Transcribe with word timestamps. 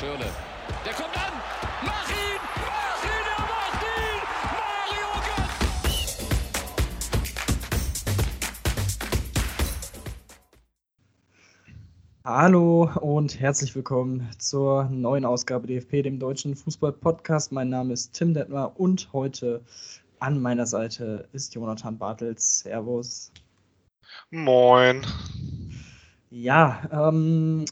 Schirle. 0.00 0.24
Der 0.86 0.94
kommt 0.94 1.14
an! 1.14 1.32
Mach 1.84 2.08
ihn! 2.08 2.40
Mach 2.56 3.04
ihn! 3.04 3.26
Er 3.36 3.42
macht 3.52 3.82
ihn! 3.84 4.20
Mario 4.56 5.08
Götze! 5.26 6.24
Hallo 12.24 12.90
und 13.02 13.38
herzlich 13.38 13.74
willkommen 13.76 14.30
zur 14.38 14.84
neuen 14.84 15.26
Ausgabe 15.26 15.66
DFP, 15.66 16.00
dem 16.00 16.18
deutschen 16.18 16.56
Fußball-Podcast. 16.56 17.52
Mein 17.52 17.68
Name 17.68 17.92
ist 17.92 18.14
Tim 18.14 18.32
Detmer 18.32 18.72
und 18.80 19.12
heute 19.12 19.60
an 20.18 20.40
meiner 20.40 20.64
Seite 20.64 21.28
ist 21.34 21.54
Jonathan 21.54 21.98
Bartels. 21.98 22.60
Servus. 22.60 23.30
Moin. 24.30 25.06
Ja, 26.30 26.88
ähm, 26.90 27.66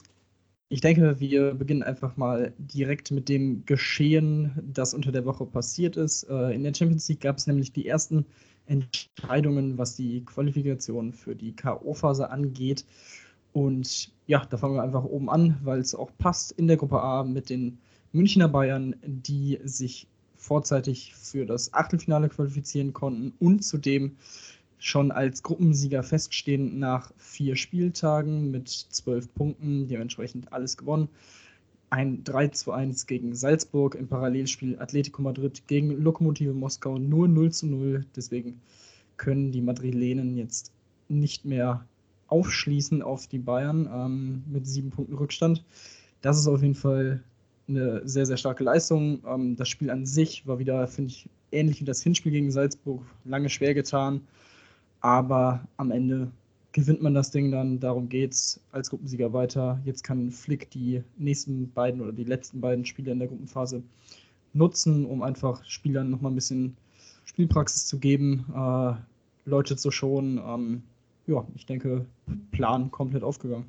ich 0.69 0.81
denke, 0.81 1.19
wir 1.19 1.55
beginnen 1.55 1.81
einfach 1.81 2.15
mal 2.15 2.53
direkt 2.59 3.09
mit 3.09 3.27
dem 3.27 3.65
Geschehen, 3.65 4.51
das 4.61 4.93
unter 4.93 5.11
der 5.11 5.25
Woche 5.25 5.45
passiert 5.45 5.97
ist. 5.97 6.23
Äh, 6.29 6.53
in 6.53 6.63
der 6.63 6.73
Champions 6.75 7.09
League 7.09 7.21
gab 7.21 7.37
es 7.37 7.47
nämlich 7.47 7.73
die 7.73 7.87
ersten 7.87 8.25
Entscheidungen, 8.67 9.79
was 9.79 9.95
die 9.95 10.23
Qualifikation 10.23 11.11
für 11.11 11.35
die 11.35 11.55
K.O.-Phase 11.55 12.25
angeht. 12.25 12.85
Und 13.51 14.11
ja, 14.27 14.45
da 14.45 14.57
fangen 14.57 14.75
wir 14.75 14.83
einfach 14.83 15.05
oben 15.05 15.27
an, 15.27 15.57
weil 15.63 15.79
es 15.79 15.95
auch 15.95 16.11
passt 16.19 16.51
in 16.51 16.67
der 16.67 16.77
Gruppe 16.77 17.01
A 17.01 17.23
mit 17.23 17.49
den 17.49 17.79
Münchner 18.11 18.47
Bayern, 18.47 18.95
die 19.03 19.59
sich 19.63 20.07
vorzeitig 20.35 21.15
für 21.15 21.47
das 21.47 21.73
Achtelfinale 21.73 22.29
qualifizieren 22.29 22.93
konnten 22.93 23.33
und 23.39 23.63
zudem 23.63 24.17
schon 24.79 25.11
als 25.11 25.43
Gruppensieger 25.43 26.03
feststehen 26.03 26.79
nach 26.79 27.11
vier 27.17 27.55
Spieltagen 27.55 28.49
mit 28.49 28.69
zwölf 28.69 29.31
Punkten, 29.33 29.87
dementsprechend 29.87 30.51
alles 30.51 30.77
gewonnen. 30.77 31.09
Ein 31.89 32.23
3 32.23 32.49
zu 32.49 32.71
1 32.71 33.07
gegen 33.07 33.35
Salzburg 33.35 33.95
im 33.95 34.07
Parallelspiel 34.07 34.79
Atletico 34.79 35.21
Madrid 35.21 35.67
gegen 35.67 36.01
Lokomotive 36.01 36.53
Moskau 36.53 36.97
nur 36.97 37.27
0 37.27 37.51
zu 37.51 37.67
0. 37.67 38.05
Deswegen 38.15 38.61
können 39.17 39.51
die 39.51 39.61
Madrilenen 39.61 40.37
jetzt 40.37 40.71
nicht 41.09 41.45
mehr 41.45 41.85
aufschließen 42.27 43.01
auf 43.01 43.27
die 43.27 43.39
Bayern 43.39 43.89
ähm, 43.91 44.43
mit 44.47 44.67
sieben 44.67 44.91
Punkten 44.91 45.15
Rückstand. 45.15 45.63
Das 46.21 46.37
ist 46.37 46.47
auf 46.47 46.61
jeden 46.61 46.75
Fall 46.75 47.23
eine 47.67 48.07
sehr, 48.07 48.25
sehr 48.25 48.37
starke 48.37 48.63
Leistung. 48.63 49.21
Ähm, 49.27 49.55
das 49.55 49.67
Spiel 49.67 49.89
an 49.89 50.05
sich 50.05 50.47
war 50.47 50.59
wieder, 50.59 50.87
finde 50.87 51.09
ich, 51.09 51.27
ähnlich 51.51 51.81
wie 51.81 51.85
das 51.85 52.01
Hinspiel 52.01 52.31
gegen 52.31 52.51
Salzburg, 52.51 53.01
lange 53.25 53.49
schwer 53.49 53.73
getan. 53.73 54.21
Aber 55.01 55.67
am 55.77 55.91
Ende 55.91 56.31
gewinnt 56.71 57.01
man 57.01 57.13
das 57.13 57.31
Ding 57.31 57.51
dann, 57.51 57.79
darum 57.79 58.09
geht's 58.09 58.59
als 58.71 58.89
Gruppensieger 58.89 59.33
weiter. 59.33 59.79
Jetzt 59.85 60.03
kann 60.03 60.31
Flick 60.31 60.69
die 60.71 61.03
nächsten 61.17 61.71
beiden 61.71 62.01
oder 62.01 62.11
die 62.11 62.23
letzten 62.25 62.61
beiden 62.61 62.85
Spiele 62.85 63.11
in 63.11 63.19
der 63.19 63.27
Gruppenphase 63.27 63.81
nutzen, 64.53 65.05
um 65.05 65.21
einfach 65.23 65.63
Spielern 65.65 66.09
nochmal 66.09 66.31
ein 66.31 66.35
bisschen 66.35 66.77
Spielpraxis 67.25 67.87
zu 67.87 67.99
geben, 67.99 68.45
äh, 68.53 68.93
Leute 69.45 69.75
zu 69.77 69.91
schonen. 69.91 70.39
Ähm, 70.45 70.83
ja, 71.27 71.45
ich 71.55 71.65
denke, 71.65 72.05
Plan 72.51 72.91
komplett 72.91 73.23
aufgegangen. 73.23 73.65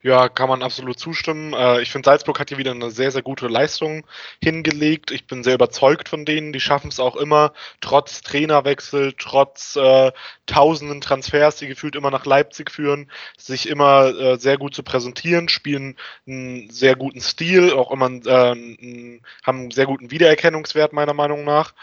Ja, 0.00 0.28
kann 0.28 0.48
man 0.48 0.62
absolut 0.62 1.00
zustimmen. 1.00 1.52
Äh, 1.54 1.82
ich 1.82 1.90
finde, 1.90 2.06
Salzburg 2.06 2.38
hat 2.38 2.50
hier 2.50 2.58
wieder 2.58 2.70
eine 2.70 2.92
sehr, 2.92 3.10
sehr 3.10 3.22
gute 3.22 3.48
Leistung 3.48 4.06
hingelegt. 4.40 5.10
Ich 5.10 5.26
bin 5.26 5.42
sehr 5.42 5.54
überzeugt 5.54 6.08
von 6.08 6.24
denen. 6.24 6.52
Die 6.52 6.60
schaffen 6.60 6.88
es 6.88 7.00
auch 7.00 7.16
immer, 7.16 7.52
trotz 7.80 8.20
Trainerwechsel, 8.20 9.14
trotz 9.18 9.74
äh, 9.74 10.12
tausenden 10.46 11.00
Transfers, 11.00 11.56
die 11.56 11.66
gefühlt 11.66 11.96
immer 11.96 12.12
nach 12.12 12.26
Leipzig 12.26 12.70
führen, 12.70 13.10
sich 13.36 13.68
immer 13.68 14.06
äh, 14.16 14.38
sehr 14.38 14.56
gut 14.56 14.72
zu 14.72 14.84
präsentieren, 14.84 15.48
spielen 15.48 15.96
einen 16.28 16.70
sehr 16.70 16.94
guten 16.94 17.20
Stil, 17.20 17.72
auch 17.72 17.90
immer 17.90 18.06
äh, 18.06 19.20
haben 19.42 19.58
einen 19.58 19.70
sehr 19.72 19.86
guten 19.86 20.12
Wiedererkennungswert, 20.12 20.92
meiner 20.92 21.14
Meinung 21.14 21.42
nach. 21.44 21.74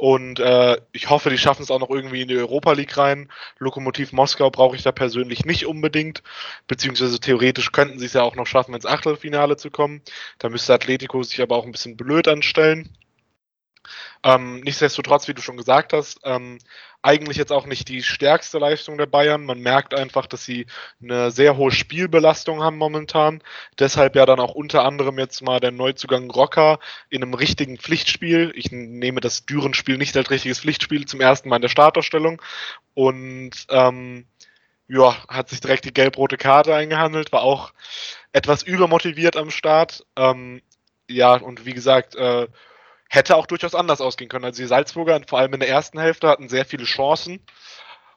Und 0.00 0.40
äh, 0.40 0.80
ich 0.92 1.10
hoffe, 1.10 1.28
die 1.28 1.36
schaffen 1.36 1.62
es 1.62 1.70
auch 1.70 1.78
noch 1.78 1.90
irgendwie 1.90 2.22
in 2.22 2.28
die 2.28 2.38
Europa 2.38 2.72
League 2.72 2.96
rein. 2.96 3.30
Lokomotiv 3.58 4.12
Moskau 4.12 4.48
brauche 4.48 4.74
ich 4.74 4.82
da 4.82 4.92
persönlich 4.92 5.44
nicht 5.44 5.66
unbedingt. 5.66 6.22
Beziehungsweise 6.66 7.20
theoretisch 7.20 7.70
könnten 7.70 7.98
sie 7.98 8.06
es 8.06 8.14
ja 8.14 8.22
auch 8.22 8.34
noch 8.34 8.46
schaffen, 8.46 8.74
ins 8.74 8.86
Achtelfinale 8.86 9.58
zu 9.58 9.70
kommen. 9.70 10.00
Da 10.38 10.48
müsste 10.48 10.72
Atletico 10.72 11.22
sich 11.22 11.42
aber 11.42 11.54
auch 11.54 11.66
ein 11.66 11.72
bisschen 11.72 11.98
blöd 11.98 12.28
anstellen. 12.28 12.88
Ähm, 14.22 14.60
nichtsdestotrotz, 14.60 15.28
wie 15.28 15.34
du 15.34 15.42
schon 15.42 15.56
gesagt 15.56 15.92
hast, 15.92 16.20
ähm, 16.24 16.58
eigentlich 17.02 17.38
jetzt 17.38 17.52
auch 17.52 17.66
nicht 17.66 17.88
die 17.88 18.02
stärkste 18.02 18.58
Leistung 18.58 18.98
der 18.98 19.06
Bayern. 19.06 19.44
Man 19.44 19.60
merkt 19.60 19.94
einfach, 19.94 20.26
dass 20.26 20.44
sie 20.44 20.66
eine 21.02 21.30
sehr 21.30 21.56
hohe 21.56 21.72
Spielbelastung 21.72 22.62
haben 22.62 22.76
momentan. 22.76 23.42
Deshalb 23.78 24.16
ja 24.16 24.26
dann 24.26 24.40
auch 24.40 24.54
unter 24.54 24.84
anderem 24.84 25.18
jetzt 25.18 25.40
mal 25.42 25.60
der 25.60 25.70
Neuzugang 25.70 26.30
Rocker 26.30 26.78
in 27.08 27.22
einem 27.22 27.34
richtigen 27.34 27.78
Pflichtspiel. 27.78 28.52
Ich 28.54 28.70
nehme 28.70 29.20
das 29.20 29.46
Düren-Spiel 29.46 29.96
nicht 29.96 30.16
als 30.16 30.30
richtiges 30.30 30.60
Pflichtspiel 30.60 31.06
zum 31.06 31.20
ersten 31.20 31.48
Mal 31.48 31.56
in 31.56 31.62
der 31.62 31.68
Startausstellung. 31.68 32.42
Und 32.94 33.52
ähm, 33.70 34.26
ja, 34.88 35.16
hat 35.28 35.48
sich 35.48 35.60
direkt 35.60 35.84
die 35.84 35.94
gelb-rote 35.94 36.36
Karte 36.36 36.74
eingehandelt, 36.74 37.32
war 37.32 37.42
auch 37.42 37.72
etwas 38.32 38.62
übermotiviert 38.62 39.36
am 39.36 39.50
Start. 39.50 40.04
Ähm, 40.16 40.60
ja, 41.08 41.34
und 41.36 41.64
wie 41.64 41.72
gesagt, 41.72 42.14
äh, 42.16 42.46
hätte 43.10 43.36
auch 43.36 43.46
durchaus 43.46 43.74
anders 43.74 44.00
ausgehen 44.00 44.30
können. 44.30 44.44
Also 44.44 44.62
die 44.62 44.68
Salzburger, 44.68 45.20
vor 45.26 45.40
allem 45.40 45.52
in 45.52 45.60
der 45.60 45.68
ersten 45.68 45.98
Hälfte, 45.98 46.28
hatten 46.28 46.48
sehr 46.48 46.64
viele 46.64 46.84
Chancen. 46.84 47.40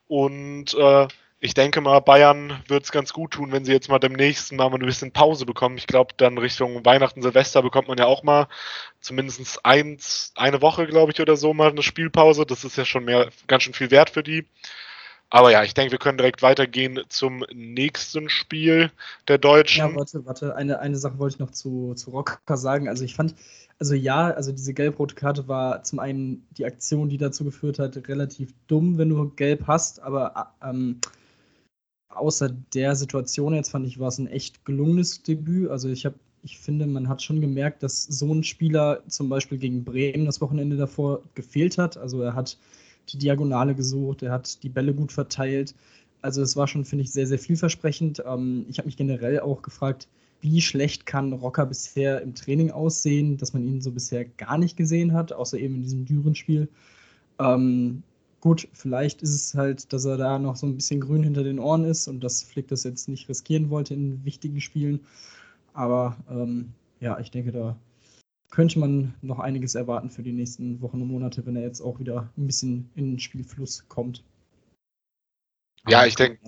Und 0.07 0.75
äh, 0.75 1.07
ich 1.39 1.55
denke 1.55 1.81
mal, 1.81 1.99
Bayern 1.99 2.63
wird 2.67 2.83
es 2.83 2.91
ganz 2.91 3.11
gut 3.11 3.31
tun, 3.31 3.51
wenn 3.51 3.65
sie 3.65 3.73
jetzt 3.73 3.89
mal 3.89 3.97
demnächst 3.97 4.53
mal 4.53 4.71
ein 4.71 4.79
bisschen 4.79 5.11
Pause 5.11 5.45
bekommen. 5.45 5.77
Ich 5.77 5.87
glaube, 5.87 6.13
dann 6.15 6.37
Richtung 6.37 6.85
Weihnachten, 6.85 7.23
Silvester 7.23 7.63
bekommt 7.63 7.87
man 7.87 7.97
ja 7.97 8.05
auch 8.05 8.21
mal 8.21 8.47
zumindest 9.01 9.65
eins, 9.65 10.31
eine 10.35 10.61
Woche, 10.61 10.85
glaube 10.85 11.11
ich, 11.11 11.19
oder 11.19 11.35
so 11.37 11.53
mal 11.53 11.71
eine 11.71 11.83
Spielpause. 11.83 12.45
Das 12.45 12.63
ist 12.63 12.77
ja 12.77 12.85
schon 12.85 13.05
mehr, 13.05 13.29
ganz 13.47 13.63
schön 13.63 13.73
viel 13.73 13.89
wert 13.89 14.11
für 14.11 14.23
die. 14.23 14.47
Aber 15.33 15.51
ja, 15.51 15.63
ich 15.63 15.73
denke, 15.73 15.93
wir 15.93 15.97
können 15.97 16.19
direkt 16.19 16.43
weitergehen 16.43 16.99
zum 17.09 17.43
nächsten 17.51 18.29
Spiel 18.29 18.91
der 19.27 19.39
Deutschen. 19.39 19.79
Ja, 19.79 19.95
warte, 19.95 20.23
warte. 20.27 20.55
Eine, 20.55 20.77
eine 20.77 20.95
Sache 20.95 21.17
wollte 21.17 21.37
ich 21.37 21.39
noch 21.39 21.49
zu, 21.49 21.95
zu 21.95 22.11
Rocker 22.11 22.55
sagen. 22.55 22.87
Also 22.87 23.03
ich 23.03 23.15
fand, 23.15 23.33
also 23.79 23.95
ja, 23.95 24.27
also 24.27 24.51
diese 24.51 24.75
gelb-rote 24.75 25.15
Karte 25.15 25.47
war 25.47 25.81
zum 25.81 25.97
einen 25.97 26.45
die 26.51 26.65
Aktion, 26.65 27.09
die 27.09 27.17
dazu 27.17 27.43
geführt 27.45 27.79
hat, 27.79 27.97
relativ 28.07 28.53
dumm, 28.67 28.99
wenn 28.99 29.09
du 29.09 29.27
gelb 29.31 29.65
hast, 29.65 30.03
aber 30.03 30.53
ähm, 30.63 30.99
außer 32.09 32.49
der 32.75 32.95
Situation 32.95 33.55
jetzt 33.55 33.71
fand 33.71 33.87
ich, 33.87 33.99
war 33.99 34.09
es 34.09 34.19
ein 34.19 34.27
echt 34.27 34.63
gelungenes 34.65 35.23
Debüt. 35.23 35.71
Also 35.71 35.89
ich 35.89 36.05
habe, 36.05 36.13
ich 36.43 36.59
finde, 36.59 36.85
man 36.85 37.09
hat 37.09 37.23
schon 37.23 37.41
gemerkt, 37.41 37.81
dass 37.81 38.03
so 38.03 38.31
ein 38.31 38.43
Spieler 38.43 39.01
zum 39.07 39.29
Beispiel 39.29 39.57
gegen 39.57 39.83
Bremen 39.83 40.27
das 40.27 40.41
Wochenende 40.41 40.77
davor 40.77 41.23
gefehlt 41.33 41.79
hat. 41.79 41.97
Also 41.97 42.21
er 42.21 42.35
hat 42.35 42.55
die 43.09 43.17
Diagonale 43.17 43.75
gesucht, 43.75 44.23
er 44.23 44.31
hat 44.31 44.63
die 44.63 44.69
Bälle 44.69 44.93
gut 44.93 45.11
verteilt. 45.11 45.75
Also 46.21 46.41
es 46.41 46.55
war 46.55 46.67
schon, 46.67 46.85
finde 46.85 47.03
ich, 47.03 47.11
sehr, 47.11 47.27
sehr 47.27 47.39
vielversprechend. 47.39 48.23
Ähm, 48.25 48.65
ich 48.69 48.77
habe 48.77 48.87
mich 48.87 48.97
generell 48.97 49.39
auch 49.41 49.61
gefragt, 49.61 50.07
wie 50.41 50.61
schlecht 50.61 51.05
kann 51.05 51.33
Rocker 51.33 51.65
bisher 51.65 52.21
im 52.21 52.35
Training 52.35 52.71
aussehen, 52.71 53.37
dass 53.37 53.53
man 53.53 53.63
ihn 53.63 53.81
so 53.81 53.91
bisher 53.91 54.25
gar 54.25 54.57
nicht 54.57 54.75
gesehen 54.75 55.13
hat, 55.13 55.31
außer 55.31 55.57
eben 55.57 55.75
in 55.75 55.81
diesem 55.83 56.05
Düren-Spiel. 56.05 56.67
Ähm, 57.39 58.03
gut, 58.41 58.67
vielleicht 58.73 59.21
ist 59.21 59.33
es 59.33 59.53
halt, 59.55 59.93
dass 59.93 60.03
er 60.03 60.17
da 60.17 60.37
noch 60.39 60.57
so 60.57 60.67
ein 60.67 60.75
bisschen 60.75 60.99
grün 60.99 61.23
hinter 61.23 61.43
den 61.43 61.59
Ohren 61.59 61.85
ist 61.85 62.09
und 62.09 62.21
dass 62.21 62.43
Flick 62.43 62.67
das 62.67 62.83
jetzt 62.83 63.07
nicht 63.07 63.29
riskieren 63.29 63.69
wollte 63.69 63.93
in 63.93 64.23
wichtigen 64.25 64.59
Spielen. 64.59 64.99
Aber 65.73 66.17
ähm, 66.29 66.73
ja, 66.99 67.19
ich 67.19 67.31
denke, 67.31 67.53
da 67.53 67.77
könnte 68.53 68.77
man 68.77 69.15
noch 69.23 69.39
einiges 69.39 69.73
erwarten 69.73 70.11
für 70.11 70.21
die 70.21 70.31
nächsten 70.31 70.79
Wochen 70.79 71.01
und 71.01 71.07
Monate, 71.07 71.43
wenn 71.47 71.55
er 71.55 71.63
jetzt 71.63 71.81
auch 71.81 71.97
wieder 71.97 72.29
ein 72.37 72.45
bisschen 72.45 72.91
in 72.93 73.13
den 73.13 73.19
Spielfluss 73.19 73.89
kommt. 73.89 74.23
Ja, 75.87 76.05
ich 76.05 76.13
denke. 76.13 76.39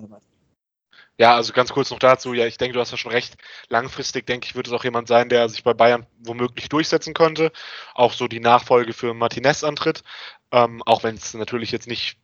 Ja, 1.18 1.34
also 1.34 1.52
ganz 1.52 1.72
kurz 1.72 1.90
noch 1.90 1.98
dazu. 1.98 2.32
Ja, 2.32 2.46
ich 2.46 2.58
denke, 2.58 2.74
du 2.74 2.80
hast 2.80 2.92
ja 2.92 2.96
schon 2.96 3.10
recht. 3.10 3.36
Langfristig, 3.70 4.24
denke 4.24 4.46
ich, 4.46 4.54
wird 4.54 4.68
es 4.68 4.72
auch 4.72 4.84
jemand 4.84 5.08
sein, 5.08 5.28
der 5.28 5.48
sich 5.48 5.64
bei 5.64 5.74
Bayern 5.74 6.06
womöglich 6.20 6.68
durchsetzen 6.68 7.12
könnte. 7.12 7.50
Auch 7.92 8.12
so 8.12 8.28
die 8.28 8.38
Nachfolge 8.38 8.92
für 8.92 9.12
Martinez 9.12 9.64
antritt. 9.64 10.04
Ähm, 10.52 10.84
auch 10.84 11.02
wenn 11.02 11.16
es 11.16 11.34
natürlich 11.34 11.72
jetzt 11.72 11.88
nicht, 11.88 12.18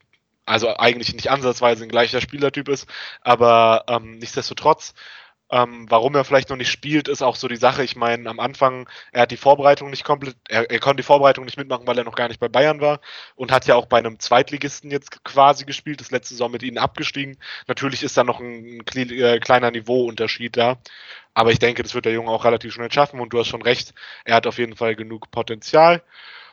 also 0.46 0.76
eigentlich 0.76 1.12
nicht 1.12 1.32
ansatzweise 1.32 1.82
ein 1.82 1.88
gleicher 1.88 2.20
Spielertyp 2.20 2.68
ist. 2.68 2.86
Aber 3.22 3.84
ähm, 3.88 4.18
nichtsdestotrotz 4.18 4.94
ähm, 5.52 5.84
warum 5.90 6.14
er 6.14 6.24
vielleicht 6.24 6.48
noch 6.48 6.56
nicht 6.56 6.70
spielt, 6.70 7.08
ist 7.08 7.22
auch 7.22 7.36
so 7.36 7.46
die 7.46 7.56
Sache. 7.56 7.84
Ich 7.84 7.94
meine, 7.94 8.28
am 8.30 8.40
Anfang, 8.40 8.88
er 9.12 9.22
hat 9.22 9.30
die 9.30 9.36
Vorbereitung 9.36 9.90
nicht 9.90 10.02
komplett, 10.02 10.34
er, 10.48 10.70
er, 10.70 10.80
konnte 10.80 11.02
die 11.02 11.06
Vorbereitung 11.06 11.44
nicht 11.44 11.58
mitmachen, 11.58 11.86
weil 11.86 11.98
er 11.98 12.04
noch 12.04 12.14
gar 12.14 12.28
nicht 12.28 12.40
bei 12.40 12.48
Bayern 12.48 12.80
war 12.80 13.00
und 13.36 13.52
hat 13.52 13.66
ja 13.66 13.74
auch 13.74 13.84
bei 13.84 13.98
einem 13.98 14.18
Zweitligisten 14.18 14.90
jetzt 14.90 15.22
quasi 15.24 15.66
gespielt, 15.66 16.00
das 16.00 16.10
letzte 16.10 16.34
Saison 16.34 16.50
mit 16.50 16.62
ihnen 16.62 16.78
abgestiegen. 16.78 17.36
Natürlich 17.68 18.02
ist 18.02 18.16
da 18.16 18.24
noch 18.24 18.40
ein, 18.40 18.80
ein 18.80 19.10
äh, 19.10 19.40
kleiner 19.40 19.70
Niveauunterschied 19.70 20.56
da. 20.56 20.78
Aber 21.34 21.52
ich 21.52 21.58
denke, 21.58 21.82
das 21.82 21.94
wird 21.94 22.06
der 22.06 22.12
Junge 22.14 22.30
auch 22.30 22.44
relativ 22.46 22.72
schnell 22.72 22.90
schaffen 22.90 23.20
und 23.20 23.32
du 23.34 23.38
hast 23.38 23.48
schon 23.48 23.62
recht, 23.62 23.92
er 24.24 24.36
hat 24.36 24.46
auf 24.46 24.58
jeden 24.58 24.76
Fall 24.76 24.96
genug 24.96 25.30
Potenzial. 25.30 26.02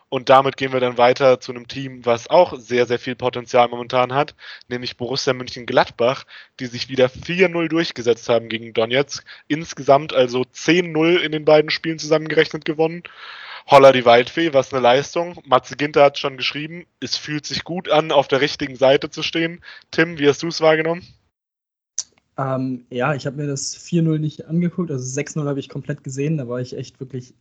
Und 0.09 0.29
damit 0.29 0.57
gehen 0.57 0.73
wir 0.73 0.79
dann 0.79 0.97
weiter 0.97 1.39
zu 1.39 1.51
einem 1.51 1.67
Team, 1.67 2.03
was 2.03 2.29
auch 2.29 2.57
sehr, 2.57 2.87
sehr 2.87 2.97
viel 2.97 3.15
Potenzial 3.15 3.67
momentan 3.67 4.13
hat, 4.13 4.35
nämlich 4.67 4.97
Borussia 4.97 5.33
München-Gladbach, 5.33 6.25
die 6.59 6.65
sich 6.65 6.89
wieder 6.89 7.07
4-0 7.07 7.67
durchgesetzt 7.67 8.27
haben 8.27 8.49
gegen 8.49 8.73
Donetsk. 8.73 9.23
Insgesamt 9.47 10.13
also 10.13 10.41
10-0 10.41 11.17
in 11.17 11.31
den 11.31 11.45
beiden 11.45 11.69
Spielen 11.69 11.99
zusammengerechnet 11.99 12.65
gewonnen. 12.65 13.03
Holla 13.67 13.91
die 13.91 14.05
Waldfee, 14.05 14.51
was 14.51 14.73
eine 14.73 14.81
Leistung. 14.81 15.39
Matze 15.45 15.75
Ginter 15.75 16.03
hat 16.03 16.17
schon 16.17 16.37
geschrieben, 16.37 16.87
es 16.99 17.15
fühlt 17.15 17.45
sich 17.45 17.63
gut 17.63 17.87
an, 17.87 18.11
auf 18.11 18.27
der 18.27 18.41
richtigen 18.41 18.75
Seite 18.75 19.11
zu 19.11 19.21
stehen. 19.21 19.61
Tim, 19.91 20.17
wie 20.17 20.27
hast 20.27 20.41
du 20.41 20.47
es 20.47 20.59
wahrgenommen? 20.59 21.05
Ähm, 22.35 22.85
ja, 22.89 23.13
ich 23.13 23.27
habe 23.27 23.37
mir 23.37 23.47
das 23.47 23.77
4-0 23.77 24.17
nicht 24.17 24.47
angeguckt, 24.47 24.89
also 24.89 25.03
6-0 25.19 25.45
habe 25.45 25.59
ich 25.59 25.69
komplett 25.69 26.03
gesehen, 26.03 26.37
da 26.37 26.47
war 26.47 26.61
ich 26.61 26.75
echt 26.75 26.99
wirklich 26.99 27.35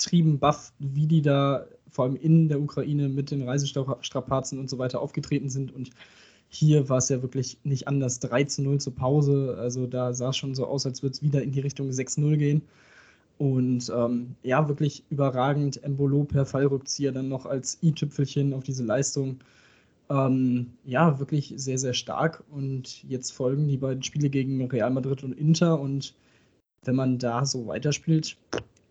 übertrieben 0.00 0.38
baff, 0.38 0.72
wie 0.78 1.06
die 1.06 1.22
da 1.22 1.66
vor 1.90 2.04
allem 2.04 2.16
in 2.16 2.48
der 2.48 2.60
Ukraine 2.60 3.08
mit 3.08 3.30
den 3.30 3.42
Reisestrapazen 3.42 4.58
und 4.58 4.70
so 4.70 4.78
weiter 4.78 5.00
aufgetreten 5.00 5.50
sind 5.50 5.74
und 5.74 5.90
hier 6.52 6.88
war 6.88 6.98
es 6.98 7.08
ja 7.08 7.22
wirklich 7.22 7.58
nicht 7.62 7.86
anders. 7.86 8.18
3 8.18 8.46
0 8.58 8.80
zur 8.80 8.94
Pause. 8.94 9.56
Also 9.60 9.86
da 9.86 10.12
sah 10.12 10.30
es 10.30 10.36
schon 10.36 10.56
so 10.56 10.66
aus, 10.66 10.84
als 10.84 11.00
würde 11.00 11.14
es 11.14 11.22
wieder 11.22 11.42
in 11.42 11.52
die 11.52 11.60
Richtung 11.60 11.90
6-0 11.90 12.36
gehen. 12.38 12.62
Und 13.38 13.88
ähm, 13.94 14.34
ja, 14.42 14.68
wirklich 14.68 15.04
überragend. 15.10 15.82
Embolo 15.84 16.24
per 16.24 16.44
Fallrückzieher 16.44 17.12
dann 17.12 17.28
noch 17.28 17.46
als 17.46 17.78
i-Tüpfelchen 17.84 18.52
auf 18.52 18.64
diese 18.64 18.82
Leistung. 18.82 19.38
Ähm, 20.10 20.72
ja, 20.84 21.20
wirklich 21.20 21.54
sehr, 21.54 21.78
sehr 21.78 21.94
stark. 21.94 22.42
Und 22.50 23.04
jetzt 23.04 23.30
folgen 23.30 23.68
die 23.68 23.76
beiden 23.76 24.02
Spiele 24.02 24.28
gegen 24.28 24.66
Real 24.66 24.90
Madrid 24.90 25.22
und 25.22 25.38
Inter. 25.38 25.78
Und 25.78 26.14
wenn 26.84 26.96
man 26.96 27.18
da 27.18 27.46
so 27.46 27.68
weiterspielt, 27.68 28.36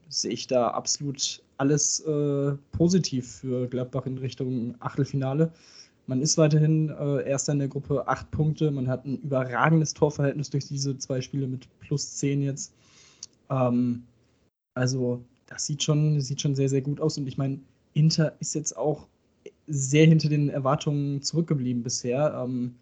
sehe 0.09 0.31
ich 0.31 0.47
da 0.47 0.69
absolut 0.69 1.41
alles 1.57 2.01
äh, 2.01 2.53
positiv 2.71 3.27
für 3.41 3.67
Gladbach 3.67 4.05
in 4.05 4.17
Richtung 4.17 4.75
Achtelfinale. 4.79 5.51
Man 6.07 6.21
ist 6.21 6.37
weiterhin 6.37 6.89
äh, 6.89 7.29
Erster 7.29 7.53
in 7.53 7.59
der 7.59 7.67
Gruppe, 7.67 8.07
acht 8.07 8.31
Punkte. 8.31 8.71
Man 8.71 8.87
hat 8.87 9.05
ein 9.05 9.19
überragendes 9.21 9.93
Torverhältnis 9.93 10.49
durch 10.49 10.67
diese 10.67 10.97
zwei 10.97 11.21
Spiele 11.21 11.47
mit 11.47 11.67
plus 11.79 12.15
zehn 12.15 12.41
jetzt. 12.41 12.73
Ähm, 13.51 14.03
also, 14.73 15.23
das 15.45 15.67
sieht 15.67 15.83
schon, 15.83 16.19
sieht 16.19 16.41
schon 16.41 16.55
sehr, 16.55 16.69
sehr 16.69 16.81
gut 16.81 16.99
aus. 16.99 17.17
Und 17.17 17.27
ich 17.27 17.37
meine, 17.37 17.59
Inter 17.93 18.33
ist 18.39 18.55
jetzt 18.55 18.75
auch 18.75 19.07
sehr 19.67 20.07
hinter 20.07 20.29
den 20.29 20.49
Erwartungen 20.49 21.21
zurückgeblieben 21.21 21.83
bisher. 21.83 22.33
Ähm, 22.43 22.73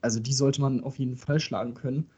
also, 0.00 0.18
die 0.20 0.32
sollte 0.32 0.62
man 0.62 0.82
auf 0.82 0.98
jeden 0.98 1.16
Fall 1.16 1.40
schlagen 1.40 1.74
können. 1.74 2.08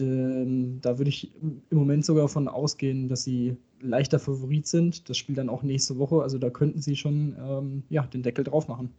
Ähm, 0.00 0.80
da 0.80 0.98
würde 0.98 1.08
ich 1.08 1.32
im 1.40 1.62
Moment 1.70 2.04
sogar 2.04 2.24
davon 2.24 2.48
ausgehen, 2.48 3.08
dass 3.08 3.24
sie 3.24 3.56
leichter 3.80 4.18
Favorit 4.18 4.66
sind. 4.66 5.08
Das 5.08 5.16
Spiel 5.16 5.34
dann 5.34 5.48
auch 5.48 5.62
nächste 5.62 5.98
Woche. 5.98 6.22
Also, 6.22 6.38
da 6.38 6.50
könnten 6.50 6.80
sie 6.80 6.96
schon 6.96 7.36
ähm, 7.38 7.82
ja, 7.90 8.02
den 8.06 8.22
Deckel 8.22 8.44
drauf 8.44 8.68
machen. 8.68 8.90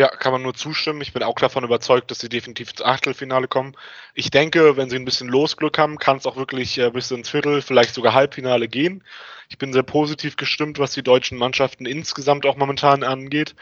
Ja, 0.00 0.08
kann 0.08 0.32
man 0.32 0.40
nur 0.40 0.54
zustimmen. 0.54 1.02
Ich 1.02 1.12
bin 1.12 1.22
auch 1.22 1.34
davon 1.34 1.62
überzeugt, 1.62 2.10
dass 2.10 2.20
sie 2.20 2.30
definitiv 2.30 2.70
ins 2.70 2.80
Achtelfinale 2.80 3.48
kommen. 3.48 3.76
Ich 4.14 4.30
denke, 4.30 4.78
wenn 4.78 4.88
sie 4.88 4.96
ein 4.96 5.04
bisschen 5.04 5.28
Losglück 5.28 5.76
haben, 5.76 5.98
kann 5.98 6.16
es 6.16 6.24
auch 6.24 6.36
wirklich 6.36 6.78
äh, 6.78 6.88
bis 6.88 7.10
ins 7.10 7.28
Viertel, 7.28 7.60
vielleicht 7.60 7.92
sogar 7.92 8.14
Halbfinale 8.14 8.66
gehen. 8.66 9.04
Ich 9.50 9.58
bin 9.58 9.74
sehr 9.74 9.82
positiv 9.82 10.36
gestimmt, 10.36 10.78
was 10.78 10.94
die 10.94 11.02
deutschen 11.02 11.36
Mannschaften 11.36 11.84
insgesamt 11.84 12.46
auch 12.46 12.56
momentan 12.56 13.02
angeht. 13.02 13.54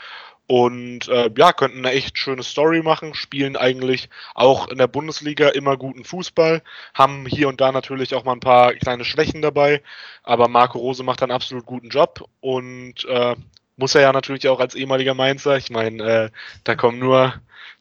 Und 0.47 1.09
äh, 1.09 1.29
ja, 1.37 1.53
könnten 1.53 1.79
eine 1.79 1.91
echt 1.91 2.17
schöne 2.17 2.45
Story 2.45 2.83
machen, 2.83 3.15
spielen 3.15 3.57
eigentlich 3.57 4.09
auch 4.37 4.69
in 4.69 4.79
der 4.79 4.87
Bundesliga 4.87 5.49
immer 5.49 5.77
guten 5.77 6.05
Fußball, 6.05 6.63
haben 6.95 7.27
hier 7.27 7.49
und 7.49 7.61
da 7.61 7.73
natürlich 7.73 8.15
auch 8.15 8.23
mal 8.23 8.35
ein 8.35 8.41
paar 8.41 8.75
kleine 8.75 9.05
Schwächen 9.05 9.43
dabei, 9.43 9.83
aber 10.23 10.47
Marco 10.47 10.79
Rose 10.79 11.03
macht 11.03 11.21
einen 11.21 11.33
absolut 11.33 11.67
guten 11.67 11.89
Job 11.89 12.29
und 12.41 13.05
äh, 13.07 13.35
muss 13.79 13.95
er 13.95 14.03
ja 14.03 14.13
natürlich 14.13 14.49
auch 14.49 14.61
als 14.61 14.75
ehemaliger 14.75 15.15
Mainzer. 15.15 15.57
Ich 15.57 15.71
meine, 15.71 16.03
äh, 16.03 16.31
da 16.65 16.75
kommen 16.75 16.99
nur 16.99 17.35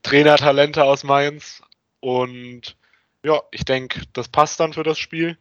Trainertalente 0.03 0.83
aus 0.83 1.03
Mainz. 1.03 1.61
Und 1.99 2.77
ja, 3.23 3.41
ich 3.51 3.65
denke, 3.65 4.01
das 4.13 4.29
passt 4.29 4.59
dann 4.59 4.73
für 4.73 4.83
das 4.83 4.99
Spiel. 4.99 5.37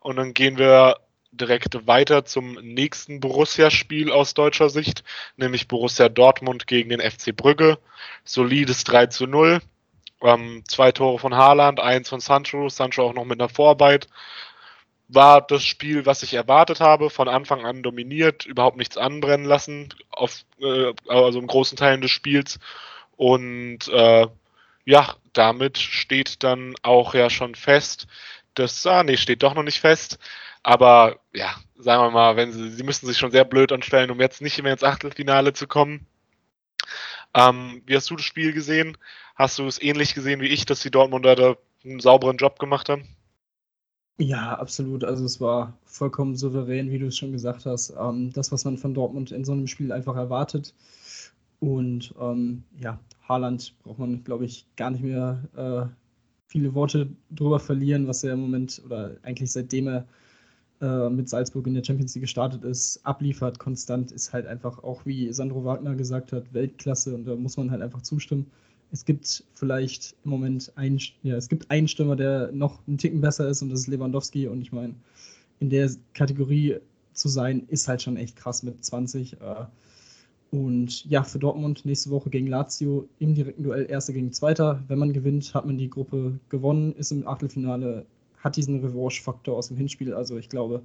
Und 0.00 0.16
dann 0.16 0.34
gehen 0.34 0.58
wir 0.58 0.96
direkt 1.30 1.86
weiter 1.86 2.24
zum 2.24 2.54
nächsten 2.54 3.20
Borussia-Spiel 3.20 4.10
aus 4.10 4.32
deutscher 4.32 4.70
Sicht, 4.70 5.04
nämlich 5.36 5.68
Borussia 5.68 6.08
Dortmund 6.08 6.66
gegen 6.66 6.88
den 6.88 7.00
FC 7.00 7.36
Brügge. 7.36 7.78
Solides 8.24 8.84
3 8.84 9.06
zu 9.06 9.26
0. 9.26 9.60
Ähm, 10.22 10.64
zwei 10.66 10.90
Tore 10.90 11.18
von 11.18 11.36
Haaland, 11.36 11.80
eins 11.80 12.08
von 12.08 12.20
Sancho, 12.20 12.68
Sancho 12.70 13.04
auch 13.04 13.14
noch 13.14 13.24
mit 13.24 13.40
einer 13.40 13.48
Vorarbeit 13.48 14.08
war 15.08 15.40
das 15.40 15.64
Spiel, 15.64 16.06
was 16.06 16.22
ich 16.22 16.34
erwartet 16.34 16.80
habe, 16.80 17.10
von 17.10 17.28
Anfang 17.28 17.64
an 17.64 17.82
dominiert, 17.82 18.44
überhaupt 18.46 18.76
nichts 18.76 18.98
anbrennen 18.98 19.46
lassen, 19.46 19.94
auf, 20.10 20.44
äh, 20.60 20.92
also 21.08 21.38
im 21.38 21.46
großen 21.46 21.78
Teilen 21.78 22.02
des 22.02 22.10
Spiels. 22.10 22.58
Und 23.16 23.88
äh, 23.88 24.26
ja, 24.84 25.16
damit 25.32 25.78
steht 25.78 26.42
dann 26.42 26.74
auch 26.82 27.14
ja 27.14 27.30
schon 27.30 27.54
fest, 27.54 28.06
dass, 28.54 28.86
ah 28.86 29.02
nee, 29.02 29.16
steht 29.16 29.42
doch 29.42 29.54
noch 29.54 29.62
nicht 29.62 29.80
fest. 29.80 30.18
Aber 30.62 31.18
ja, 31.32 31.54
sagen 31.78 32.02
wir 32.02 32.10
mal, 32.10 32.36
wenn 32.36 32.52
sie, 32.52 32.70
sie 32.70 32.82
müssen 32.82 33.06
sich 33.06 33.18
schon 33.18 33.30
sehr 33.30 33.44
blöd 33.44 33.72
anstellen, 33.72 34.10
um 34.10 34.20
jetzt 34.20 34.42
nicht 34.42 34.62
mehr 34.62 34.72
ins 34.72 34.84
Achtelfinale 34.84 35.52
zu 35.54 35.66
kommen. 35.66 36.06
Ähm, 37.34 37.82
wie 37.86 37.96
hast 37.96 38.10
du 38.10 38.16
das 38.16 38.24
Spiel 38.24 38.52
gesehen? 38.52 38.96
Hast 39.36 39.58
du 39.58 39.66
es 39.66 39.80
ähnlich 39.80 40.14
gesehen 40.14 40.40
wie 40.40 40.48
ich, 40.48 40.66
dass 40.66 40.80
die 40.80 40.90
Dortmunder 40.90 41.36
da 41.36 41.56
einen 41.84 42.00
sauberen 42.00 42.36
Job 42.36 42.58
gemacht 42.58 42.88
haben? 42.88 43.06
Ja, 44.20 44.58
absolut. 44.58 45.04
Also 45.04 45.24
es 45.24 45.40
war 45.40 45.78
vollkommen 45.84 46.34
souverän, 46.36 46.90
wie 46.90 46.98
du 46.98 47.06
es 47.06 47.16
schon 47.16 47.32
gesagt 47.32 47.66
hast. 47.66 47.94
Ähm, 47.98 48.32
das, 48.32 48.50
was 48.50 48.64
man 48.64 48.76
von 48.76 48.92
Dortmund 48.94 49.30
in 49.30 49.44
so 49.44 49.52
einem 49.52 49.66
Spiel 49.68 49.92
einfach 49.92 50.16
erwartet. 50.16 50.74
Und 51.60 52.14
ähm, 52.20 52.64
ja, 52.80 52.98
Haaland 53.28 53.74
braucht 53.82 53.98
man, 53.98 54.24
glaube 54.24 54.44
ich, 54.44 54.66
gar 54.76 54.90
nicht 54.90 55.02
mehr 55.04 55.42
äh, 55.56 55.94
viele 56.46 56.74
Worte 56.74 57.10
drüber 57.30 57.60
verlieren, 57.60 58.08
was 58.08 58.24
er 58.24 58.34
im 58.34 58.40
Moment 58.40 58.82
oder 58.84 59.16
eigentlich 59.22 59.52
seitdem 59.52 59.88
er 59.88 60.06
äh, 60.80 61.10
mit 61.10 61.28
Salzburg 61.28 61.66
in 61.66 61.74
der 61.74 61.84
Champions 61.84 62.14
League 62.14 62.22
gestartet 62.24 62.64
ist, 62.64 63.00
abliefert, 63.04 63.58
konstant, 63.58 64.12
ist 64.12 64.32
halt 64.32 64.46
einfach 64.46 64.82
auch, 64.82 65.06
wie 65.06 65.32
Sandro 65.32 65.64
Wagner 65.64 65.94
gesagt 65.96 66.32
hat, 66.32 66.52
Weltklasse 66.54 67.14
und 67.14 67.24
da 67.26 67.36
muss 67.36 67.56
man 67.56 67.70
halt 67.70 67.82
einfach 67.82 68.02
zustimmen 68.02 68.50
es 68.90 69.04
gibt 69.04 69.44
vielleicht 69.54 70.14
im 70.24 70.30
Moment 70.30 70.72
einen, 70.76 71.00
ja, 71.22 71.36
es 71.36 71.48
gibt 71.48 71.70
einen 71.70 71.88
Stürmer, 71.88 72.16
der 72.16 72.50
noch 72.52 72.80
einen 72.86 72.98
Ticken 72.98 73.20
besser 73.20 73.48
ist 73.48 73.62
und 73.62 73.70
das 73.70 73.80
ist 73.80 73.86
Lewandowski. 73.88 74.48
Und 74.48 74.62
ich 74.62 74.72
meine, 74.72 74.94
in 75.60 75.70
der 75.70 75.90
Kategorie 76.14 76.76
zu 77.12 77.28
sein, 77.28 77.64
ist 77.68 77.88
halt 77.88 78.02
schon 78.02 78.16
echt 78.16 78.36
krass 78.36 78.62
mit 78.62 78.82
20. 78.84 79.34
Äh, 79.34 79.36
und 80.50 81.04
ja, 81.04 81.22
für 81.22 81.38
Dortmund 81.38 81.84
nächste 81.84 82.10
Woche 82.10 82.30
gegen 82.30 82.46
Lazio 82.46 83.06
im 83.18 83.34
direkten 83.34 83.64
Duell 83.64 83.86
Erster 83.90 84.14
gegen 84.14 84.32
Zweiter. 84.32 84.82
Wenn 84.88 84.98
man 84.98 85.12
gewinnt, 85.12 85.52
hat 85.52 85.66
man 85.66 85.76
die 85.76 85.90
Gruppe 85.90 86.38
gewonnen, 86.48 86.94
ist 86.94 87.12
im 87.12 87.26
Achtelfinale, 87.26 88.06
hat 88.38 88.56
diesen 88.56 88.80
Revanche-Faktor 88.80 89.56
aus 89.56 89.68
dem 89.68 89.76
Hinspiel. 89.76 90.14
Also 90.14 90.38
ich 90.38 90.48
glaube, 90.48 90.82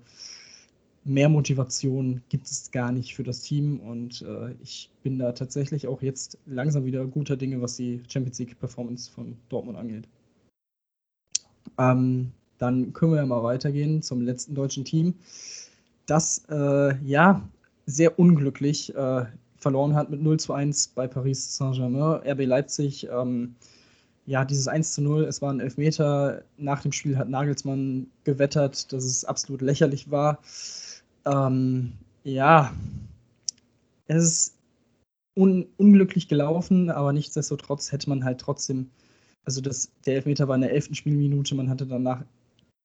mehr 1.06 1.30
Motivation 1.30 2.22
gibt 2.30 2.48
es 2.48 2.72
gar 2.72 2.92
nicht 2.92 3.16
für 3.16 3.24
das 3.24 3.42
Team 3.42 3.80
und 3.80 4.22
äh, 4.22 4.54
ich 4.62 4.90
bin 5.04 5.20
da 5.20 5.34
tatsächlich 5.34 5.88
auch 5.88 6.02
jetzt 6.02 6.38
langsam 6.46 6.86
wieder 6.86 7.06
guter 7.06 7.36
Dinge, 7.36 7.62
was 7.62 7.76
die 7.76 8.02
Champions 8.08 8.40
League 8.40 8.60
Performance 8.60 9.12
von 9.12 9.38
Dortmund 9.50 9.78
angeht. 9.78 10.08
Ähm, 11.78 12.32
dann 12.58 12.94
können 12.94 13.14
wir 13.14 13.20
ja 13.20 13.26
mal 13.26 13.44
weitergehen 13.44 14.02
zum 14.02 14.22
letzten 14.22 14.56
deutschen 14.56 14.86
Team, 14.86 15.16
das 16.06 16.44
äh, 16.50 16.96
ja 17.04 17.42
sehr 17.86 18.18
unglücklich 18.18 18.96
äh, 18.96 19.26
verloren 19.58 19.96
hat 19.96 20.10
mit 20.10 20.22
0 20.22 20.40
zu 20.40 20.54
1 20.54 20.90
bei 20.90 21.08
Paris 21.08 21.58
Saint-Germain. 21.58 22.22
RB 22.26 22.46
Leipzig, 22.46 23.08
ähm, 23.10 23.56
ja, 24.26 24.46
dieses 24.46 24.68
1 24.68 24.94
zu 24.94 25.02
0, 25.02 25.24
es 25.24 25.42
waren 25.42 25.60
Elfmeter. 25.60 26.44
Nach 26.58 26.82
dem 26.82 26.92
Spiel 26.92 27.18
hat 27.18 27.30
Nagelsmann 27.30 28.08
gewettert, 28.24 28.94
dass 28.94 29.04
es 29.04 29.26
absolut 29.26 29.62
lächerlich 29.62 30.12
war. 30.12 30.40
Ähm, 31.26 31.94
ja, 32.24 32.74
es 34.08 34.24
ist 34.24 34.58
un 35.36 35.68
unglücklich 35.78 36.28
gelaufen, 36.28 36.90
aber 36.90 37.14
nichtsdestotrotz 37.14 37.92
hätte 37.92 38.10
man 38.10 38.24
halt 38.24 38.40
trotzdem, 38.40 38.90
also 39.46 39.62
das, 39.62 39.92
der 40.06 40.16
Elfmeter 40.16 40.48
war 40.48 40.56
in 40.56 40.62
der 40.62 40.72
elften 40.74 40.96
Spielminute, 40.96 41.56
man 41.56 41.70
hatte 41.70 41.88
danach 41.88 42.24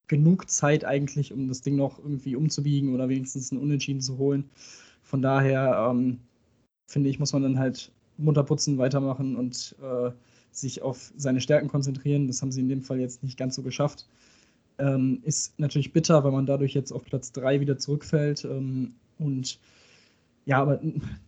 genug 0.08 0.50
Zeit 0.50 0.84
eigentlich, 0.84 1.32
um 1.32 1.48
das 1.48 1.60
Ding 1.60 1.76
noch 1.76 1.98
irgendwie 1.98 2.36
umzubiegen 2.36 2.94
oder 2.94 3.08
wenigstens 3.08 3.52
einen 3.52 3.60
Unentschieden 3.60 4.00
zu 4.00 4.18
holen. 4.18 4.48
Von 5.02 5.22
daher 5.22 5.88
ähm, 5.90 6.20
finde 6.88 7.10
ich, 7.10 7.18
muss 7.18 7.32
man 7.32 7.42
dann 7.42 7.58
halt 7.58 7.92
munterputzen, 8.16 8.78
weitermachen 8.78 9.36
und 9.36 9.76
äh, 9.82 10.10
sich 10.50 10.82
auf 10.82 11.12
seine 11.16 11.40
Stärken 11.40 11.68
konzentrieren. 11.68 12.26
Das 12.26 12.42
haben 12.42 12.52
sie 12.52 12.60
in 12.60 12.68
dem 12.68 12.82
Fall 12.82 13.00
jetzt 13.00 13.22
nicht 13.22 13.38
ganz 13.38 13.54
so 13.54 13.62
geschafft. 13.62 14.08
Ähm, 14.78 15.20
ist 15.22 15.58
natürlich 15.58 15.92
bitter, 15.92 16.22
weil 16.24 16.32
man 16.32 16.46
dadurch 16.46 16.74
jetzt 16.74 16.92
auf 16.92 17.04
Platz 17.04 17.32
3 17.32 17.60
wieder 17.60 17.78
zurückfällt. 17.78 18.44
Ähm, 18.44 18.94
und 19.18 19.58
ja, 20.46 20.60
aber 20.62 20.80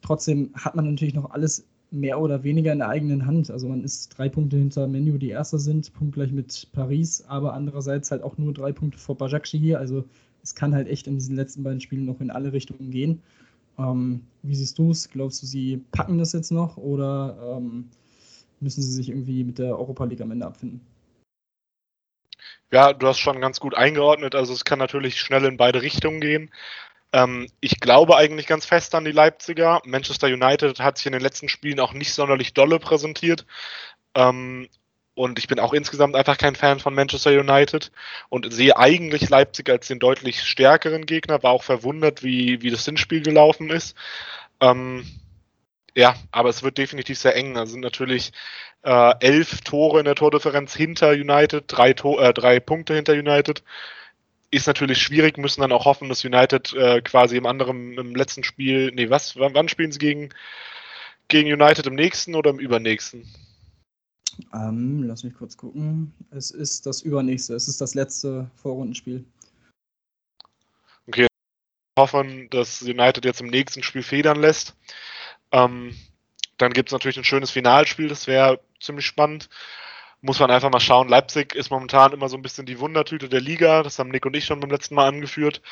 trotzdem 0.02 0.50
hat 0.54 0.76
man 0.76 0.90
natürlich 0.90 1.14
noch 1.14 1.30
alles 1.30 1.66
mehr 1.90 2.20
oder 2.20 2.42
weniger 2.44 2.72
in 2.72 2.78
der 2.78 2.88
eigenen 2.88 3.26
Hand. 3.26 3.50
Also 3.50 3.68
man 3.68 3.82
ist 3.82 4.16
drei 4.16 4.28
Punkte 4.28 4.56
hinter 4.56 4.86
Menu, 4.86 5.18
die 5.18 5.30
Erster 5.30 5.58
sind, 5.58 5.92
punktgleich 5.92 6.32
mit 6.32 6.68
Paris, 6.72 7.24
aber 7.26 7.52
andererseits 7.52 8.10
halt 8.10 8.22
auch 8.22 8.38
nur 8.38 8.52
drei 8.52 8.72
Punkte 8.72 8.98
vor 8.98 9.16
Bajakci 9.16 9.58
hier. 9.58 9.78
Also 9.78 10.04
es 10.42 10.54
kann 10.54 10.74
halt 10.74 10.88
echt 10.88 11.06
in 11.06 11.16
diesen 11.16 11.36
letzten 11.36 11.62
beiden 11.62 11.80
Spielen 11.80 12.06
noch 12.06 12.20
in 12.20 12.30
alle 12.30 12.52
Richtungen 12.52 12.90
gehen. 12.90 13.20
Ähm, 13.78 14.22
wie 14.42 14.54
siehst 14.54 14.78
du 14.78 14.90
es? 14.90 15.08
Glaubst 15.10 15.42
du, 15.42 15.46
sie 15.46 15.78
packen 15.90 16.18
das 16.18 16.32
jetzt 16.32 16.52
noch 16.52 16.76
oder 16.76 17.58
ähm, 17.58 17.88
müssen 18.60 18.82
sie 18.82 18.92
sich 18.92 19.08
irgendwie 19.08 19.44
mit 19.44 19.58
der 19.58 19.76
Europa 19.78 20.04
League 20.04 20.20
am 20.20 20.30
Ende 20.30 20.46
abfinden? 20.46 20.80
Ja, 22.72 22.92
du 22.92 23.06
hast 23.08 23.18
schon 23.18 23.40
ganz 23.40 23.60
gut 23.60 23.74
eingeordnet. 23.74 24.34
Also 24.34 24.52
es 24.52 24.64
kann 24.64 24.78
natürlich 24.78 25.20
schnell 25.20 25.44
in 25.44 25.56
beide 25.56 25.82
Richtungen 25.82 26.20
gehen. 26.20 26.52
Ähm, 27.12 27.48
ich 27.60 27.80
glaube 27.80 28.16
eigentlich 28.16 28.46
ganz 28.46 28.66
fest 28.66 28.94
an 28.94 29.04
die 29.04 29.12
Leipziger. 29.12 29.82
Manchester 29.84 30.28
United 30.28 30.80
hat 30.80 30.98
sich 30.98 31.06
in 31.06 31.12
den 31.12 31.22
letzten 31.22 31.48
Spielen 31.48 31.80
auch 31.80 31.92
nicht 31.92 32.12
sonderlich 32.14 32.54
dolle 32.54 32.78
präsentiert. 32.78 33.46
Ähm, 34.14 34.68
und 35.14 35.38
ich 35.38 35.48
bin 35.48 35.60
auch 35.60 35.74
insgesamt 35.74 36.16
einfach 36.16 36.38
kein 36.38 36.54
Fan 36.56 36.80
von 36.80 36.94
Manchester 36.94 37.32
United 37.32 37.92
und 38.28 38.52
sehe 38.52 38.76
eigentlich 38.76 39.28
Leipzig 39.28 39.68
als 39.68 39.88
den 39.88 39.98
deutlich 39.98 40.42
stärkeren 40.42 41.06
Gegner. 41.06 41.42
War 41.42 41.52
auch 41.52 41.64
verwundert, 41.64 42.22
wie, 42.22 42.62
wie 42.62 42.70
das 42.70 42.84
Hinspiel 42.84 43.22
gelaufen 43.22 43.70
ist. 43.70 43.96
Ähm, 44.60 45.04
ja, 45.94 46.14
aber 46.30 46.48
es 46.48 46.62
wird 46.62 46.78
definitiv 46.78 47.18
sehr 47.18 47.36
eng. 47.36 47.54
Da 47.54 47.66
sind 47.66 47.80
natürlich 47.80 48.32
äh, 48.82 49.14
elf 49.20 49.60
Tore 49.62 49.98
in 49.98 50.04
der 50.04 50.14
Tordifferenz 50.14 50.74
hinter 50.74 51.10
United, 51.10 51.64
drei, 51.66 51.92
Tor, 51.92 52.22
äh, 52.22 52.32
drei 52.32 52.60
Punkte 52.60 52.94
hinter 52.94 53.12
United. 53.12 53.62
Ist 54.50 54.66
natürlich 54.66 55.00
schwierig, 55.00 55.38
müssen 55.38 55.60
dann 55.60 55.72
auch 55.72 55.84
hoffen, 55.84 56.08
dass 56.08 56.24
United 56.24 56.72
äh, 56.74 57.00
quasi 57.02 57.36
im 57.36 57.46
anderen, 57.46 57.96
im 57.98 58.14
letzten 58.14 58.42
Spiel, 58.42 58.90
nee, 58.94 59.10
was, 59.10 59.36
wann, 59.36 59.54
wann 59.54 59.68
spielen 59.68 59.92
sie 59.92 59.98
gegen, 59.98 60.30
gegen 61.28 61.52
United 61.52 61.86
im 61.86 61.94
nächsten 61.94 62.34
oder 62.34 62.50
im 62.50 62.58
übernächsten? 62.58 63.28
Ähm, 64.52 65.04
lass 65.04 65.24
mich 65.24 65.34
kurz 65.34 65.56
gucken. 65.56 66.12
Es 66.30 66.50
ist 66.50 66.86
das 66.86 67.02
übernächste, 67.02 67.54
es 67.54 67.68
ist 67.68 67.80
das 67.80 67.94
letzte 67.94 68.50
Vorrundenspiel. 68.56 69.24
Okay, 71.06 71.26
hoffen, 71.98 72.48
dass 72.50 72.82
United 72.82 73.24
jetzt 73.24 73.40
im 73.40 73.48
nächsten 73.48 73.82
Spiel 73.82 74.02
federn 74.02 74.40
lässt. 74.40 74.74
Ähm, 75.52 75.96
dann 76.58 76.72
gibt 76.72 76.90
es 76.90 76.92
natürlich 76.92 77.16
ein 77.16 77.24
schönes 77.24 77.50
Finalspiel, 77.50 78.08
das 78.08 78.26
wäre 78.26 78.60
ziemlich 78.80 79.06
spannend. 79.06 79.48
Muss 80.22 80.38
man 80.38 80.50
einfach 80.50 80.70
mal 80.70 80.80
schauen. 80.80 81.08
Leipzig 81.08 81.54
ist 81.54 81.70
momentan 81.70 82.12
immer 82.12 82.28
so 82.28 82.36
ein 82.36 82.42
bisschen 82.42 82.66
die 82.66 82.78
Wundertüte 82.78 83.30
der 83.30 83.40
Liga. 83.40 83.82
Das 83.82 83.98
haben 83.98 84.10
Nick 84.10 84.26
und 84.26 84.36
ich 84.36 84.44
schon 84.44 84.60
beim 84.60 84.70
letzten 84.70 84.94
Mal 84.94 85.08
angeführt. 85.08 85.62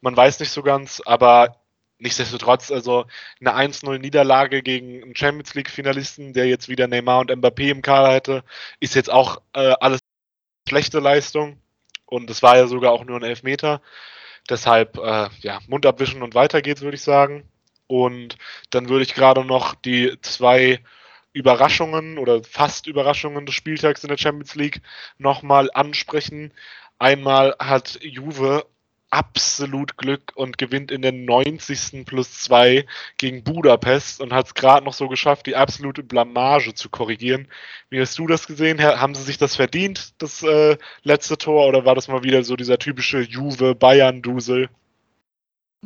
Man 0.00 0.16
weiß 0.16 0.38
nicht 0.38 0.52
so 0.52 0.62
ganz, 0.62 1.02
aber 1.04 1.56
nichtsdestotrotz, 1.98 2.70
also 2.70 3.06
eine 3.40 3.56
1-0-Niederlage 3.56 4.62
gegen 4.62 5.02
einen 5.02 5.16
Champions 5.16 5.54
League-Finalisten, 5.54 6.32
der 6.32 6.46
jetzt 6.46 6.68
wieder 6.68 6.86
Neymar 6.86 7.20
und 7.20 7.32
Mbappé 7.32 7.70
im 7.70 7.82
Kader 7.82 8.12
hätte, 8.12 8.44
ist 8.78 8.94
jetzt 8.94 9.10
auch 9.10 9.42
äh, 9.54 9.74
alles 9.80 10.00
schlechte 10.68 11.00
Leistung. 11.00 11.60
Und 12.06 12.30
es 12.30 12.42
war 12.42 12.56
ja 12.56 12.68
sogar 12.68 12.92
auch 12.92 13.04
nur 13.04 13.16
ein 13.16 13.24
Elfmeter. 13.24 13.82
Deshalb, 14.48 14.98
äh, 14.98 15.28
ja, 15.40 15.58
Mund 15.68 15.84
abwischen 15.84 16.22
und 16.22 16.34
weiter 16.34 16.62
geht's, 16.62 16.82
würde 16.82 16.96
ich 16.96 17.02
sagen. 17.02 17.49
Und 17.90 18.36
dann 18.70 18.88
würde 18.88 19.02
ich 19.02 19.14
gerade 19.14 19.44
noch 19.44 19.74
die 19.74 20.16
zwei 20.22 20.78
Überraschungen 21.32 22.18
oder 22.18 22.44
fast 22.44 22.86
Überraschungen 22.86 23.46
des 23.46 23.56
Spieltags 23.56 24.04
in 24.04 24.10
der 24.10 24.16
Champions 24.16 24.54
League 24.54 24.80
nochmal 25.18 25.70
ansprechen. 25.74 26.52
Einmal 27.00 27.56
hat 27.58 27.98
Juve 28.00 28.64
absolut 29.10 29.96
Glück 29.96 30.30
und 30.36 30.56
gewinnt 30.56 30.92
in 30.92 31.02
der 31.02 31.10
90. 31.10 32.06
plus 32.06 32.38
2 32.42 32.86
gegen 33.16 33.42
Budapest 33.42 34.20
und 34.20 34.32
hat 34.32 34.46
es 34.46 34.54
gerade 34.54 34.84
noch 34.84 34.92
so 34.92 35.08
geschafft, 35.08 35.46
die 35.46 35.56
absolute 35.56 36.04
Blamage 36.04 36.74
zu 36.74 36.90
korrigieren. 36.90 37.48
Wie 37.88 38.00
hast 38.00 38.16
du 38.20 38.28
das 38.28 38.46
gesehen? 38.46 38.80
Haben 38.80 39.16
sie 39.16 39.24
sich 39.24 39.36
das 39.36 39.56
verdient, 39.56 40.14
das 40.22 40.44
äh, 40.44 40.78
letzte 41.02 41.38
Tor, 41.38 41.66
oder 41.66 41.84
war 41.84 41.96
das 41.96 42.06
mal 42.06 42.22
wieder 42.22 42.44
so 42.44 42.54
dieser 42.54 42.78
typische 42.78 43.18
Juve-Bayern-Dusel? 43.20 44.68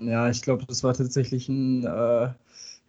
Ja, 0.01 0.29
ich 0.29 0.43
glaube, 0.43 0.65
das 0.67 0.83
war 0.83 0.95
tatsächlich 0.95 1.49
ein, 1.49 1.85
äh, 1.85 2.29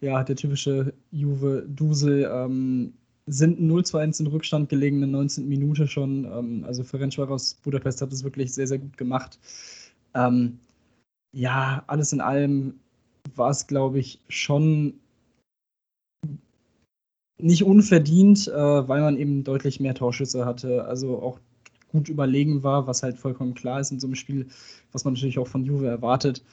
ja, 0.02 0.24
der 0.24 0.36
typische 0.36 0.94
Juve-Dusel. 1.12 2.30
Ähm, 2.32 2.94
sind 3.28 3.60
0 3.62 3.86
zu 3.86 3.98
1 3.98 4.20
in 4.20 4.28
Rückstand 4.28 4.70
gelegen, 4.70 4.98
in 4.98 5.02
der 5.02 5.10
19. 5.10 5.48
Minute 5.48 5.88
schon. 5.88 6.26
Ähm, 6.26 6.64
also 6.66 6.84
Ferencvaros 6.84 7.56
Budapest 7.64 8.02
hat 8.02 8.12
es 8.12 8.24
wirklich 8.24 8.54
sehr, 8.54 8.68
sehr 8.68 8.80
gut 8.80 8.98
gemacht. 8.98 9.40
Ähm, 10.14 10.60
ja, 11.34 11.84
alles 11.88 12.14
in 12.14 12.22
allem 12.22 12.80
war 13.36 13.52
es, 13.52 13.68
glaube 13.68 14.00
ich, 14.00 14.20
schon 14.30 14.96
nicht 17.38 17.64
unverdient, 17.64 18.48
äh, 18.48 18.88
weil 18.88 19.02
man 19.02 19.18
eben 19.18 19.44
deutlich 19.44 19.80
mehr 19.80 19.94
Torschüsse 19.96 20.46
hatte. 20.46 20.86
Also 20.86 21.22
auch 21.22 21.40
gut 21.92 22.10
überlegen 22.10 22.64
war, 22.64 22.88
was 22.88 23.04
halt 23.04 23.18
vollkommen 23.18 23.54
klar 23.54 23.80
ist 23.80 23.92
in 23.92 24.00
so 24.00 24.08
einem 24.08 24.16
Spiel, 24.16 24.48
was 24.92 25.06
man 25.06 25.14
natürlich 25.14 25.40
auch 25.40 25.48
von 25.48 25.64
Juve 25.66 25.88
erwartet. 25.88 26.44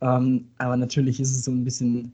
Ähm, 0.00 0.46
aber 0.58 0.76
natürlich 0.76 1.20
ist 1.20 1.30
es 1.30 1.44
so 1.44 1.50
ein 1.50 1.64
bisschen, 1.64 2.12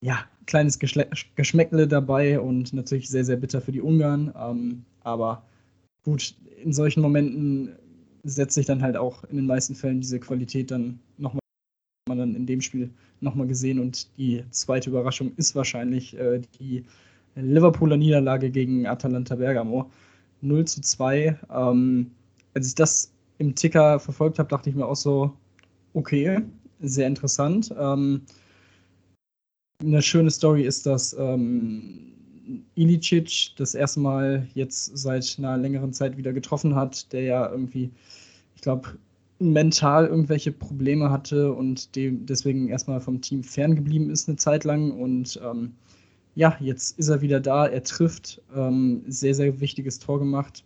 ja, 0.00 0.24
kleines 0.46 0.78
Geschle 0.78 1.08
Geschmäckle 1.36 1.86
dabei 1.86 2.40
und 2.40 2.72
natürlich 2.72 3.08
sehr, 3.08 3.24
sehr 3.24 3.36
bitter 3.36 3.60
für 3.60 3.72
die 3.72 3.80
Ungarn. 3.80 4.32
Ähm, 4.38 4.84
aber 5.02 5.42
gut, 6.04 6.34
in 6.62 6.72
solchen 6.72 7.00
Momenten 7.02 7.70
setzt 8.24 8.54
sich 8.54 8.66
dann 8.66 8.82
halt 8.82 8.96
auch 8.96 9.24
in 9.24 9.36
den 9.36 9.46
meisten 9.46 9.74
Fällen 9.74 10.00
diese 10.00 10.20
Qualität 10.20 10.70
dann 10.70 11.00
nochmal 11.18 11.42
man 12.08 12.18
dann 12.18 12.34
in 12.34 12.46
dem 12.46 12.60
Spiel 12.60 12.90
nochmal 13.20 13.46
gesehen 13.46 13.78
und 13.78 14.08
die 14.18 14.44
zweite 14.50 14.90
Überraschung 14.90 15.32
ist 15.36 15.54
wahrscheinlich 15.54 16.18
äh, 16.18 16.40
die 16.58 16.84
Liverpooler 17.36 17.96
Niederlage 17.96 18.50
gegen 18.50 18.86
Atalanta 18.86 19.36
Bergamo. 19.36 19.90
0 20.42 20.64
zu 20.66 20.80
2. 20.80 21.38
Ähm, 21.50 22.10
als 22.54 22.66
ich 22.68 22.74
das 22.74 23.12
im 23.38 23.54
Ticker 23.54 24.00
verfolgt 24.00 24.38
habe, 24.38 24.48
dachte 24.48 24.68
ich 24.68 24.76
mir 24.76 24.86
auch 24.86 24.96
so, 24.96 25.32
okay, 25.94 26.42
sehr 26.82 27.06
interessant. 27.06 27.74
Ähm, 27.78 28.22
eine 29.80 30.02
schöne 30.02 30.30
Story 30.30 30.62
ist, 30.62 30.86
dass 30.86 31.16
ähm, 31.18 32.12
Ilicic 32.74 33.52
das 33.56 33.74
erste 33.74 34.00
Mal 34.00 34.46
jetzt 34.54 34.96
seit 34.96 35.36
einer 35.38 35.56
längeren 35.56 35.92
Zeit 35.92 36.16
wieder 36.16 36.32
getroffen 36.32 36.74
hat, 36.74 37.12
der 37.12 37.22
ja 37.22 37.50
irgendwie, 37.50 37.90
ich 38.54 38.62
glaube, 38.62 38.98
mental 39.38 40.06
irgendwelche 40.06 40.52
Probleme 40.52 41.10
hatte 41.10 41.52
und 41.52 41.96
dem 41.96 42.26
deswegen 42.26 42.68
erstmal 42.68 43.00
vom 43.00 43.20
Team 43.20 43.42
ferngeblieben 43.42 44.10
ist 44.10 44.28
eine 44.28 44.36
Zeit 44.36 44.64
lang. 44.64 44.92
Und 44.92 45.40
ähm, 45.44 45.72
ja, 46.34 46.56
jetzt 46.60 46.98
ist 46.98 47.08
er 47.08 47.20
wieder 47.20 47.40
da, 47.40 47.66
er 47.66 47.82
trifft, 47.82 48.40
ähm, 48.54 49.02
sehr, 49.06 49.34
sehr 49.34 49.60
wichtiges 49.60 49.98
Tor 49.98 50.18
gemacht. 50.18 50.64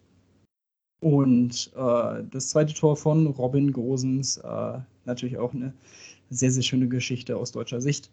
Und 1.06 1.70
äh, 1.76 2.24
das 2.32 2.48
zweite 2.48 2.74
Tor 2.74 2.96
von 2.96 3.28
Robin 3.28 3.70
Gosens, 3.72 4.38
äh, 4.38 4.78
natürlich 5.04 5.38
auch 5.38 5.54
eine 5.54 5.72
sehr, 6.30 6.50
sehr 6.50 6.64
schöne 6.64 6.88
Geschichte 6.88 7.36
aus 7.36 7.52
deutscher 7.52 7.80
Sicht. 7.80 8.10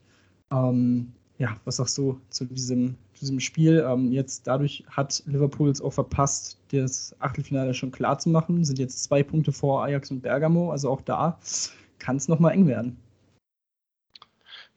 Ähm, 0.51 1.11
ja, 1.39 1.57
was 1.65 1.77
sagst 1.77 1.97
du 1.97 2.21
zu 2.29 2.45
diesem, 2.45 2.95
zu 3.15 3.21
diesem 3.21 3.39
Spiel? 3.39 3.83
Ähm, 3.83 4.11
jetzt 4.11 4.45
dadurch 4.45 4.83
hat 4.91 5.23
Liverpool 5.25 5.71
es 5.71 5.81
auch 5.81 5.93
verpasst, 5.93 6.59
das 6.71 7.15
Achtelfinale 7.17 7.73
schon 7.73 7.91
klar 7.91 8.19
zu 8.19 8.29
machen. 8.29 8.63
Sind 8.63 8.77
jetzt 8.77 9.03
zwei 9.03 9.23
Punkte 9.23 9.51
vor 9.51 9.83
Ajax 9.83 10.11
und 10.11 10.21
Bergamo, 10.21 10.69
also 10.69 10.91
auch 10.91 11.01
da 11.01 11.39
kann 11.97 12.17
es 12.17 12.27
nochmal 12.27 12.53
eng 12.53 12.67
werden. 12.67 12.95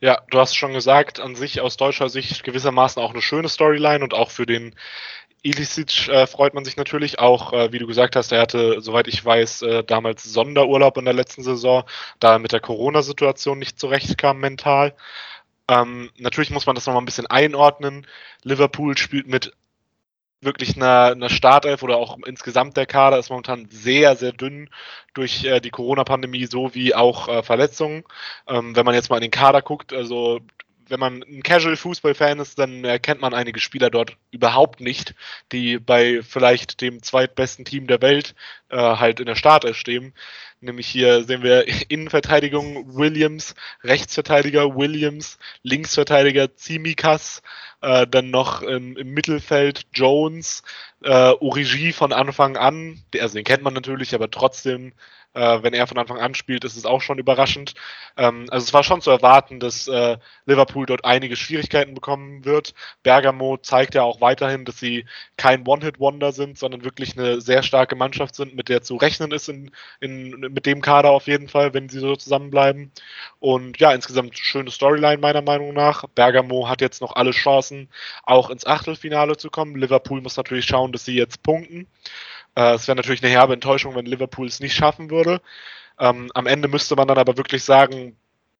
Ja, 0.01 0.23
du 0.31 0.39
hast 0.39 0.57
schon 0.57 0.73
gesagt, 0.73 1.21
an 1.21 1.35
sich 1.35 1.61
aus 1.61 1.77
deutscher 1.77 2.09
Sicht 2.09 2.45
gewissermaßen 2.45 3.03
auch 3.03 3.13
eine 3.13 3.21
schöne 3.21 3.51
Storyline 3.51 4.03
und 4.03 4.15
auch 4.15 4.31
für 4.31 4.47
den 4.47 4.75
Ilicic 5.43 6.09
äh, 6.09 6.27
freut 6.27 6.55
man 6.55 6.65
sich 6.65 6.77
natürlich 6.77 7.19
auch, 7.19 7.53
äh, 7.53 7.73
wie 7.73 7.79
du 7.79 7.87
gesagt 7.87 8.17
hast, 8.17 8.33
er 8.33 8.41
hatte, 8.41 8.81
soweit 8.81 9.07
ich 9.09 9.25
weiß, 9.25 9.63
äh, 9.63 9.85
damals 9.85 10.25
Sonderurlaub 10.25 10.97
in 10.99 11.05
der 11.05 11.15
letzten 11.15 11.43
Saison, 11.43 11.85
da 12.19 12.33
er 12.33 12.39
mit 12.39 12.53
der 12.53 12.61
Corona-Situation 12.61 13.59
nicht 13.59 13.79
zurechtkam 13.79 14.39
mental. 14.41 14.95
Ähm, 15.69 16.11
natürlich 16.19 16.51
muss 16.51 16.67
man 16.67 16.75
das 16.75 16.87
nochmal 16.87 17.03
ein 17.03 17.07
bisschen 17.07 17.27
einordnen. 17.27 18.07
Liverpool 18.43 18.97
spielt 18.99 19.27
mit 19.27 19.53
wirklich 20.41 20.77
einer, 20.77 21.13
einer 21.13 21.29
Startelf 21.31 21.83
oder 21.83 21.97
auch 21.97 22.19
insgesamt 22.27 22.77
der 22.77 22.87
Kader 22.87 23.19
ist 23.19 23.31
momentan 23.31 23.69
sehr, 23.71 24.17
sehr 24.17 24.33
dünn 24.33 24.71
durch 25.15 25.45
äh, 25.45 25.61
die 25.61 25.71
Corona-Pandemie 25.71 26.47
sowie 26.47 26.95
auch 26.95 27.29
äh, 27.29 27.43
Verletzungen. 27.43 28.05
Ähm, 28.47 28.77
wenn 28.77 28.85
man 28.85 28.95
jetzt 28.95 29.11
mal 29.11 29.17
in 29.17 29.23
den 29.23 29.31
Kader 29.31 29.63
guckt, 29.63 29.93
also 29.93 30.41
wenn 30.89 31.01
man 31.01 31.23
ein 31.23 31.43
Casual-Fußball-Fan 31.43 32.39
ist, 32.39 32.59
dann 32.59 32.85
erkennt 32.85 33.21
man 33.21 33.35
einige 33.35 33.61
Spieler 33.61 33.91
dort 33.91 34.17
überhaupt 34.31 34.81
nicht, 34.81 35.15
die 35.53 35.79
bei 35.79 36.23
vielleicht 36.23 36.81
dem 36.81 37.03
zweitbesten 37.03 37.65
Team 37.65 37.87
der 37.87 38.03
Welt 38.03 38.35
äh, 38.69 38.77
halt 38.77 39.21
in 39.21 39.27
der 39.27 39.35
Startelf 39.35 39.77
stehen. 39.77 40.15
Nämlich 40.61 40.87
hier 40.87 41.25
sehen 41.25 41.43
wir 41.43 41.67
Innenverteidigung 41.89 42.97
Williams, 42.97 43.55
Rechtsverteidiger 43.83 44.77
Williams, 44.77 45.39
Linksverteidiger 45.63 46.55
Zimikas, 46.57 47.43
äh, 47.83 48.07
dann 48.07 48.31
noch 48.31 48.63
im, 48.63 48.97
im 48.97 49.11
Mittelfeld 49.11 49.87
Jones, 49.93 50.63
äh, 51.03 51.11
Origi 51.11 51.93
von 51.93 52.13
Anfang 52.13 52.57
an, 52.57 53.03
also 53.21 53.35
den 53.35 53.45
kennt 53.45 53.63
man 53.63 53.75
natürlich, 53.75 54.15
aber 54.15 54.31
trotzdem 54.31 54.93
Äh, 55.37 55.63
wenn 55.63 55.75
er 55.75 55.87
von 55.87 55.99
Anfang 55.99 56.19
an 56.19 56.35
spielt, 56.35 56.65
ist 56.65 56.77
es 56.77 56.87
auch 56.87 57.03
schon 57.03 57.19
überraschend. 57.19 57.75
Ähm, 58.17 58.47
also 58.49 58.65
es 58.65 58.73
war 58.73 58.83
schon 58.83 59.03
zu 59.03 59.11
erwarten, 59.11 59.61
dass 59.61 59.87
äh, 59.87 60.17
Liverpool 60.47 60.87
dort 60.87 61.05
einige 61.05 61.37
Schwierigkeiten 61.37 61.93
bekommen 61.93 62.47
wird. 62.47 62.73
Bergamo 63.03 63.59
zeigt 63.59 63.95
ja 63.95 64.03
auch 64.03 64.23
weiterhin, 64.23 64.65
dass 64.65 64.81
sie 64.81 65.05
kein 65.37 65.67
One-Hit-Wonder 65.67 66.33
sind, 66.33 66.57
sondern 66.57 66.85
wirklich 66.85 67.19
eine 67.19 67.43
sehr 67.43 67.63
starke 67.63 67.97
Mannschaft 67.97 68.35
sind, 68.35 68.57
mit 68.57 68.71
der 68.71 68.81
zu 68.83 68.97
rechnen 68.97 69.31
ist 69.31 69.51
in, 69.51 69.73
in, 70.01 70.31
mit 70.41 70.65
dem 70.65 70.81
Kader 70.81 71.11
auf 71.11 71.27
jeden 71.27 71.49
Fall, 71.49 71.75
wenn 71.75 71.91
sie 71.91 72.01
so 72.01 72.17
zusammenbleiben. 72.17 72.91
Und 73.39 73.79
ja, 73.79 73.93
insgesamt 73.93 74.39
schöne 74.39 74.71
Storyline 74.71 75.19
meiner 75.19 75.43
Meinung 75.43 75.75
nach. 75.75 76.05
Bergamo 76.15 76.67
hat 76.67 76.81
jetzt 76.81 77.03
noch 77.03 77.15
alle 77.15 77.33
Chancen, 77.33 77.91
auch 78.23 78.49
ins 78.49 78.65
Achtelfinale 78.65 79.37
zu 79.37 79.51
kommen. 79.51 79.77
Liverpool 79.77 80.23
muss 80.23 80.39
natürlich 80.39 80.65
schauen, 80.65 80.93
dass 80.93 81.05
sie 81.05 81.15
jetzt 81.15 81.43
punkten. 81.43 81.87
Äh, 82.57 82.75
es 82.75 82.89
wäre 82.89 82.97
natürlich 82.97 83.23
eine 83.23 83.33
herbe 83.33 83.55
Enttäuschung, 83.55 83.95
wenn 83.95 84.07
Liverpool 84.07 84.47
es 84.47 84.61
nicht 84.61 84.75
schaffen 84.75 85.11
würde. 85.11 85.41
Ähm, 85.99 86.31
am 86.35 86.47
Ende 86.47 86.69
müsste 86.69 86.97
man 86.97 87.09
dann 87.09 87.19
aber 87.19 87.37
wirklich 87.37 87.65
sagen, 87.65 88.17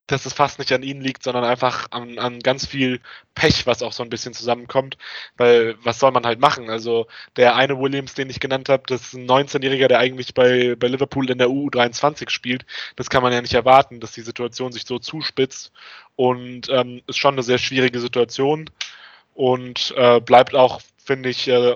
dass 0.07 0.25
es 0.25 0.33
fast 0.33 0.57
nicht 0.57 0.71
an 0.71 0.83
ihnen 0.83 1.01
liegt, 1.01 1.23
sondern 1.23 1.43
einfach 1.43 1.87
an, 1.91 2.17
an 2.17 2.39
ganz 2.39 2.65
viel 2.65 3.01
Pech, 3.35 3.67
was 3.67 3.83
auch 3.83 3.91
so 3.91 4.03
ein 4.03 4.09
bisschen 4.09 4.33
zusammenkommt. 4.33 4.97
Weil 5.35 5.75
was 5.83 5.99
soll 5.99 6.11
man 6.11 6.25
halt 6.25 6.39
machen? 6.39 6.69
Also 6.69 7.07
der 7.35 7.55
eine 7.55 7.77
Williams, 7.79 8.13
den 8.13 8.29
ich 8.29 8.39
genannt 8.39 8.69
habe, 8.69 8.83
das 8.87 9.01
ist 9.01 9.13
ein 9.15 9.27
19-Jähriger, 9.27 9.89
der 9.89 9.99
eigentlich 9.99 10.33
bei, 10.33 10.75
bei 10.75 10.87
Liverpool 10.87 11.29
in 11.29 11.37
der 11.37 11.49
U23 11.49 12.29
spielt. 12.29 12.65
Das 12.95 13.09
kann 13.09 13.21
man 13.21 13.33
ja 13.33 13.41
nicht 13.41 13.53
erwarten, 13.53 13.99
dass 13.99 14.13
die 14.13 14.21
Situation 14.21 14.71
sich 14.71 14.85
so 14.85 14.97
zuspitzt. 14.97 15.73
Und 16.15 16.69
ähm, 16.69 17.01
ist 17.07 17.17
schon 17.17 17.35
eine 17.35 17.43
sehr 17.43 17.57
schwierige 17.57 17.99
Situation. 17.99 18.69
Und 19.35 19.93
äh, 19.97 20.21
bleibt 20.21 20.55
auch, 20.55 20.81
finde 21.03 21.29
ich, 21.29 21.47
äh, 21.49 21.75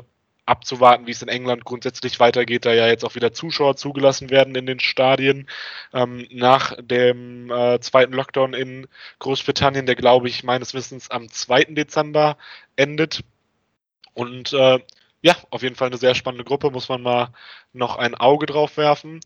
abzuwarten, 0.51 1.07
wie 1.07 1.11
es 1.11 1.21
in 1.21 1.29
England 1.29 1.65
grundsätzlich 1.65 2.19
weitergeht, 2.19 2.65
da 2.65 2.73
ja 2.73 2.87
jetzt 2.87 3.05
auch 3.05 3.15
wieder 3.15 3.31
Zuschauer 3.31 3.77
zugelassen 3.77 4.29
werden 4.29 4.53
in 4.55 4.65
den 4.65 4.79
Stadien 4.79 5.47
ähm, 5.93 6.27
nach 6.29 6.75
dem 6.81 7.49
äh, 7.49 7.79
zweiten 7.79 8.13
Lockdown 8.13 8.53
in 8.53 8.87
Großbritannien, 9.19 9.85
der 9.85 9.95
glaube 9.95 10.27
ich 10.27 10.43
meines 10.43 10.73
Wissens 10.73 11.09
am 11.09 11.29
2. 11.29 11.65
Dezember 11.69 12.37
endet. 12.75 13.23
Und 14.13 14.51
äh, 14.51 14.79
ja, 15.21 15.35
auf 15.51 15.63
jeden 15.63 15.75
Fall 15.75 15.87
eine 15.87 15.97
sehr 15.97 16.15
spannende 16.15 16.43
Gruppe, 16.43 16.69
muss 16.69 16.89
man 16.89 17.01
mal 17.01 17.29
noch 17.73 17.95
ein 17.97 18.15
Auge 18.15 18.45
drauf 18.45 18.75
werfen. 18.75 19.21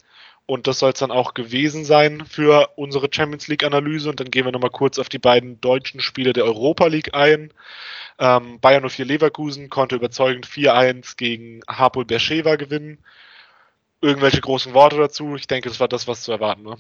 Und 0.48 0.68
das 0.68 0.80
soll 0.80 0.92
es 0.92 1.00
dann 1.00 1.12
auch 1.12 1.34
gewesen 1.34 1.86
sein 1.86 2.24
für 2.26 2.70
unsere 2.76 3.10
Champions 3.12 3.48
League-Analyse. 3.48 4.10
Und 4.10 4.20
dann 4.20 4.30
gehen 4.30 4.46
wir 4.46 4.52
nochmal 4.52 4.70
kurz 4.70 5.00
auf 5.00 5.10
die 5.10 5.18
beiden 5.18 5.60
deutschen 5.60 6.02
Spiele 6.02 6.34
der 6.34 6.46
Europa 6.46 6.86
League 6.86 7.16
ein. 7.16 7.52
Ähm, 8.20 8.60
Bayern 8.60 8.88
04 8.88 9.06
Leverkusen 9.06 9.70
konnte 9.70 9.96
überzeugend 9.96 10.46
4-1 10.46 11.18
gegen 11.18 11.62
Harpol 11.68 12.06
Bercheva 12.06 12.56
gewinnen. 12.56 13.00
Irgendwelche 14.02 14.42
großen 14.42 14.74
Worte 14.74 14.98
dazu? 14.98 15.36
Ich 15.36 15.48
denke, 15.48 15.70
das 15.70 15.80
war 15.80 15.88
das, 15.88 16.08
was 16.08 16.22
zu 16.22 16.32
erwarten 16.32 16.66
war. 16.66 16.78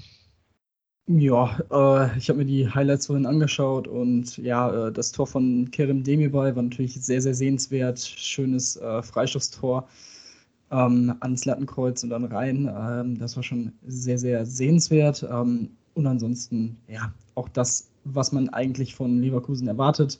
Ja, 1.08 1.60
äh, 1.72 2.18
ich 2.18 2.30
habe 2.30 2.40
mir 2.40 2.46
die 2.46 2.68
Highlights 2.68 3.08
vorhin 3.08 3.28
angeschaut 3.28 3.88
und 3.88 4.38
ja, 4.38 4.88
äh, 4.88 4.92
das 4.92 5.12
Tor 5.12 5.28
von 5.28 5.70
Kerem 5.70 6.04
Demirbay 6.04 6.56
war 6.56 6.64
natürlich 6.64 6.96
sehr, 6.96 7.22
sehr 7.22 7.36
sehenswert. 7.36 8.00
Schönes 8.00 8.76
äh, 8.78 9.04
Freistoßtor 9.04 9.88
ähm, 10.76 11.16
ans 11.22 11.46
Lattenkreuz 11.46 12.04
und 12.04 12.10
dann 12.10 12.26
rein. 12.26 12.70
Ähm, 12.78 13.18
das 13.18 13.36
war 13.36 13.44
schon 13.44 13.72
sehr, 13.88 14.18
sehr 14.18 14.46
sehenswert. 14.46 15.26
Ähm, 15.30 15.70
und 15.94 16.06
ansonsten, 16.06 16.78
ja, 16.90 17.14
auch 17.36 17.48
das, 17.50 17.90
was 18.04 18.32
man 18.32 18.50
eigentlich 18.50 18.94
von 18.94 19.22
Leverkusen 19.22 19.68
erwartet. 19.68 20.20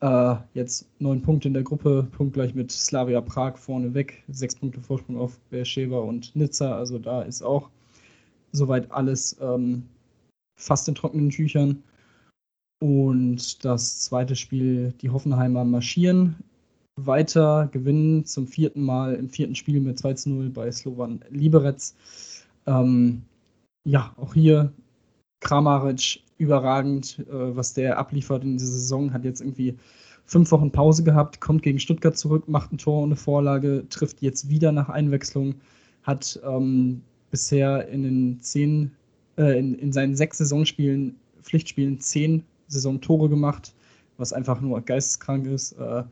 Äh, 0.00 0.34
jetzt 0.54 0.88
neun 0.98 1.22
Punkte 1.22 1.48
in 1.48 1.54
der 1.54 1.62
Gruppe, 1.62 2.06
punktgleich 2.10 2.54
mit 2.54 2.72
Slavia 2.72 3.20
Prag 3.20 3.56
vorne 3.56 3.94
weg, 3.94 4.24
sechs 4.28 4.56
Punkte 4.56 4.80
Vorsprung 4.80 5.16
auf 5.16 5.38
Beersheba 5.50 6.00
und 6.00 6.34
Nizza. 6.34 6.76
Also 6.76 6.98
da 6.98 7.22
ist 7.22 7.42
auch 7.42 7.70
soweit 8.52 8.90
alles 8.90 9.36
ähm, 9.40 9.84
fast 10.58 10.88
in 10.88 10.94
trockenen 10.96 11.30
Tüchern. 11.30 11.82
Und 12.80 13.64
das 13.64 14.00
zweite 14.00 14.36
Spiel, 14.36 14.92
die 15.00 15.08
Hoffenheimer 15.08 15.64
marschieren 15.64 16.36
weiter, 16.96 17.68
gewinnen 17.72 18.24
zum 18.24 18.46
vierten 18.46 18.82
Mal 18.82 19.14
im 19.14 19.28
vierten 19.28 19.54
Spiel 19.54 19.80
mit 19.80 19.98
2 19.98 20.14
zu 20.14 20.30
0 20.30 20.50
bei 20.50 20.72
Slovan 20.72 21.20
Liberec. 21.30 21.92
Ähm, 22.66 23.22
ja, 23.84 24.14
auch 24.16 24.34
hier 24.34 24.72
Kramaric 25.40 26.20
überragend, 26.38 27.18
äh, 27.30 27.56
was 27.56 27.74
der 27.74 27.98
abliefert 27.98 28.44
in 28.44 28.56
dieser 28.56 28.72
Saison. 28.72 29.12
Hat 29.12 29.24
jetzt 29.24 29.40
irgendwie 29.40 29.76
fünf 30.24 30.50
Wochen 30.50 30.72
Pause 30.72 31.04
gehabt, 31.04 31.40
kommt 31.40 31.62
gegen 31.62 31.78
Stuttgart 31.78 32.16
zurück, 32.16 32.48
macht 32.48 32.72
ein 32.72 32.78
Tor 32.78 33.02
und 33.02 33.10
eine 33.10 33.16
Vorlage, 33.16 33.84
trifft 33.90 34.22
jetzt 34.22 34.48
wieder 34.48 34.72
nach 34.72 34.88
Einwechslung, 34.88 35.54
hat 36.02 36.40
ähm, 36.44 37.02
bisher 37.30 37.88
in 37.88 38.02
den 38.02 38.40
zehn, 38.40 38.90
äh, 39.36 39.58
in, 39.58 39.74
in 39.74 39.92
seinen 39.92 40.16
sechs 40.16 40.38
Saisonspielen, 40.38 41.14
Pflichtspielen 41.42 42.00
zehn 42.00 42.42
Saisontore 42.68 43.28
gemacht, 43.28 43.74
was 44.16 44.32
einfach 44.32 44.60
nur 44.60 44.80
geisteskrank 44.80 45.46
ist. 45.46 45.72
Äh, 45.72 46.02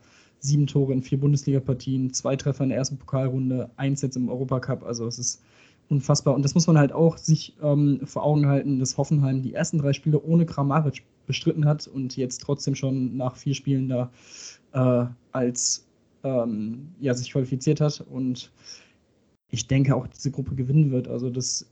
sieben 0.45 0.67
Tore 0.67 0.93
in 0.93 1.01
vier 1.01 1.19
Bundesliga-Partien, 1.19 2.13
zwei 2.13 2.35
Treffer 2.35 2.63
in 2.63 2.69
der 2.69 2.77
ersten 2.77 2.97
Pokalrunde, 2.97 3.69
eins 3.77 4.01
jetzt 4.01 4.15
im 4.15 4.29
Europacup. 4.29 4.83
Also 4.83 5.07
es 5.07 5.19
ist 5.19 5.41
unfassbar. 5.89 6.35
Und 6.35 6.43
das 6.43 6.55
muss 6.55 6.67
man 6.67 6.77
halt 6.77 6.91
auch 6.91 7.17
sich 7.17 7.55
ähm, 7.61 8.01
vor 8.05 8.23
Augen 8.23 8.47
halten, 8.47 8.79
dass 8.79 8.97
Hoffenheim 8.97 9.41
die 9.41 9.53
ersten 9.53 9.77
drei 9.77 9.93
Spiele 9.93 10.21
ohne 10.21 10.45
Kramaric 10.45 11.03
bestritten 11.27 11.65
hat 11.65 11.87
und 11.87 12.15
jetzt 12.17 12.41
trotzdem 12.41 12.75
schon 12.75 13.17
nach 13.17 13.35
vier 13.35 13.55
Spielen 13.55 13.89
da 13.89 14.11
äh, 14.73 15.05
als 15.31 15.85
ähm, 16.23 16.89
ja, 16.99 17.13
sich 17.13 17.31
qualifiziert 17.31 17.81
hat. 17.81 18.03
Und 18.09 18.51
ich 19.51 19.67
denke 19.67 19.95
auch, 19.95 20.07
diese 20.07 20.31
Gruppe 20.31 20.55
gewinnen 20.55 20.91
wird. 20.91 21.07
Also 21.07 21.29
das 21.29 21.67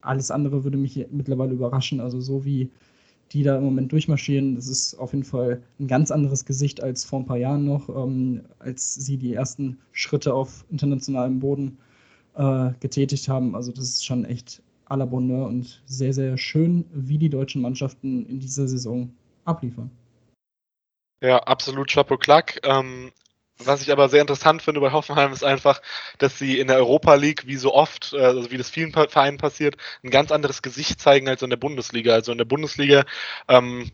alles 0.00 0.30
andere 0.30 0.64
würde 0.64 0.76
mich 0.76 1.06
mittlerweile 1.10 1.52
überraschen. 1.52 2.00
Also 2.00 2.20
so 2.20 2.44
wie 2.44 2.70
die 3.32 3.42
da 3.42 3.56
im 3.56 3.64
Moment 3.64 3.92
durchmarschieren, 3.92 4.54
das 4.54 4.68
ist 4.68 4.94
auf 4.94 5.12
jeden 5.12 5.24
Fall 5.24 5.62
ein 5.80 5.88
ganz 5.88 6.10
anderes 6.10 6.44
Gesicht 6.44 6.82
als 6.82 7.04
vor 7.04 7.20
ein 7.20 7.26
paar 7.26 7.36
Jahren 7.36 7.64
noch, 7.64 7.88
ähm, 7.88 8.42
als 8.58 8.94
sie 8.94 9.16
die 9.16 9.34
ersten 9.34 9.78
Schritte 9.92 10.34
auf 10.34 10.64
internationalem 10.70 11.40
Boden 11.40 11.78
äh, 12.34 12.70
getätigt 12.80 13.28
haben. 13.28 13.54
Also 13.54 13.72
das 13.72 13.84
ist 13.84 14.04
schon 14.04 14.24
echt 14.24 14.62
à 14.88 14.96
la 14.96 15.04
Bonheur 15.04 15.46
und 15.46 15.82
sehr, 15.86 16.12
sehr 16.12 16.36
schön, 16.36 16.84
wie 16.92 17.18
die 17.18 17.30
deutschen 17.30 17.62
Mannschaften 17.62 18.26
in 18.26 18.40
dieser 18.40 18.68
Saison 18.68 19.10
abliefern. 19.44 19.90
Ja, 21.22 21.38
absolut 21.38 21.90
Chapeau 21.90 22.18
Klack. 22.18 22.60
Ähm, 22.64 23.10
was 23.58 23.82
ich 23.82 23.92
aber 23.92 24.08
sehr 24.08 24.20
interessant 24.20 24.62
finde 24.62 24.80
bei 24.80 24.92
Hoffenheim 24.92 25.32
ist 25.32 25.44
einfach, 25.44 25.80
dass 26.18 26.38
sie 26.38 26.58
in 26.58 26.68
der 26.68 26.76
Europa 26.76 27.14
League, 27.14 27.46
wie 27.46 27.56
so 27.56 27.72
oft, 27.72 28.12
äh, 28.12 28.20
also 28.20 28.50
wie 28.50 28.58
das 28.58 28.70
vielen 28.70 28.92
Vereinen 28.92 29.38
passiert, 29.38 29.76
ein 30.02 30.10
ganz 30.10 30.32
anderes 30.32 30.62
Gesicht 30.62 31.00
zeigen 31.00 31.28
als 31.28 31.42
in 31.42 31.50
der 31.50 31.56
Bundesliga. 31.56 32.14
Also 32.14 32.32
in 32.32 32.38
der 32.38 32.44
Bundesliga 32.44 33.04
ähm, 33.48 33.90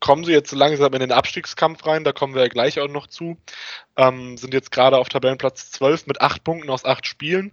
kommen 0.00 0.24
sie 0.24 0.32
jetzt 0.32 0.52
langsam 0.52 0.92
in 0.94 1.00
den 1.00 1.12
Abstiegskampf 1.12 1.86
rein, 1.86 2.04
da 2.04 2.12
kommen 2.12 2.34
wir 2.34 2.42
ja 2.42 2.48
gleich 2.48 2.80
auch 2.80 2.88
noch 2.88 3.06
zu. 3.06 3.36
Ähm, 3.96 4.36
sind 4.36 4.54
jetzt 4.54 4.70
gerade 4.70 4.96
auf 4.96 5.08
Tabellenplatz 5.08 5.70
12 5.72 6.06
mit 6.06 6.20
acht 6.20 6.42
Punkten 6.44 6.70
aus 6.70 6.84
acht 6.84 7.06
Spielen. 7.06 7.52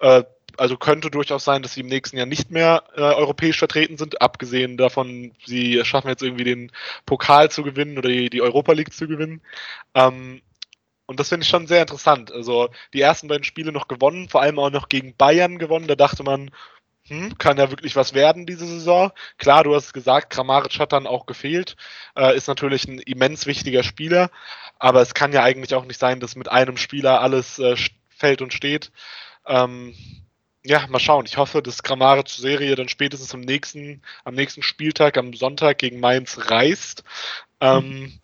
Äh, 0.00 0.24
also 0.56 0.76
könnte 0.76 1.10
durchaus 1.10 1.44
sein, 1.44 1.62
dass 1.62 1.74
sie 1.74 1.82
im 1.82 1.86
nächsten 1.86 2.16
Jahr 2.16 2.26
nicht 2.26 2.50
mehr 2.50 2.84
äh, 2.96 3.00
europäisch 3.00 3.58
vertreten 3.58 3.96
sind, 3.96 4.20
abgesehen 4.20 4.76
davon, 4.76 5.32
sie 5.46 5.84
schaffen 5.84 6.08
jetzt 6.08 6.22
irgendwie 6.22 6.44
den 6.44 6.72
Pokal 7.06 7.50
zu 7.50 7.62
gewinnen 7.62 7.98
oder 7.98 8.08
die, 8.08 8.28
die 8.28 8.42
Europa 8.42 8.72
League 8.72 8.92
zu 8.92 9.06
gewinnen. 9.06 9.40
Ähm, 9.94 10.40
und 11.08 11.18
das 11.18 11.30
finde 11.30 11.44
ich 11.44 11.48
schon 11.48 11.66
sehr 11.66 11.80
interessant. 11.80 12.30
Also 12.30 12.68
die 12.92 13.00
ersten 13.00 13.28
beiden 13.28 13.42
Spiele 13.42 13.72
noch 13.72 13.88
gewonnen, 13.88 14.28
vor 14.28 14.42
allem 14.42 14.58
auch 14.58 14.70
noch 14.70 14.90
gegen 14.90 15.16
Bayern 15.16 15.58
gewonnen. 15.58 15.86
Da 15.86 15.94
dachte 15.94 16.22
man, 16.22 16.50
hm, 17.06 17.38
kann 17.38 17.56
ja 17.56 17.70
wirklich 17.70 17.96
was 17.96 18.12
werden 18.12 18.44
diese 18.44 18.66
Saison. 18.66 19.10
Klar, 19.38 19.64
du 19.64 19.74
hast 19.74 19.94
gesagt, 19.94 20.28
Kramaric 20.28 20.78
hat 20.78 20.92
dann 20.92 21.06
auch 21.06 21.24
gefehlt, 21.24 21.76
äh, 22.14 22.36
ist 22.36 22.46
natürlich 22.46 22.86
ein 22.86 22.98
immens 22.98 23.46
wichtiger 23.46 23.82
Spieler, 23.84 24.30
aber 24.78 25.00
es 25.00 25.14
kann 25.14 25.32
ja 25.32 25.42
eigentlich 25.42 25.74
auch 25.74 25.86
nicht 25.86 25.98
sein, 25.98 26.20
dass 26.20 26.36
mit 26.36 26.50
einem 26.50 26.76
Spieler 26.76 27.22
alles 27.22 27.58
äh, 27.58 27.76
fällt 28.10 28.42
und 28.42 28.52
steht. 28.52 28.92
Ähm, 29.46 29.94
ja, 30.62 30.86
mal 30.88 30.98
schauen. 30.98 31.24
Ich 31.24 31.38
hoffe, 31.38 31.62
dass 31.62 31.82
Kramaric-Serie 31.82 32.74
dann 32.74 32.90
spätestens 32.90 33.32
am 33.32 33.40
nächsten, 33.40 34.02
am 34.24 34.34
nächsten 34.34 34.62
Spieltag, 34.62 35.16
am 35.16 35.32
Sonntag 35.32 35.78
gegen 35.78 36.00
Mainz 36.00 36.50
reißt. 36.50 37.02
Ähm, 37.62 37.88
mhm. 37.88 38.20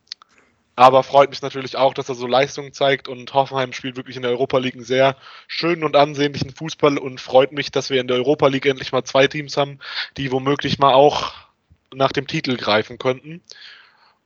Aber 0.77 1.05
freut 1.05 1.31
mich 1.31 1.43
natürlich 1.43 1.77
auch, 1.77 1.95
dass 1.95 2.09
er 2.09 2.17
so 2.17 2.27
Leistungen 2.27 2.73
zeigt 2.73 3.07
und 3.07 3.33
Hoffenheim 3.33 3.73
spielt 3.73 3.97
wirklich 3.97 4.17
in 4.17 4.23
der 4.23 4.33
Europa 4.33 4.59
League 4.59 4.75
einen 4.75 4.85
sehr 4.85 5.17
schönen 5.47 5.85
und 5.85 5.95
ansehnlichen 5.95 6.51
Fußball 6.51 6.99
und 6.99 7.21
freut 7.21 7.53
mich, 7.53 7.71
dass 7.71 7.91
wir 7.91 8.01
in 8.01 8.09
der 8.09 8.17
Europa 8.17 8.49
League 8.49 8.67
endlich 8.67 8.91
mal 8.91 9.05
zwei 9.05 9.29
Teams 9.29 9.57
haben, 9.57 9.79
die 10.17 10.33
womöglich 10.33 10.79
mal 10.79 10.93
auch 10.93 11.33
nach 11.95 12.11
dem 12.11 12.27
Titel 12.27 12.57
greifen 12.57 12.99
könnten. 12.99 13.41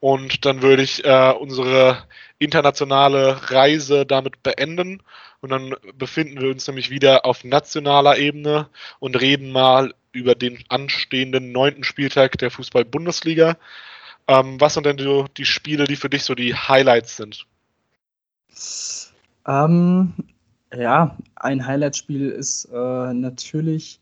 Und 0.01 0.45
dann 0.45 0.63
würde 0.63 0.83
ich 0.83 1.05
äh, 1.05 1.33
unsere 1.39 2.07
internationale 2.39 3.51
Reise 3.51 4.07
damit 4.07 4.43
beenden. 4.43 5.03
Und 5.41 5.51
dann 5.51 5.75
befinden 5.95 6.41
wir 6.41 6.51
uns 6.51 6.67
nämlich 6.67 6.91
wieder 6.91 7.27
auf 7.27 7.45
nationaler 7.45 8.17
Ebene 8.17 8.69
und 9.01 9.21
reden 9.21 9.51
mal 9.51 9.95
über 10.13 10.35
den 10.35 10.65
anstehenden 10.69 11.53
neunten 11.53 11.85
Spieltag 11.85 12.39
der 12.39 12.51
Fußball-Bundesliga. 12.51 13.57
Ähm, 14.29 14.61
was 14.61 14.75
sind 14.75 14.85
denn 14.85 14.99
so 14.99 15.27
die 15.37 15.47
Spiele, 15.47 15.85
die 15.85 15.97
für 15.97 16.11
dich 16.11 16.23
so 16.23 16.35
die 16.35 16.55
Highlights 16.55 17.17
sind? 17.17 17.47
Ähm, 19.47 20.13
ja, 20.77 21.17
ein 21.37 21.67
Highlight-Spiel 21.67 22.29
ist 22.29 22.67
äh, 22.67 23.15
natürlich 23.15 24.01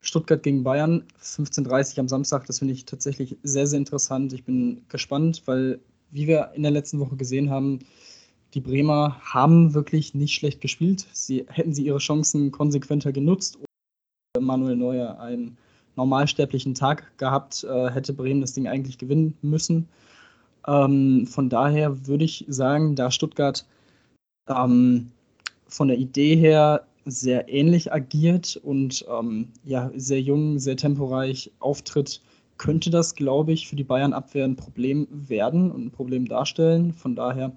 Stuttgart 0.00 0.42
gegen 0.42 0.64
Bayern, 0.64 1.04
15.30 1.22 2.00
am 2.00 2.08
Samstag. 2.08 2.46
Das 2.46 2.58
finde 2.58 2.74
ich 2.74 2.86
tatsächlich 2.86 3.36
sehr, 3.44 3.68
sehr 3.68 3.78
interessant. 3.78 4.32
Ich 4.32 4.44
bin 4.44 4.84
gespannt, 4.88 5.42
weil, 5.46 5.78
wie 6.10 6.26
wir 6.26 6.50
in 6.54 6.62
der 6.62 6.72
letzten 6.72 6.98
Woche 6.98 7.16
gesehen 7.16 7.50
haben, 7.50 7.78
die 8.54 8.60
Bremer 8.60 9.20
haben 9.20 9.74
wirklich 9.74 10.14
nicht 10.14 10.34
schlecht 10.34 10.60
gespielt. 10.60 11.06
Sie 11.12 11.46
hätten 11.48 11.72
sie 11.72 11.84
ihre 11.84 11.98
Chancen 11.98 12.50
konsequenter 12.50 13.12
genutzt. 13.12 13.58
Manuel 14.40 14.76
Neuer 14.76 15.20
einen 15.20 15.58
normalsterblichen 15.98 16.74
Tag 16.74 17.18
gehabt, 17.18 17.64
äh, 17.64 17.90
hätte 17.90 18.14
Bremen 18.14 18.40
das 18.40 18.54
Ding 18.54 18.66
eigentlich 18.66 18.96
gewinnen 18.96 19.36
müssen. 19.42 19.88
Ähm, 20.66 21.26
von 21.26 21.50
daher 21.50 22.06
würde 22.06 22.24
ich 22.24 22.44
sagen, 22.48 22.94
da 22.94 23.10
Stuttgart 23.10 23.66
ähm, 24.48 25.10
von 25.66 25.88
der 25.88 25.98
Idee 25.98 26.36
her 26.36 26.84
sehr 27.04 27.48
ähnlich 27.48 27.92
agiert 27.92 28.56
und 28.62 29.04
ähm, 29.10 29.48
ja, 29.64 29.90
sehr 29.96 30.20
jung, 30.20 30.58
sehr 30.58 30.76
temporeich 30.76 31.50
auftritt, 31.58 32.22
könnte 32.58 32.90
das, 32.90 33.14
glaube 33.14 33.52
ich, 33.52 33.68
für 33.68 33.76
die 33.76 33.84
Bayern-Abwehr 33.84 34.44
ein 34.44 34.56
Problem 34.56 35.06
werden 35.10 35.70
und 35.70 35.86
ein 35.86 35.90
Problem 35.90 36.26
darstellen. 36.26 36.92
Von 36.92 37.14
daher, 37.14 37.52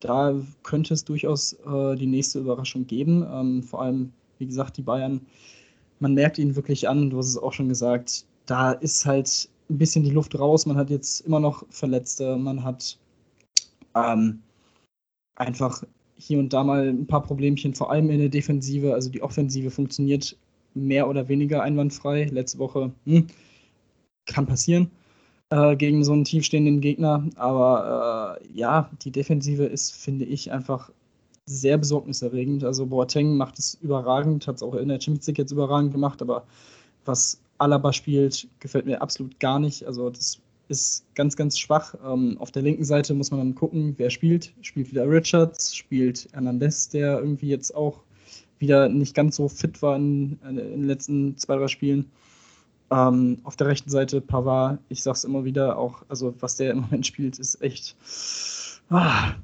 da 0.00 0.34
könnte 0.62 0.94
es 0.94 1.04
durchaus 1.04 1.52
äh, 1.66 1.94
die 1.96 2.06
nächste 2.06 2.40
Überraschung 2.40 2.86
geben. 2.86 3.24
Ähm, 3.30 3.62
vor 3.62 3.82
allem, 3.82 4.12
wie 4.38 4.46
gesagt, 4.46 4.76
die 4.76 4.82
Bayern, 4.82 5.20
man 6.04 6.12
merkt 6.12 6.38
ihnen 6.38 6.54
wirklich 6.54 6.86
an, 6.86 7.08
du 7.08 7.16
hast 7.16 7.28
es 7.28 7.38
auch 7.38 7.54
schon 7.54 7.70
gesagt, 7.70 8.26
da 8.44 8.72
ist 8.72 9.06
halt 9.06 9.48
ein 9.70 9.78
bisschen 9.78 10.04
die 10.04 10.10
Luft 10.10 10.38
raus. 10.38 10.66
Man 10.66 10.76
hat 10.76 10.90
jetzt 10.90 11.20
immer 11.20 11.40
noch 11.40 11.64
Verletzte, 11.70 12.36
man 12.36 12.62
hat 12.62 12.98
ähm, 13.96 14.42
einfach 15.36 15.82
hier 16.18 16.38
und 16.38 16.52
da 16.52 16.62
mal 16.62 16.88
ein 16.88 17.06
paar 17.06 17.22
Problemchen, 17.22 17.74
vor 17.74 17.90
allem 17.90 18.10
in 18.10 18.18
der 18.18 18.28
Defensive. 18.28 18.92
Also 18.92 19.08
die 19.10 19.22
Offensive 19.22 19.70
funktioniert 19.70 20.36
mehr 20.74 21.08
oder 21.08 21.26
weniger 21.28 21.62
einwandfrei. 21.62 22.24
Letzte 22.24 22.58
Woche 22.58 22.92
hm, 23.06 23.26
kann 24.26 24.46
passieren 24.46 24.90
äh, 25.48 25.74
gegen 25.74 26.04
so 26.04 26.12
einen 26.12 26.24
tiefstehenden 26.24 26.82
Gegner. 26.82 27.26
Aber 27.36 28.38
äh, 28.42 28.46
ja, 28.52 28.90
die 29.00 29.10
Defensive 29.10 29.64
ist, 29.64 29.92
finde 29.92 30.26
ich, 30.26 30.52
einfach 30.52 30.90
sehr 31.46 31.78
besorgniserregend. 31.78 32.64
Also 32.64 32.86
Boateng 32.86 33.36
macht 33.36 33.58
es 33.58 33.74
überragend, 33.80 34.46
hat 34.46 34.56
es 34.56 34.62
auch 34.62 34.74
in 34.74 34.88
der 34.88 35.00
Champions 35.00 35.26
League 35.26 35.38
jetzt 35.38 35.52
überragend 35.52 35.92
gemacht, 35.92 36.22
aber 36.22 36.44
was 37.04 37.40
Alaba 37.58 37.92
spielt, 37.92 38.48
gefällt 38.60 38.86
mir 38.86 39.02
absolut 39.02 39.38
gar 39.40 39.58
nicht. 39.58 39.86
Also 39.86 40.10
das 40.10 40.40
ist 40.68 41.04
ganz, 41.14 41.36
ganz 41.36 41.58
schwach. 41.58 41.94
Ähm, 42.04 42.36
auf 42.38 42.50
der 42.50 42.62
linken 42.62 42.84
Seite 42.84 43.14
muss 43.14 43.30
man 43.30 43.40
dann 43.40 43.54
gucken, 43.54 43.94
wer 43.98 44.10
spielt. 44.10 44.52
Spielt 44.62 44.90
wieder 44.90 45.08
Richards, 45.08 45.76
spielt 45.76 46.28
Hernandez, 46.32 46.88
der 46.88 47.18
irgendwie 47.18 47.48
jetzt 47.48 47.74
auch 47.74 48.00
wieder 48.58 48.88
nicht 48.88 49.14
ganz 49.14 49.36
so 49.36 49.48
fit 49.48 49.82
war 49.82 49.96
in, 49.96 50.38
in 50.48 50.56
den 50.56 50.84
letzten 50.84 51.36
zwei, 51.36 51.56
drei 51.56 51.68
Spielen. 51.68 52.10
Ähm, 52.90 53.38
auf 53.44 53.56
der 53.56 53.66
rechten 53.66 53.90
Seite 53.90 54.20
Pavard, 54.20 54.78
ich 54.88 55.02
sag's 55.02 55.24
immer 55.24 55.44
wieder, 55.44 55.78
auch, 55.78 56.02
also 56.08 56.34
was 56.40 56.56
der 56.56 56.70
im 56.72 56.80
Moment 56.80 57.06
spielt, 57.06 57.38
ist 57.38 57.60
echt 57.60 57.96
ah, 58.90 59.34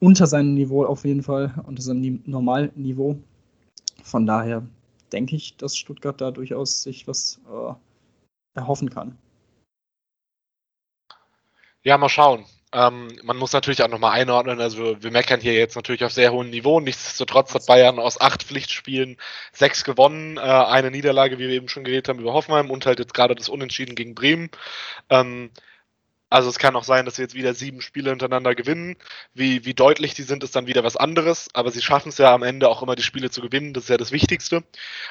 unter 0.00 0.26
seinem 0.26 0.54
Niveau 0.54 0.84
auf 0.84 1.04
jeden 1.04 1.22
Fall, 1.22 1.54
unter 1.66 1.82
seinem 1.82 2.22
Normalniveau. 2.26 3.18
Von 4.02 4.26
daher 4.26 4.66
denke 5.12 5.36
ich, 5.36 5.56
dass 5.56 5.76
Stuttgart 5.76 6.20
da 6.20 6.30
durchaus 6.30 6.82
sich 6.82 7.06
was 7.06 7.40
äh, 7.48 7.74
erhoffen 8.58 8.90
kann. 8.90 9.16
Ja, 11.82 11.96
mal 11.96 12.08
schauen. 12.08 12.44
Ähm, 12.72 13.08
man 13.24 13.36
muss 13.36 13.52
natürlich 13.52 13.82
auch 13.82 13.88
nochmal 13.88 14.12
einordnen, 14.12 14.60
also 14.60 15.02
wir 15.02 15.10
meckern 15.10 15.40
hier 15.40 15.54
jetzt 15.54 15.74
natürlich 15.74 16.04
auf 16.04 16.12
sehr 16.12 16.32
hohem 16.32 16.50
Niveau. 16.50 16.78
Nichtsdestotrotz 16.78 17.52
hat 17.52 17.66
Bayern 17.66 17.98
aus 17.98 18.20
acht 18.20 18.44
Pflichtspielen 18.44 19.16
sechs 19.52 19.82
gewonnen, 19.82 20.36
äh, 20.36 20.40
eine 20.40 20.92
Niederlage, 20.92 21.38
wie 21.38 21.48
wir 21.48 21.54
eben 21.54 21.68
schon 21.68 21.82
geredet 21.82 22.08
haben, 22.08 22.20
über 22.20 22.32
Hoffenheim 22.32 22.70
und 22.70 22.86
halt 22.86 23.00
jetzt 23.00 23.14
gerade 23.14 23.34
das 23.34 23.48
Unentschieden 23.48 23.96
gegen 23.96 24.14
Bremen. 24.14 24.50
Ähm, 25.08 25.50
also 26.30 26.48
es 26.48 26.60
kann 26.60 26.76
auch 26.76 26.84
sein, 26.84 27.04
dass 27.04 27.16
sie 27.16 27.22
jetzt 27.22 27.34
wieder 27.34 27.54
sieben 27.54 27.82
Spiele 27.82 28.10
hintereinander 28.10 28.54
gewinnen. 28.54 28.96
Wie, 29.34 29.64
wie 29.64 29.74
deutlich 29.74 30.14
die 30.14 30.22
sind, 30.22 30.44
ist 30.44 30.54
dann 30.54 30.68
wieder 30.68 30.84
was 30.84 30.96
anderes. 30.96 31.48
Aber 31.54 31.72
sie 31.72 31.82
schaffen 31.82 32.10
es 32.10 32.18
ja 32.18 32.32
am 32.32 32.44
Ende 32.44 32.68
auch 32.68 32.82
immer, 32.82 32.94
die 32.94 33.02
Spiele 33.02 33.30
zu 33.30 33.40
gewinnen. 33.40 33.74
Das 33.74 33.84
ist 33.84 33.88
ja 33.90 33.96
das 33.96 34.12
Wichtigste. 34.12 34.62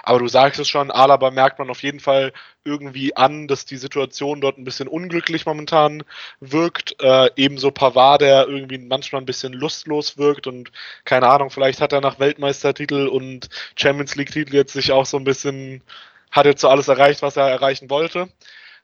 Aber 0.02 0.20
du 0.20 0.30
sagst 0.30 0.62
es 0.62 0.70
schon, 0.70 0.92
Alaba 0.92 1.30
merkt 1.30 1.60
man 1.60 1.70
auf 1.70 1.84
jeden 1.84 2.00
Fall 2.00 2.32
irgendwie 2.64 3.18
an, 3.18 3.50
dass 3.50 3.66
die 3.66 3.76
Situation 3.76 4.40
dort 4.40 4.58
ein 4.58 4.64
bisschen 4.64 4.88
unglücklich 4.88 5.46
momentan 5.46 6.04
wirkt. 6.40 6.96
Äh, 7.02 7.32
ebenso 7.36 7.72
Pavard, 7.72 8.22
der 8.22 8.48
irgendwie 8.48 8.78
manchmal 8.78 9.22
ein 9.22 9.26
bisschen 9.26 9.52
lustlos 9.52 10.18
wirkt 10.18 10.48
und 10.48 10.72
keine 11.04 11.28
Ahnung, 11.28 11.50
vielleicht 11.50 11.82
hat 11.82 11.92
er 11.92 12.02
nach 12.02 12.20
Weltmeistertitel 12.20 13.08
und 13.08 13.50
Champions 13.76 14.16
League-Titel 14.16 14.56
jetzt 14.56 14.74
sich 14.74 14.94
auch 14.94 15.06
so 15.06 15.18
ein 15.18 15.26
bisschen, 15.26 15.84
hat 16.32 16.46
jetzt 16.46 16.62
so 16.62 16.70
alles 16.70 16.88
erreicht, 16.88 17.22
was 17.22 17.36
er 17.36 17.50
erreichen 17.50 17.90
wollte 17.90 18.30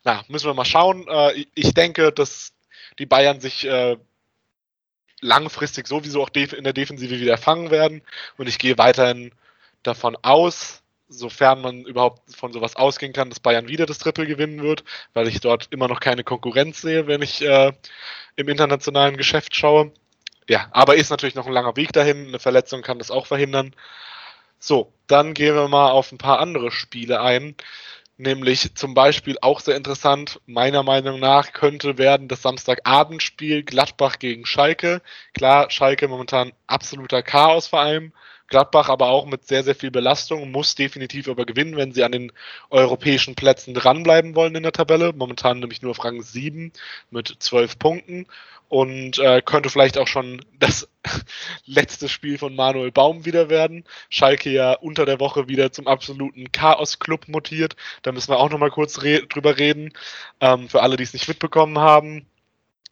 na, 0.05 0.23
müssen 0.29 0.45
wir 0.45 0.53
mal 0.53 0.65
schauen. 0.65 1.05
Äh, 1.07 1.45
ich 1.55 1.73
denke, 1.73 2.11
dass 2.11 2.53
die 2.99 3.07
Bayern 3.07 3.41
sich 3.41 3.65
äh, 3.65 3.97
langfristig 5.19 5.87
sowieso 5.87 6.21
auch 6.23 6.29
in 6.29 6.63
der 6.63 6.73
Defensive 6.73 7.19
wieder 7.19 7.37
fangen 7.37 7.71
werden. 7.71 8.01
Und 8.37 8.47
ich 8.47 8.59
gehe 8.59 8.77
weiterhin 8.77 9.31
davon 9.83 10.15
aus, 10.21 10.83
sofern 11.09 11.61
man 11.61 11.81
überhaupt 11.85 12.35
von 12.35 12.53
sowas 12.53 12.75
ausgehen 12.75 13.13
kann, 13.13 13.29
dass 13.29 13.39
Bayern 13.39 13.67
wieder 13.67 13.85
das 13.85 13.97
Triple 13.97 14.27
gewinnen 14.27 14.61
wird, 14.61 14.83
weil 15.13 15.27
ich 15.27 15.39
dort 15.39 15.67
immer 15.71 15.87
noch 15.87 15.99
keine 15.99 16.23
Konkurrenz 16.23 16.81
sehe, 16.81 17.07
wenn 17.07 17.21
ich 17.21 17.41
äh, 17.41 17.73
im 18.35 18.47
internationalen 18.47 19.17
Geschäft 19.17 19.55
schaue. 19.55 19.91
Ja, 20.47 20.67
aber 20.71 20.95
ist 20.95 21.09
natürlich 21.09 21.35
noch 21.35 21.47
ein 21.47 21.53
langer 21.53 21.75
Weg 21.75 21.93
dahin. 21.93 22.27
Eine 22.27 22.39
Verletzung 22.39 22.83
kann 22.83 22.99
das 22.99 23.09
auch 23.09 23.25
verhindern. 23.25 23.75
So, 24.59 24.93
dann 25.07 25.33
gehen 25.33 25.55
wir 25.55 25.67
mal 25.67 25.91
auf 25.91 26.11
ein 26.11 26.17
paar 26.19 26.39
andere 26.39 26.71
Spiele 26.71 27.21
ein. 27.21 27.55
Nämlich 28.17 28.75
zum 28.75 28.93
Beispiel 28.93 29.37
auch 29.41 29.59
sehr 29.59 29.75
interessant, 29.75 30.39
meiner 30.45 30.83
Meinung 30.83 31.19
nach, 31.19 31.51
könnte 31.53 31.97
werden 31.97 32.27
das 32.29 32.41
Samstagabendspiel 32.41 33.63
Gladbach 33.63 34.19
gegen 34.19 34.45
Schalke. 34.45 35.01
Klar, 35.33 35.69
Schalke 35.69 36.07
momentan 36.07 36.53
absoluter 36.67 37.21
Chaos 37.23 37.67
vor 37.67 37.79
allem. 37.81 38.13
Gladbach 38.47 38.89
aber 38.89 39.07
auch 39.07 39.25
mit 39.25 39.47
sehr, 39.47 39.63
sehr 39.63 39.75
viel 39.75 39.91
Belastung, 39.91 40.51
muss 40.51 40.75
definitiv 40.75 41.27
aber 41.27 41.45
gewinnen, 41.45 41.75
wenn 41.77 41.93
sie 41.93 42.03
an 42.03 42.11
den 42.11 42.31
europäischen 42.69 43.35
Plätzen 43.35 43.73
dranbleiben 43.73 44.35
wollen 44.35 44.55
in 44.55 44.63
der 44.63 44.71
Tabelle. 44.71 45.13
Momentan 45.13 45.59
nämlich 45.59 45.81
nur 45.81 45.91
auf 45.91 46.03
Rang 46.03 46.21
7 46.21 46.71
mit 47.09 47.35
12 47.39 47.79
Punkten 47.79 48.27
und 48.69 49.19
äh, 49.19 49.41
könnte 49.41 49.69
vielleicht 49.69 49.97
auch 49.97 50.07
schon 50.07 50.43
das 50.59 50.87
letzte 51.65 52.09
Spiel 52.09 52.37
von 52.37 52.55
Manuel 52.55 52.91
Baum 52.91 53.25
wieder 53.25 53.49
werden. 53.49 53.83
Schalke 54.09 54.49
ja 54.49 54.73
unter 54.73 55.05
der 55.05 55.19
Woche 55.19 55.47
wieder 55.47 55.71
zum 55.71 55.87
absoluten 55.87 56.51
Chaos-Club 56.51 57.27
mutiert. 57.27 57.75
Da 58.01 58.11
müssen 58.11 58.31
wir 58.31 58.37
auch 58.37 58.49
nochmal 58.49 58.71
kurz 58.71 59.01
re 59.03 59.25
drüber 59.27 59.57
reden. 59.57 59.93
Ähm, 60.39 60.69
für 60.69 60.81
alle, 60.81 60.97
die 60.97 61.03
es 61.03 61.13
nicht 61.13 61.27
mitbekommen 61.27 61.79
haben 61.79 62.27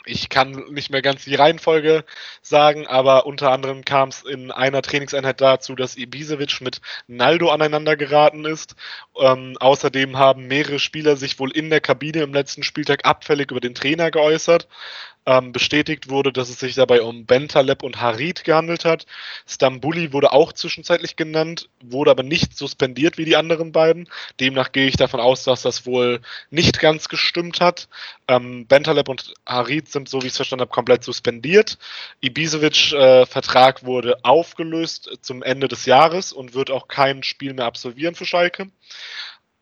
ich 0.06 0.30
kann 0.30 0.52
nicht 0.72 0.90
mehr 0.90 1.02
ganz 1.02 1.24
die 1.26 1.36
Reihenfolge 1.36 2.04
sagen, 2.42 2.88
aber 2.88 3.26
unter 3.26 3.52
anderem 3.52 3.86
kam 3.86 4.10
es 4.10 4.24
in 4.24 4.52
einer 4.52 4.82
Trainingseinheit 4.82 5.40
dazu, 5.42 5.76
dass 5.76 5.98
Ibisevic 5.98 6.62
mit 6.62 6.82
Naldo 7.08 7.50
aneinander 7.50 7.96
geraten 7.96 8.46
ist. 8.46 8.76
Ähm, 9.18 9.58
außerdem 9.60 10.18
haben 10.18 10.48
mehrere 10.48 10.80
Spieler 10.80 11.16
sich 11.16 11.40
wohl 11.40 11.52
in 11.52 11.70
der 11.70 11.82
Kabine 11.82 12.22
im 12.22 12.34
letzten 12.34 12.64
Spieltag 12.64 13.06
abfällig 13.06 13.52
über 13.52 13.62
den 13.62 13.76
Trainer 13.76 14.12
geäußert 14.12 14.68
ähm, 15.26 15.52
bestätigt 15.52 16.10
wurde, 16.10 16.34
dass 16.34 16.50
es 16.50 16.60
sich 16.60 16.76
dabei 16.76 17.02
um 17.02 17.26
Bentaleb 17.26 17.84
und 17.84 18.02
Harid 18.02 18.44
gehandelt 18.44 18.86
hat. 18.86 19.06
Stambuli 19.48 20.12
wurde 20.14 20.32
auch 20.32 20.54
zwischenzeitlich 20.54 21.16
genannt, 21.16 21.70
wurde 21.82 22.12
aber 22.12 22.24
nicht 22.24 22.58
suspendiert 22.58 23.18
wie 23.18 23.26
die 23.26 23.36
anderen 23.36 23.72
beiden. 23.72 24.10
Demnach 24.40 24.72
gehe 24.72 24.88
ich 24.88 24.98
davon 24.98 25.20
aus, 25.20 25.44
dass 25.44 25.62
das 25.62 25.86
wohl 25.86 26.22
nicht 26.50 26.80
ganz 26.80 27.10
gestimmt 27.10 27.62
hat. 27.62 27.88
Ähm, 28.28 28.68
Bentaleb 28.68 29.10
und 29.10 29.34
Harid 29.46 29.90
sind, 29.90 30.10
so 30.10 30.22
wie 30.22 30.28
ich 30.28 30.32
es 30.32 30.38
verstanden 30.38 30.62
habe, 30.62 30.72
komplett 30.72 31.04
suspendiert. 31.04 31.78
Ibisevic 32.22 32.94
äh, 32.94 33.26
Vertrag 33.26 33.84
wurde 33.84 34.24
aufgelöst 34.24 35.10
zum 35.22 35.44
Ende 35.44 35.68
des 35.68 35.86
Jahres 35.86 36.34
und 36.34 36.54
wird 36.54 36.72
auch 36.72 36.88
kein 36.88 37.24
Spiel 37.24 37.54
mehr 37.54 37.66
absolvieren 37.66 38.16
für 38.16 38.26
Schalke. 38.26 38.68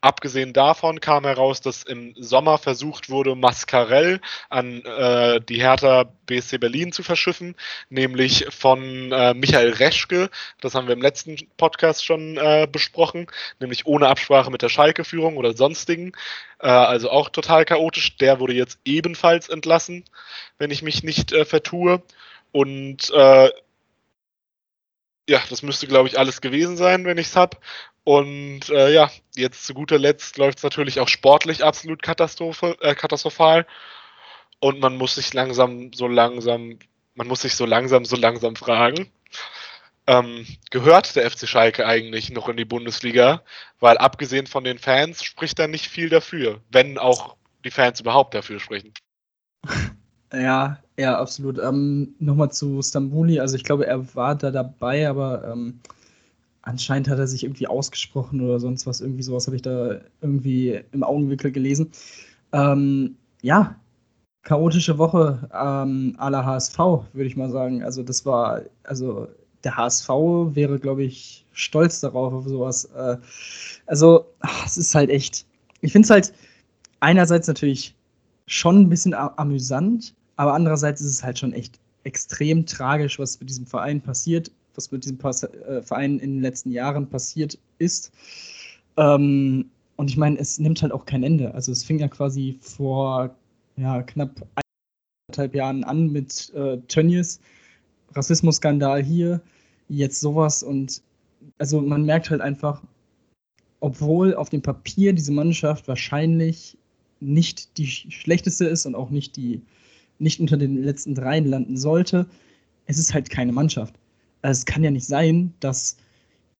Abgesehen 0.02 0.52
davon 0.52 0.98
kam 0.98 1.22
heraus, 1.24 1.60
dass 1.60 1.84
im 1.84 2.12
Sommer 2.18 2.58
versucht 2.58 3.08
wurde, 3.08 3.36
Mascarell 3.36 4.20
an 4.50 4.82
äh, 4.84 5.40
die 5.40 5.62
Hertha 5.62 6.12
BSC 6.26 6.58
Berlin 6.58 6.90
zu 6.90 7.04
verschiffen, 7.04 7.54
nämlich 7.88 8.46
von 8.50 9.12
äh, 9.12 9.32
Michael 9.32 9.70
Reschke. 9.74 10.28
Das 10.60 10.74
haben 10.74 10.88
wir 10.88 10.94
im 10.94 11.02
letzten 11.02 11.36
Podcast 11.56 12.04
schon 12.04 12.36
äh, 12.36 12.66
besprochen, 12.70 13.28
nämlich 13.60 13.86
ohne 13.86 14.08
Absprache 14.08 14.50
mit 14.50 14.62
der 14.62 14.70
Schalke-Führung 14.70 15.36
oder 15.36 15.56
sonstigen. 15.56 16.10
Äh, 16.58 16.66
also 16.66 17.08
auch 17.08 17.28
total 17.28 17.64
chaotisch. 17.64 18.16
Der 18.16 18.40
wurde 18.40 18.54
jetzt 18.54 18.80
ebenfalls 18.84 19.48
entlassen, 19.48 20.04
wenn 20.58 20.72
ich 20.72 20.82
mich 20.82 21.04
nicht 21.04 21.30
äh, 21.30 21.44
vertue. 21.44 22.02
Und 22.50 23.08
äh, 23.14 23.50
ja, 25.28 25.40
das 25.48 25.62
müsste, 25.62 25.86
glaube 25.86 26.08
ich, 26.08 26.18
alles 26.18 26.40
gewesen 26.40 26.76
sein, 26.76 27.04
wenn 27.04 27.18
ich 27.18 27.28
es 27.28 27.36
habe. 27.36 27.56
Und 28.04 28.68
äh, 28.70 28.92
ja, 28.92 29.10
jetzt 29.36 29.64
zu 29.66 29.74
guter 29.74 29.98
Letzt 29.98 30.36
läuft 30.38 30.58
es 30.58 30.64
natürlich 30.64 31.00
auch 31.00 31.08
sportlich 31.08 31.64
absolut 31.64 32.00
äh, 32.04 32.94
katastrophal. 32.94 33.66
Und 34.60 34.80
man 34.80 34.96
muss 34.96 35.14
sich 35.14 35.32
langsam 35.34 35.92
so 35.92 36.08
langsam, 36.08 36.78
man 37.14 37.28
muss 37.28 37.42
sich 37.42 37.54
so 37.54 37.64
langsam, 37.66 38.04
so 38.04 38.16
langsam 38.16 38.56
fragen, 38.56 39.10
ähm, 40.06 40.46
gehört 40.70 41.14
der 41.14 41.30
FC 41.30 41.48
Schalke 41.48 41.86
eigentlich 41.86 42.30
noch 42.30 42.48
in 42.48 42.56
die 42.56 42.64
Bundesliga? 42.64 43.42
Weil 43.78 43.98
abgesehen 43.98 44.46
von 44.46 44.64
den 44.64 44.78
Fans 44.78 45.22
spricht 45.22 45.58
da 45.58 45.68
nicht 45.68 45.86
viel 45.86 46.08
dafür, 46.08 46.60
wenn 46.70 46.98
auch 46.98 47.36
die 47.64 47.70
Fans 47.70 48.00
überhaupt 48.00 48.34
dafür 48.34 48.60
sprechen. 48.60 48.92
Ja, 50.34 50.78
ja, 51.02 51.18
absolut. 51.18 51.58
Ähm, 51.58 52.14
Nochmal 52.20 52.52
zu 52.52 52.80
Stambuli. 52.80 53.40
Also 53.40 53.56
ich 53.56 53.64
glaube, 53.64 53.86
er 53.86 54.14
war 54.14 54.36
da 54.36 54.52
dabei, 54.52 55.08
aber 55.08 55.44
ähm, 55.50 55.80
anscheinend 56.62 57.08
hat 57.08 57.18
er 57.18 57.26
sich 57.26 57.42
irgendwie 57.42 57.66
ausgesprochen 57.66 58.40
oder 58.40 58.60
sonst 58.60 58.86
was. 58.86 59.00
Irgendwie 59.00 59.24
sowas 59.24 59.46
habe 59.46 59.56
ich 59.56 59.62
da 59.62 60.00
irgendwie 60.20 60.80
im 60.92 61.02
Augenwinkel 61.02 61.50
gelesen. 61.50 61.90
Ähm, 62.52 63.16
ja, 63.42 63.74
chaotische 64.42 64.96
Woche 64.98 65.48
ähm, 65.52 66.16
la 66.18 66.44
HSV, 66.44 66.78
würde 66.78 67.26
ich 67.26 67.36
mal 67.36 67.50
sagen. 67.50 67.82
Also 67.82 68.04
das 68.04 68.24
war, 68.24 68.62
also 68.84 69.26
der 69.64 69.76
HSV 69.76 70.08
wäre, 70.54 70.78
glaube 70.78 71.02
ich, 71.02 71.44
stolz 71.52 71.98
darauf, 72.00 72.32
auf 72.32 72.46
sowas. 72.46 72.84
Äh, 72.96 73.16
also, 73.86 74.26
ach, 74.40 74.66
es 74.66 74.76
ist 74.76 74.94
halt 74.94 75.10
echt. 75.10 75.46
Ich 75.80 75.90
finde 75.90 76.06
es 76.06 76.10
halt 76.10 76.32
einerseits 77.00 77.48
natürlich 77.48 77.96
schon 78.46 78.82
ein 78.82 78.88
bisschen 78.88 79.14
amüsant, 79.14 80.14
aber 80.42 80.54
andererseits 80.54 81.00
ist 81.00 81.06
es 81.06 81.22
halt 81.22 81.38
schon 81.38 81.52
echt 81.52 81.78
extrem 82.02 82.66
tragisch, 82.66 83.20
was 83.20 83.38
mit 83.38 83.48
diesem 83.48 83.64
Verein 83.64 84.00
passiert, 84.00 84.50
was 84.74 84.90
mit 84.90 85.04
diesem 85.04 85.16
Pas 85.16 85.44
äh, 85.44 85.82
Verein 85.82 86.18
in 86.18 86.32
den 86.32 86.42
letzten 86.42 86.72
Jahren 86.72 87.08
passiert 87.08 87.56
ist. 87.78 88.10
Ähm, 88.96 89.70
und 89.94 90.10
ich 90.10 90.16
meine, 90.16 90.36
es 90.40 90.58
nimmt 90.58 90.82
halt 90.82 90.90
auch 90.90 91.06
kein 91.06 91.22
Ende. 91.22 91.54
Also 91.54 91.70
es 91.70 91.84
fing 91.84 92.00
ja 92.00 92.08
quasi 92.08 92.58
vor 92.60 93.32
ja, 93.76 94.02
knapp 94.02 94.44
eineinhalb 95.28 95.54
Jahren 95.54 95.84
an 95.84 96.10
mit 96.10 96.52
äh, 96.56 96.78
Tönnies, 96.88 97.38
Rassismusskandal 98.12 99.00
hier, 99.00 99.40
jetzt 99.88 100.18
sowas 100.20 100.64
und 100.64 101.02
also 101.58 101.80
man 101.80 102.04
merkt 102.04 102.30
halt 102.30 102.40
einfach, 102.40 102.82
obwohl 103.78 104.34
auf 104.34 104.48
dem 104.48 104.62
Papier 104.62 105.12
diese 105.12 105.30
Mannschaft 105.30 105.86
wahrscheinlich 105.86 106.76
nicht 107.20 107.78
die 107.78 107.86
schlechteste 107.86 108.64
ist 108.64 108.86
und 108.86 108.96
auch 108.96 109.10
nicht 109.10 109.36
die 109.36 109.62
nicht 110.22 110.40
unter 110.40 110.56
den 110.56 110.82
letzten 110.82 111.14
dreien 111.14 111.46
landen 111.46 111.76
sollte, 111.76 112.26
es 112.86 112.98
ist 112.98 113.14
halt 113.14 113.30
keine 113.30 113.52
Mannschaft. 113.52 113.94
Also 114.42 114.60
es 114.60 114.66
kann 114.66 114.82
ja 114.82 114.90
nicht 114.90 115.06
sein, 115.06 115.52
dass 115.60 115.96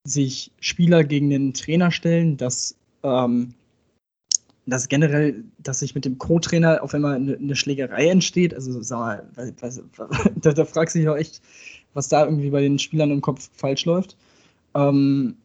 sich 0.05 0.51
Spieler 0.61 1.05
gegen 1.05 1.31
den 1.31 1.55
Trainer 1.55 1.90
stellen, 1.90 2.37
dass, 2.37 2.77
ähm, 3.03 3.55
dass 4.66 4.88
generell, 4.88 5.44
dass 5.59 5.81
sich 5.81 5.94
mit 5.94 6.05
dem 6.05 6.18
Co-Trainer 6.18 6.83
auf 6.83 6.94
einmal 6.94 7.16
eine, 7.16 7.37
eine, 7.37 7.57
Schlägerei 7.57 8.09
entsteht. 8.09 8.55
Also 8.55 8.81
sag 8.83 8.98
mal, 8.98 9.53
was, 9.61 9.83
was, 9.96 10.31
da, 10.40 10.53
da 10.53 10.64
fragst 10.64 10.94
du 10.94 11.01
dich 11.01 11.09
auch 11.09 11.16
echt, 11.16 11.40
was 11.94 12.09
da 12.09 12.25
irgendwie 12.25 12.51
bei 12.51 12.62
den 12.62 12.79
Spielern 12.79 13.11
im 13.11 13.20
Kopf 13.20 13.51
falsch 13.53 13.85
läuft. 13.85 14.16
Ähm, 14.75 15.37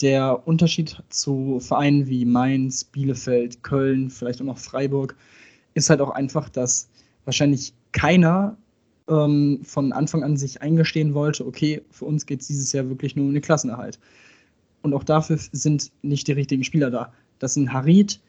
der 0.00 0.46
Unterschied 0.46 1.02
zu 1.08 1.60
Vereinen 1.60 2.06
wie 2.06 2.24
Mainz, 2.24 2.84
Bielefeld, 2.84 3.62
Köln, 3.62 4.10
vielleicht 4.10 4.40
auch 4.40 4.46
noch 4.46 4.58
Freiburg, 4.58 5.16
ist 5.74 5.90
halt 5.90 6.00
auch 6.00 6.10
einfach, 6.10 6.48
dass 6.48 6.88
wahrscheinlich 7.26 7.74
keiner 7.92 8.56
ähm, 9.08 9.60
von 9.62 9.92
Anfang 9.92 10.22
an 10.22 10.36
sich 10.36 10.62
eingestehen 10.62 11.12
wollte, 11.12 11.46
okay, 11.46 11.82
für 11.90 12.06
uns 12.06 12.24
geht 12.24 12.40
es 12.40 12.46
dieses 12.46 12.72
Jahr 12.72 12.88
wirklich 12.88 13.14
nur 13.14 13.26
um 13.26 13.34
den 13.34 13.42
Klassenerhalt. 13.42 13.98
Und 14.82 14.94
auch 14.94 15.04
dafür 15.04 15.38
sind 15.52 15.92
nicht 16.02 16.28
die 16.28 16.32
richtigen 16.32 16.64
Spieler 16.64 16.90
da. 16.90 17.12
Dass 17.38 17.56
ein 17.56 17.72
Harid 17.72 18.20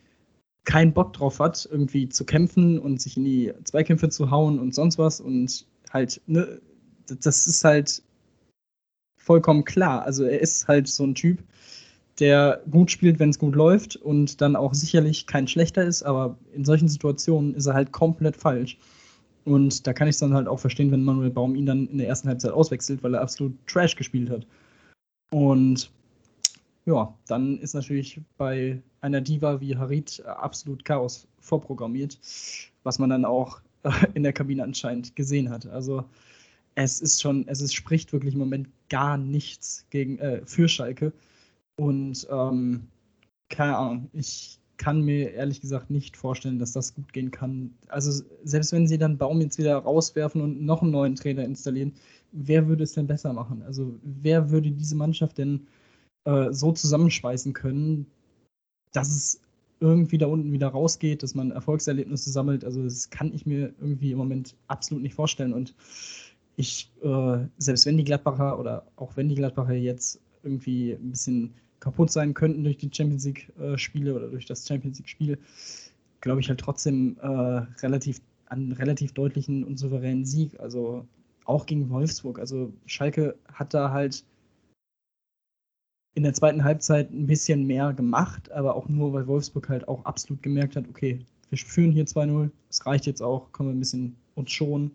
keinen 0.65 0.93
Bock 0.93 1.13
drauf 1.13 1.39
hat, 1.39 1.67
irgendwie 1.71 2.09
zu 2.09 2.25
kämpfen 2.25 2.77
und 2.77 3.01
sich 3.01 3.15
in 3.15 3.23
die 3.23 3.53
Zweikämpfe 3.63 4.09
zu 4.09 4.31
hauen 4.31 4.59
und 4.59 4.75
sonst 4.75 4.97
was 4.97 5.21
und 5.21 5.65
halt, 5.91 6.19
ne, 6.27 6.59
das 7.07 7.47
ist 7.47 7.63
halt 7.63 8.03
vollkommen 9.17 9.63
klar. 9.63 10.03
Also 10.03 10.25
er 10.25 10.41
ist 10.41 10.67
halt 10.67 10.87
so 10.87 11.05
ein 11.05 11.15
Typ, 11.15 11.41
der 12.19 12.61
gut 12.69 12.91
spielt, 12.91 13.19
wenn 13.19 13.29
es 13.29 13.39
gut 13.39 13.55
läuft 13.55 13.95
und 13.95 14.41
dann 14.41 14.55
auch 14.55 14.73
sicherlich 14.73 15.27
kein 15.27 15.47
schlechter 15.47 15.83
ist, 15.83 16.03
aber 16.03 16.37
in 16.53 16.65
solchen 16.65 16.87
Situationen 16.87 17.53
ist 17.55 17.67
er 17.67 17.73
halt 17.73 17.91
komplett 17.91 18.35
falsch. 18.35 18.77
Und 19.45 19.87
da 19.87 19.93
kann 19.93 20.07
ich 20.07 20.15
es 20.15 20.19
dann 20.19 20.33
halt 20.33 20.47
auch 20.47 20.59
verstehen, 20.59 20.91
wenn 20.91 21.03
Manuel 21.03 21.29
Baum 21.29 21.55
ihn 21.55 21.65
dann 21.65 21.87
in 21.87 21.99
der 21.99 22.07
ersten 22.07 22.27
Halbzeit 22.27 22.51
auswechselt, 22.51 23.01
weil 23.03 23.13
er 23.13 23.21
absolut 23.21 23.55
Trash 23.65 23.95
gespielt 23.95 24.29
hat. 24.29 24.45
Und 25.31 25.89
ja, 26.85 27.13
dann 27.27 27.59
ist 27.59 27.73
natürlich 27.73 28.19
bei 28.37 28.81
einer 29.01 29.21
Diva 29.21 29.61
wie 29.61 29.75
Harit 29.75 30.23
absolut 30.25 30.83
Chaos 30.85 31.27
vorprogrammiert, 31.39 32.17
was 32.83 32.99
man 32.99 33.09
dann 33.09 33.25
auch 33.25 33.61
in 34.15 34.23
der 34.23 34.33
Kabine 34.33 34.63
anscheinend 34.63 35.15
gesehen 35.15 35.49
hat. 35.49 35.65
Also 35.67 36.03
es 36.75 37.01
ist 37.01 37.21
schon, 37.21 37.47
es 37.47 37.61
ist, 37.61 37.73
spricht 37.73 38.13
wirklich 38.13 38.33
im 38.33 38.39
Moment 38.39 38.67
gar 38.89 39.17
nichts 39.17 39.85
gegen, 39.89 40.19
äh, 40.19 40.41
für 40.45 40.67
Schalke. 40.67 41.11
Und 41.77 42.27
ähm, 42.29 42.87
keine 43.49 43.77
Ahnung, 43.77 44.09
ich 44.13 44.59
kann 44.77 45.01
mir 45.01 45.31
ehrlich 45.31 45.61
gesagt 45.61 45.89
nicht 45.89 46.15
vorstellen, 46.17 46.59
dass 46.59 46.71
das 46.71 46.93
gut 46.93 47.11
gehen 47.13 47.31
kann. 47.31 47.71
Also 47.87 48.23
selbst 48.43 48.71
wenn 48.71 48.87
sie 48.87 48.97
dann 48.97 49.17
Baum 49.17 49.41
jetzt 49.41 49.57
wieder 49.57 49.77
rauswerfen 49.77 50.41
und 50.41 50.61
noch 50.61 50.81
einen 50.81 50.91
neuen 50.91 51.15
Trainer 51.15 51.43
installieren, 51.43 51.93
wer 52.31 52.67
würde 52.67 52.83
es 52.83 52.93
denn 52.93 53.07
besser 53.07 53.33
machen? 53.33 53.63
Also 53.63 53.95
wer 54.03 54.49
würde 54.51 54.71
diese 54.71 54.95
Mannschaft 54.95 55.37
denn 55.37 55.67
äh, 56.25 56.51
so 56.51 56.71
zusammenschweißen 56.71 57.53
können, 57.53 58.05
dass 58.93 59.09
es 59.09 59.41
irgendwie 59.79 60.17
da 60.17 60.27
unten 60.27 60.51
wieder 60.51 60.69
rausgeht, 60.69 61.23
dass 61.23 61.35
man 61.35 61.51
Erfolgserlebnisse 61.51 62.31
sammelt? 62.31 62.63
Also 62.63 62.83
das 62.83 63.09
kann 63.09 63.33
ich 63.33 63.45
mir 63.45 63.73
irgendwie 63.79 64.11
im 64.11 64.17
Moment 64.17 64.55
absolut 64.67 65.03
nicht 65.03 65.15
vorstellen. 65.15 65.53
Und 65.53 65.73
ich, 66.55 66.91
äh, 67.03 67.37
selbst 67.57 67.85
wenn 67.85 67.97
die 67.97 68.03
Gladbacher 68.03 68.59
oder 68.59 68.85
auch 68.95 69.15
wenn 69.17 69.29
die 69.29 69.35
Gladbacher 69.35 69.73
jetzt 69.73 70.19
irgendwie 70.43 70.93
ein 70.93 71.11
bisschen 71.11 71.53
kaputt 71.79 72.11
sein 72.11 72.33
könnten 72.33 72.63
durch 72.63 72.77
die 72.77 72.89
Champions 72.91 73.25
League-Spiele 73.25 74.15
oder 74.15 74.27
durch 74.29 74.45
das 74.45 74.67
Champions 74.67 74.97
League-Spiel, 74.99 75.37
glaube 76.21 76.41
ich 76.41 76.49
halt 76.49 76.59
trotzdem 76.59 77.17
äh, 77.21 77.27
relativ 77.27 78.21
an 78.49 78.71
relativ 78.71 79.11
deutlichen 79.11 79.63
und 79.63 79.77
souveränen 79.77 80.25
Sieg. 80.25 80.59
Also 80.59 81.05
auch 81.45 81.65
gegen 81.65 81.89
Wolfsburg. 81.89 82.39
Also 82.39 82.73
Schalke 82.85 83.35
hat 83.53 83.73
da 83.73 83.91
halt 83.91 84.23
in 86.15 86.23
der 86.23 86.33
zweiten 86.33 86.63
Halbzeit 86.63 87.11
ein 87.11 87.27
bisschen 87.27 87.67
mehr 87.67 87.93
gemacht, 87.93 88.51
aber 88.51 88.75
auch 88.75 88.89
nur, 88.89 89.13
weil 89.13 89.27
Wolfsburg 89.27 89.69
halt 89.69 89.87
auch 89.87 90.03
absolut 90.05 90.41
gemerkt 90.41 90.75
hat, 90.75 90.87
okay, 90.89 91.19
wir 91.49 91.57
führen 91.57 91.91
hier 91.91 92.05
2-0, 92.05 92.49
es 92.69 92.85
reicht 92.85 93.05
jetzt 93.05 93.21
auch, 93.21 93.51
können 93.51 93.69
wir 93.69 93.75
ein 93.75 93.79
bisschen 93.79 94.15
uns 94.35 94.51
schonen. 94.51 94.91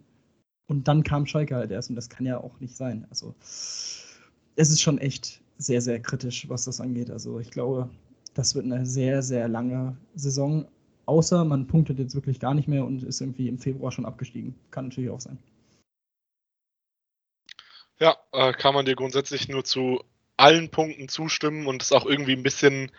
Und 0.68 0.88
dann 0.88 1.02
kam 1.02 1.26
Schalke 1.26 1.54
halt 1.54 1.70
erst 1.70 1.90
und 1.90 1.96
das 1.96 2.08
kann 2.08 2.26
ja 2.26 2.38
auch 2.38 2.58
nicht 2.60 2.74
sein. 2.74 3.06
Also 3.10 3.34
es 3.40 4.70
ist 4.70 4.80
schon 4.80 4.98
echt 4.98 5.41
sehr, 5.64 5.80
sehr 5.80 6.00
kritisch, 6.00 6.48
was 6.48 6.64
das 6.64 6.80
angeht. 6.80 7.10
Also 7.10 7.38
ich 7.38 7.50
glaube, 7.50 7.88
das 8.34 8.54
wird 8.54 8.64
eine 8.64 8.86
sehr, 8.86 9.22
sehr 9.22 9.48
lange 9.48 9.96
Saison. 10.14 10.66
Außer 11.06 11.44
man 11.44 11.66
punktet 11.66 11.98
jetzt 11.98 12.14
wirklich 12.14 12.40
gar 12.40 12.54
nicht 12.54 12.68
mehr 12.68 12.84
und 12.84 13.02
ist 13.02 13.20
irgendwie 13.20 13.48
im 13.48 13.58
Februar 13.58 13.92
schon 13.92 14.06
abgestiegen. 14.06 14.54
Kann 14.70 14.88
natürlich 14.88 15.10
auch 15.10 15.20
sein. 15.20 15.38
Ja, 17.98 18.16
äh, 18.32 18.52
kann 18.52 18.74
man 18.74 18.84
dir 18.84 18.96
grundsätzlich 18.96 19.48
nur 19.48 19.64
zu 19.64 20.02
allen 20.36 20.70
Punkten 20.70 21.08
zustimmen 21.08 21.66
und 21.66 21.82
ist 21.82 21.92
auch 21.92 22.06
irgendwie 22.06 22.32
ein 22.32 22.42
bisschen 22.42 22.90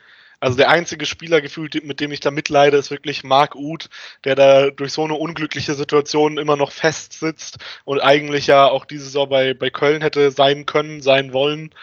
also 0.43 0.57
der 0.57 0.69
einzige 0.69 1.05
Spieler 1.05 1.39
gefühlt, 1.39 1.85
mit 1.85 2.01
dem 2.01 2.11
ich 2.11 2.19
da 2.19 2.29
mitleide, 2.29 2.75
ist 2.75 2.91
wirklich 2.91 3.23
Marc 3.23 3.55
Uth, 3.55 3.89
der 4.25 4.35
da 4.35 4.71
durch 4.71 4.91
so 4.91 5.05
eine 5.05 5.13
unglückliche 5.13 5.73
Situation 5.73 6.37
immer 6.37 6.57
noch 6.57 6.73
festsitzt 6.73 7.59
und 7.85 8.01
eigentlich 8.01 8.47
ja 8.47 8.67
auch 8.67 8.83
diese 8.83 9.05
Saison 9.05 9.29
bei, 9.29 9.53
bei 9.53 9.69
Köln 9.69 10.01
hätte 10.01 10.31
sein 10.31 10.65
können, 10.65 11.01
sein 11.01 11.31
wollen 11.31 11.73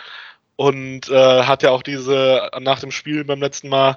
und 0.60 1.08
äh, 1.08 1.44
hat 1.44 1.62
ja 1.62 1.70
auch 1.70 1.82
diese 1.82 2.50
nach 2.60 2.80
dem 2.80 2.90
Spiel 2.90 3.24
beim 3.24 3.40
letzten 3.40 3.70
Mal 3.70 3.96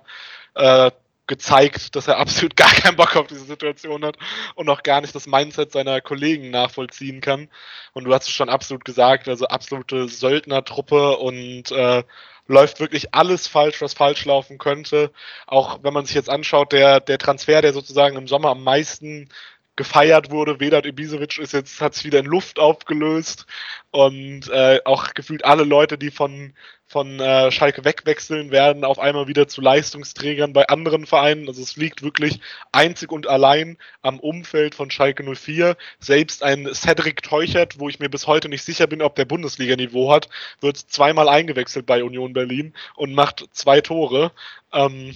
äh, 0.55 0.91
gezeigt, 1.27 1.93
dass 1.93 2.07
er 2.07 2.17
absolut 2.19 2.55
gar 2.55 2.71
keinen 2.71 2.95
Bock 2.95 3.17
auf 3.17 3.27
diese 3.27 3.43
Situation 3.43 4.05
hat 4.05 4.15
und 4.55 4.69
auch 4.69 4.81
gar 4.81 5.01
nicht 5.01 5.13
das 5.13 5.27
Mindset 5.27 5.73
seiner 5.73 5.99
Kollegen 5.99 6.51
nachvollziehen 6.51 7.19
kann. 7.19 7.49
Und 7.91 8.05
du 8.05 8.13
hast 8.13 8.29
es 8.29 8.33
schon 8.33 8.47
absolut 8.47 8.85
gesagt, 8.85 9.27
also 9.27 9.45
absolute 9.47 10.07
Söldnertruppe 10.07 11.17
und 11.17 11.69
äh, 11.71 12.05
läuft 12.47 12.79
wirklich 12.79 13.13
alles 13.13 13.45
falsch, 13.45 13.81
was 13.81 13.93
falsch 13.93 14.23
laufen 14.23 14.57
könnte. 14.57 15.11
Auch 15.47 15.79
wenn 15.83 15.93
man 15.93 16.05
sich 16.05 16.15
jetzt 16.15 16.29
anschaut, 16.29 16.71
der, 16.71 17.01
der 17.01 17.17
Transfer, 17.17 17.61
der 17.61 17.73
sozusagen 17.73 18.15
im 18.15 18.29
Sommer 18.29 18.51
am 18.51 18.63
meisten 18.63 19.27
gefeiert 19.75 20.29
wurde. 20.29 20.59
Vedat 20.59 20.85
Ibisevic 20.85 21.39
ist 21.39 21.53
jetzt, 21.53 21.81
hat 21.81 21.95
sich 21.95 22.05
wieder 22.05 22.19
in 22.19 22.25
Luft 22.25 22.59
aufgelöst 22.59 23.47
und 23.91 24.49
äh, 24.49 24.79
auch 24.85 25.13
gefühlt 25.13 25.45
alle 25.45 25.63
Leute, 25.63 25.97
die 25.97 26.11
von, 26.11 26.53
von 26.85 27.19
äh, 27.19 27.51
Schalke 27.51 27.83
wegwechseln, 27.83 28.51
werden 28.51 28.83
auf 28.83 28.99
einmal 28.99 29.27
wieder 29.27 29.47
zu 29.47 29.61
Leistungsträgern 29.61 30.53
bei 30.53 30.67
anderen 30.67 31.07
Vereinen. 31.07 31.47
Also 31.47 31.61
es 31.63 31.75
liegt 31.75 32.03
wirklich 32.03 32.39
einzig 32.71 33.11
und 33.11 33.27
allein 33.27 33.77
am 34.03 34.19
Umfeld 34.19 34.75
von 34.75 34.91
Schalke 34.91 35.23
04. 35.23 35.75
Selbst 35.99 36.43
ein 36.43 36.69
Cedric 36.73 37.23
Teuchert, 37.23 37.79
wo 37.79 37.89
ich 37.89 37.99
mir 37.99 38.09
bis 38.09 38.27
heute 38.27 38.49
nicht 38.49 38.63
sicher 38.63 38.85
bin, 38.85 39.01
ob 39.01 39.15
der 39.15 39.25
Bundesliga-Niveau 39.25 40.11
hat, 40.11 40.29
wird 40.61 40.77
zweimal 40.77 41.29
eingewechselt 41.29 41.87
bei 41.87 42.03
Union 42.03 42.33
Berlin 42.33 42.73
und 42.95 43.13
macht 43.13 43.45
zwei 43.53 43.81
Tore. 43.81 44.31
Ähm, 44.71 45.15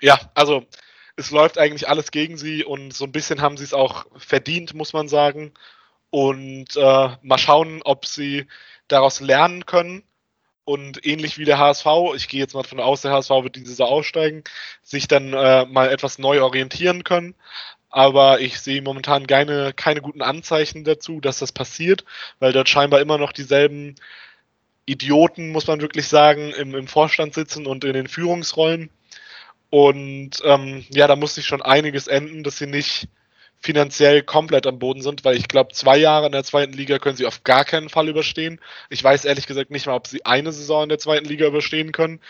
ja, 0.00 0.18
also 0.34 0.66
es 1.16 1.30
läuft 1.30 1.58
eigentlich 1.58 1.88
alles 1.88 2.10
gegen 2.10 2.36
sie 2.36 2.64
und 2.64 2.92
so 2.94 3.04
ein 3.04 3.12
bisschen 3.12 3.40
haben 3.40 3.56
sie 3.56 3.64
es 3.64 3.74
auch 3.74 4.06
verdient, 4.16 4.74
muss 4.74 4.92
man 4.92 5.08
sagen. 5.08 5.52
Und 6.10 6.76
äh, 6.76 7.08
mal 7.22 7.38
schauen, 7.38 7.80
ob 7.84 8.06
sie 8.06 8.46
daraus 8.88 9.20
lernen 9.20 9.66
können 9.66 10.02
und 10.66 11.06
ähnlich 11.06 11.38
wie 11.38 11.44
der 11.44 11.58
HSV, 11.58 11.86
ich 12.16 12.28
gehe 12.28 12.40
jetzt 12.40 12.54
mal 12.54 12.64
von 12.64 12.80
aus, 12.80 13.02
der 13.02 13.12
HSV 13.12 13.30
wird 13.30 13.56
diese 13.56 13.68
Saison 13.68 13.88
aussteigen, 13.88 14.44
sich 14.82 15.08
dann 15.08 15.32
äh, 15.32 15.64
mal 15.66 15.90
etwas 15.90 16.18
neu 16.18 16.42
orientieren 16.42 17.04
können. 17.04 17.34
Aber 17.88 18.40
ich 18.40 18.60
sehe 18.60 18.82
momentan 18.82 19.26
keine, 19.26 19.72
keine 19.72 20.02
guten 20.02 20.22
Anzeichen 20.22 20.84
dazu, 20.84 21.20
dass 21.20 21.38
das 21.38 21.52
passiert, 21.52 22.04
weil 22.40 22.52
dort 22.52 22.68
scheinbar 22.68 23.00
immer 23.00 23.16
noch 23.16 23.32
dieselben 23.32 23.94
Idioten, 24.86 25.50
muss 25.50 25.68
man 25.68 25.80
wirklich 25.80 26.08
sagen, 26.08 26.50
im, 26.50 26.74
im 26.74 26.88
Vorstand 26.88 27.34
sitzen 27.34 27.66
und 27.66 27.84
in 27.84 27.92
den 27.92 28.08
Führungsrollen. 28.08 28.90
Und 29.70 30.30
ähm, 30.44 30.84
ja, 30.90 31.06
da 31.06 31.16
muss 31.16 31.34
sich 31.34 31.46
schon 31.46 31.62
einiges 31.62 32.06
enden, 32.06 32.44
dass 32.44 32.58
sie 32.58 32.66
nicht 32.66 33.08
finanziell 33.58 34.22
komplett 34.22 34.66
am 34.66 34.78
Boden 34.78 35.02
sind, 35.02 35.24
weil 35.24 35.36
ich 35.36 35.48
glaube, 35.48 35.72
zwei 35.72 35.96
Jahre 35.96 36.26
in 36.26 36.32
der 36.32 36.44
zweiten 36.44 36.72
Liga 36.72 36.98
können 36.98 37.16
sie 37.16 37.26
auf 37.26 37.42
gar 37.42 37.64
keinen 37.64 37.88
Fall 37.88 38.08
überstehen. 38.08 38.60
Ich 38.90 39.02
weiß 39.02 39.24
ehrlich 39.24 39.46
gesagt 39.46 39.70
nicht 39.70 39.86
mal, 39.86 39.94
ob 39.96 40.06
sie 40.06 40.24
eine 40.24 40.52
Saison 40.52 40.84
in 40.84 40.88
der 40.88 40.98
zweiten 40.98 41.26
Liga 41.26 41.46
überstehen 41.46 41.92
können. 41.92 42.20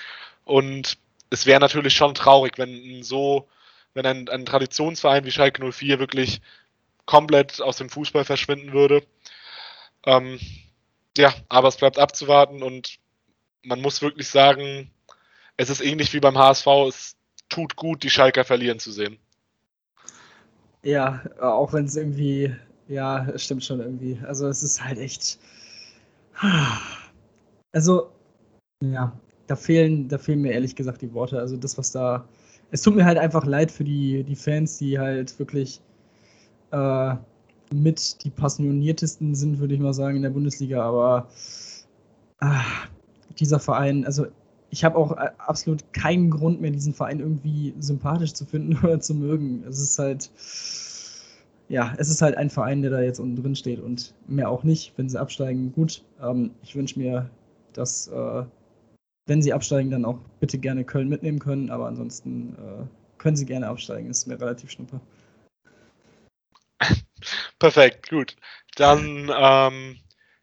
Und 0.44 0.98
es 1.30 1.46
wäre 1.46 1.60
natürlich 1.60 1.94
schon 1.94 2.14
traurig, 2.14 2.58
wenn 2.58 3.02
so, 3.02 3.48
wenn 3.94 4.06
ein, 4.06 4.28
ein 4.28 4.46
Traditionsverein 4.46 5.24
wie 5.24 5.32
Schalke 5.32 5.70
04 5.72 5.98
wirklich 5.98 6.40
komplett 7.04 7.60
aus 7.60 7.76
dem 7.76 7.90
Fußball 7.90 8.24
verschwinden 8.24 8.72
würde. 8.72 9.02
Ähm, 10.04 10.38
ja, 11.18 11.34
aber 11.48 11.68
es 11.68 11.76
bleibt 11.76 11.98
abzuwarten 11.98 12.62
und 12.62 12.98
man 13.62 13.80
muss 13.80 14.02
wirklich 14.02 14.28
sagen, 14.28 14.90
es 15.56 15.70
ist 15.70 15.80
ähnlich 15.80 16.12
wie 16.12 16.20
beim 16.20 16.38
HSV, 16.38 16.66
es 16.88 17.16
tut 17.48 17.76
gut, 17.76 18.02
die 18.02 18.10
Schalker 18.10 18.44
verlieren 18.44 18.78
zu 18.78 18.92
sehen. 18.92 19.18
Ja, 20.82 21.22
auch 21.40 21.72
wenn 21.72 21.86
es 21.86 21.96
irgendwie, 21.96 22.54
ja, 22.88 23.26
es 23.30 23.44
stimmt 23.44 23.64
schon 23.64 23.80
irgendwie. 23.80 24.18
Also 24.26 24.48
es 24.48 24.62
ist 24.62 24.82
halt 24.82 24.98
echt. 24.98 25.38
Also, 27.72 28.10
ja, 28.80 29.12
da 29.48 29.56
fehlen, 29.56 30.08
da 30.08 30.16
fehlen 30.16 30.40
mir 30.40 30.52
ehrlich 30.52 30.74
gesagt 30.74 31.02
die 31.02 31.12
Worte. 31.12 31.38
Also 31.38 31.56
das, 31.56 31.76
was 31.76 31.92
da. 31.92 32.26
Es 32.70 32.82
tut 32.82 32.96
mir 32.96 33.04
halt 33.04 33.18
einfach 33.18 33.44
leid 33.44 33.70
für 33.70 33.84
die, 33.84 34.24
die 34.24 34.36
Fans, 34.36 34.78
die 34.78 34.98
halt 34.98 35.38
wirklich 35.38 35.80
äh, 36.72 37.14
mit 37.72 38.24
die 38.24 38.30
passioniertesten 38.30 39.34
sind, 39.34 39.58
würde 39.58 39.74
ich 39.74 39.80
mal 39.80 39.94
sagen, 39.94 40.16
in 40.16 40.22
der 40.22 40.30
Bundesliga. 40.30 40.82
Aber 40.82 41.28
ah, 42.40 42.62
dieser 43.38 43.60
Verein, 43.60 44.04
also 44.04 44.26
ich 44.70 44.84
habe 44.84 44.96
auch 44.96 45.16
äh, 45.16 45.30
absolut 45.38 45.92
keinen 45.92 46.30
Grund 46.30 46.60
mehr, 46.60 46.70
diesen 46.70 46.94
Verein 46.94 47.20
irgendwie 47.20 47.74
sympathisch 47.78 48.34
zu 48.34 48.44
finden 48.44 48.76
oder 48.84 49.00
zu 49.00 49.14
mögen. 49.14 49.64
Es 49.68 49.80
ist 49.80 49.98
halt, 49.98 50.30
ja, 51.68 51.94
es 51.98 52.08
ist 52.08 52.22
halt 52.22 52.36
ein 52.36 52.50
Verein, 52.50 52.82
der 52.82 52.90
da 52.90 53.00
jetzt 53.00 53.20
unten 53.20 53.40
drin 53.40 53.56
steht 53.56 53.80
und 53.80 54.14
mehr 54.26 54.50
auch 54.50 54.64
nicht. 54.64 54.92
Wenn 54.96 55.08
sie 55.08 55.20
absteigen, 55.20 55.72
gut. 55.72 56.02
Ähm, 56.20 56.50
ich 56.62 56.74
wünsche 56.74 56.98
mir, 56.98 57.30
dass, 57.72 58.08
äh, 58.08 58.44
wenn 59.26 59.42
sie 59.42 59.52
absteigen, 59.52 59.90
dann 59.90 60.04
auch 60.04 60.18
bitte 60.40 60.58
gerne 60.58 60.84
Köln 60.84 61.08
mitnehmen 61.08 61.38
können, 61.38 61.70
aber 61.70 61.86
ansonsten 61.86 62.54
äh, 62.54 62.84
können 63.18 63.36
sie 63.36 63.46
gerne 63.46 63.68
absteigen. 63.68 64.10
ist 64.10 64.26
mir 64.26 64.40
relativ 64.40 64.70
schnupper. 64.70 65.00
Perfekt, 67.58 68.10
gut. 68.10 68.36
Dann 68.76 69.30
ähm, 69.34 69.96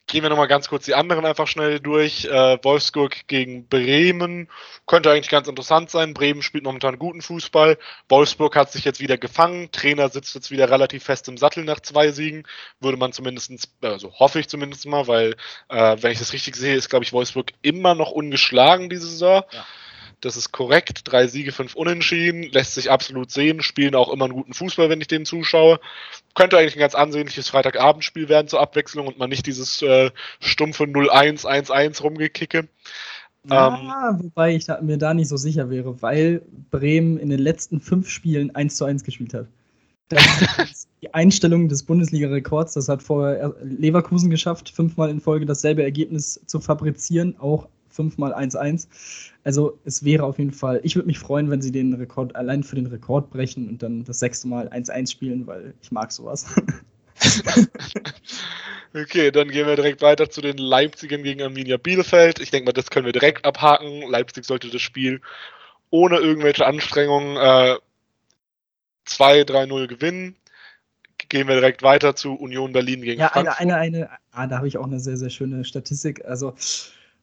Gehen 0.07 0.21
wir 0.21 0.29
nochmal 0.29 0.49
ganz 0.49 0.67
kurz 0.67 0.83
die 0.85 0.95
anderen 0.95 1.25
einfach 1.25 1.47
schnell 1.47 1.79
durch. 1.79 2.25
Äh, 2.25 2.57
Wolfsburg 2.61 3.25
gegen 3.27 3.67
Bremen 3.67 4.49
könnte 4.85 5.09
eigentlich 5.09 5.29
ganz 5.29 5.47
interessant 5.47 5.89
sein. 5.89 6.13
Bremen 6.13 6.41
spielt 6.41 6.65
momentan 6.65 6.99
guten 6.99 7.21
Fußball. 7.21 7.77
Wolfsburg 8.09 8.55
hat 8.57 8.71
sich 8.71 8.83
jetzt 8.83 8.99
wieder 8.99 9.17
gefangen. 9.17 9.71
Trainer 9.71 10.09
sitzt 10.09 10.35
jetzt 10.35 10.51
wieder 10.51 10.69
relativ 10.69 11.05
fest 11.05 11.29
im 11.29 11.37
Sattel 11.37 11.63
nach 11.63 11.79
zwei 11.79 12.11
Siegen. 12.11 12.43
Würde 12.81 12.97
man 12.97 13.13
zumindest, 13.13 13.69
also 13.81 14.11
hoffe 14.13 14.39
ich 14.39 14.49
zumindest 14.49 14.85
mal, 14.85 15.07
weil, 15.07 15.35
äh, 15.69 15.95
wenn 16.01 16.11
ich 16.11 16.19
das 16.19 16.33
richtig 16.33 16.57
sehe, 16.57 16.75
ist, 16.75 16.89
glaube 16.89 17.05
ich, 17.05 17.13
Wolfsburg 17.13 17.51
immer 17.61 17.95
noch 17.95 18.11
ungeschlagen 18.11 18.89
diese 18.89 19.07
Saison. 19.07 19.43
Ja. 19.51 19.65
Das 20.23 20.38
ist 20.38 20.53
korrekt. 20.53 21.01
Drei 21.03 21.27
Siege, 21.27 21.51
fünf 21.51 21.75
Unentschieden. 21.75 22.43
Lässt 22.43 22.75
sich 22.75 22.89
absolut 22.89 23.29
sehen. 23.29 23.62
Spielen 23.62 23.93
auch 23.93 24.09
immer 24.09 24.25
einen 24.25 24.33
guten 24.33 24.53
Fußball, 24.53 24.89
wenn 24.89 25.01
ich 25.01 25.07
denen 25.07 25.25
zuschaue. 25.25 25.81
Könnte 26.33 26.57
eigentlich 26.57 26.77
ein 26.77 26.79
ganz 26.79 26.95
ansehnliches 26.95 27.49
Freitagabendspiel 27.49 28.29
werden 28.29 28.47
zur 28.47 28.62
Abwechslung 28.62 29.07
und 29.07 29.17
man 29.17 29.29
nicht 29.29 29.45
dieses 29.45 29.81
äh, 29.81 30.12
stumpfe 30.39 30.86
0-1, 30.86 31.45
1-1 31.45 32.01
rumgekicke. 32.01 32.69
Ja, 33.49 34.12
ähm, 34.12 34.23
wobei 34.23 34.55
ich 34.55 34.63
da, 34.63 34.79
mir 34.81 34.97
da 34.97 35.13
nicht 35.13 35.27
so 35.27 35.36
sicher 35.36 35.69
wäre, 35.69 36.01
weil 36.01 36.41
Bremen 36.71 37.17
in 37.17 37.29
den 37.29 37.39
letzten 37.39 37.81
fünf 37.81 38.07
Spielen 38.09 38.55
1 38.55 38.77
zu 38.77 38.86
1 38.86 39.03
gespielt 39.03 39.33
hat. 39.33 39.47
Das 40.07 40.23
ist 40.71 40.88
die 41.01 41.13
Einstellung 41.13 41.67
des 41.67 41.83
Bundesliga-Rekords. 41.83 42.75
Das 42.75 42.88
hat 42.88 43.03
vorher 43.03 43.53
Leverkusen 43.62 44.29
geschafft, 44.29 44.69
fünfmal 44.69 45.09
in 45.09 45.19
Folge 45.19 45.45
dasselbe 45.45 45.83
Ergebnis 45.83 46.39
zu 46.45 46.62
fabrizieren, 46.62 47.36
auch 47.39 47.67
fünfmal 47.89 48.33
1-1. 48.33 48.88
Also 49.43 49.77
es 49.84 50.06
wäre 50.06 50.23
auf 50.23 50.39
jeden 50.39 50.53
Fall, 50.53 50.79
ich 50.84 50.95
würde 50.95 51.08
mich 51.08 51.19
freuen, 51.19 51.49
wenn 51.49 51.62
sie 51.62 51.71
den 51.71 51.93
Rekord 51.93 52.36
allein 52.36 52.63
für 52.63 52.75
den 52.75 52.88
Rekord 52.88 53.29
brechen 53.29 53.67
und 53.67 53.84
dann 53.84 54.06
das 54.06 54.19
sechste 54.19 54.47
Mal 54.47 54.69
1-1 54.69 55.12
spielen, 55.12 55.45
weil 55.47 55.73
ich 55.82 55.91
mag 55.91 56.12
sowas. 56.12 56.45
okay, 58.93 59.32
dann 59.32 59.49
gehen 59.49 59.67
wir 59.67 59.75
direkt 59.75 60.01
weiter 60.01 60.29
zu 60.29 60.39
den 60.39 60.58
Leipzigern 60.58 61.23
gegen 61.23 61.41
Arminia 61.41 61.77
Bielefeld. 61.77 62.39
Ich 62.39 62.51
denke 62.51 62.67
mal, 62.67 62.73
das 62.73 62.89
können 62.89 63.06
wir 63.06 63.12
direkt 63.12 63.43
abhaken. 63.45 64.10
Leipzig 64.10 64.45
sollte 64.45 64.69
das 64.69 64.82
Spiel 64.82 65.19
ohne 65.89 66.17
irgendwelche 66.17 66.65
Anstrengungen 66.65 67.36
äh, 67.38 67.77
2-3-0 69.08 69.88
gewinnen. 69.88 70.36
Gehen 71.29 71.47
wir 71.47 71.56
direkt 71.56 71.84
weiter 71.84 72.15
zu 72.15 72.34
Union 72.34 72.73
Berlin 72.73 73.01
gegen 73.01 73.21
ja, 73.21 73.29
Frankfurt. 73.29 73.60
Eine, 73.60 73.75
eine, 73.75 73.97
eine, 73.97 74.10
ah, 74.32 74.47
da 74.47 74.58
habe 74.58 74.67
ich 74.67 74.77
auch 74.77 74.86
eine 74.86 74.99
sehr, 74.99 75.17
sehr 75.17 75.29
schöne 75.29 75.65
Statistik. 75.65 76.23
Also 76.25 76.53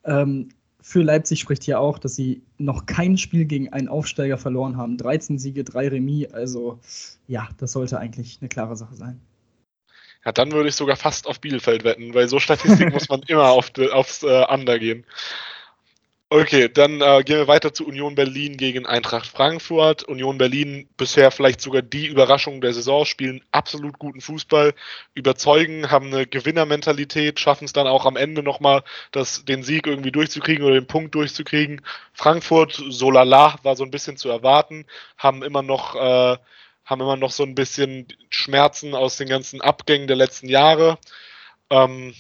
ähm, 0.04 0.50
für 0.82 1.02
Leipzig 1.02 1.40
spricht 1.40 1.64
hier 1.64 1.80
auch, 1.80 1.98
dass 1.98 2.16
sie 2.16 2.42
noch 2.58 2.86
kein 2.86 3.18
Spiel 3.18 3.44
gegen 3.44 3.72
einen 3.72 3.88
Aufsteiger 3.88 4.38
verloren 4.38 4.76
haben. 4.76 4.96
13 4.96 5.38
Siege, 5.38 5.64
3 5.64 5.88
Remis. 5.88 6.32
Also 6.32 6.80
ja, 7.26 7.48
das 7.58 7.72
sollte 7.72 7.98
eigentlich 7.98 8.38
eine 8.40 8.48
klare 8.48 8.76
Sache 8.76 8.94
sein. 8.94 9.20
Ja, 10.24 10.32
dann 10.32 10.52
würde 10.52 10.68
ich 10.68 10.74
sogar 10.74 10.96
fast 10.96 11.26
auf 11.26 11.40
Bielefeld 11.40 11.84
wetten, 11.84 12.14
weil 12.14 12.28
so 12.28 12.38
Statistik 12.38 12.92
muss 12.92 13.08
man 13.08 13.22
immer 13.22 13.50
auf 13.50 13.70
aufs 13.92 14.22
äh, 14.22 14.44
Under 14.48 14.78
gehen. 14.78 15.04
Okay, 16.32 16.68
dann 16.68 17.00
äh, 17.00 17.24
gehen 17.24 17.38
wir 17.38 17.48
weiter 17.48 17.74
zu 17.74 17.84
Union 17.84 18.14
Berlin 18.14 18.56
gegen 18.56 18.86
Eintracht 18.86 19.26
Frankfurt. 19.26 20.04
Union 20.04 20.38
Berlin 20.38 20.88
bisher 20.96 21.32
vielleicht 21.32 21.60
sogar 21.60 21.82
die 21.82 22.06
Überraschung 22.06 22.60
der 22.60 22.72
Saison, 22.72 23.04
spielen 23.04 23.42
absolut 23.50 23.98
guten 23.98 24.20
Fußball, 24.20 24.74
überzeugen, 25.14 25.90
haben 25.90 26.06
eine 26.06 26.28
Gewinnermentalität, 26.28 27.40
schaffen 27.40 27.64
es 27.64 27.72
dann 27.72 27.88
auch 27.88 28.06
am 28.06 28.16
Ende 28.16 28.44
nochmal, 28.44 28.84
das, 29.10 29.44
den 29.44 29.64
Sieg 29.64 29.88
irgendwie 29.88 30.12
durchzukriegen 30.12 30.64
oder 30.64 30.74
den 30.74 30.86
Punkt 30.86 31.16
durchzukriegen. 31.16 31.82
Frankfurt, 32.12 32.80
so 32.90 33.10
lala, 33.10 33.58
war 33.64 33.74
so 33.74 33.82
ein 33.82 33.90
bisschen 33.90 34.16
zu 34.16 34.28
erwarten, 34.28 34.86
haben 35.18 35.42
immer 35.42 35.62
noch, 35.62 35.96
äh, 35.96 36.36
haben 36.84 37.00
immer 37.00 37.16
noch 37.16 37.32
so 37.32 37.42
ein 37.42 37.56
bisschen 37.56 38.06
Schmerzen 38.28 38.94
aus 38.94 39.16
den 39.16 39.28
ganzen 39.28 39.60
Abgängen 39.60 40.06
der 40.06 40.16
letzten 40.16 40.48
Jahre. 40.48 40.96
Ähm, 41.70 42.14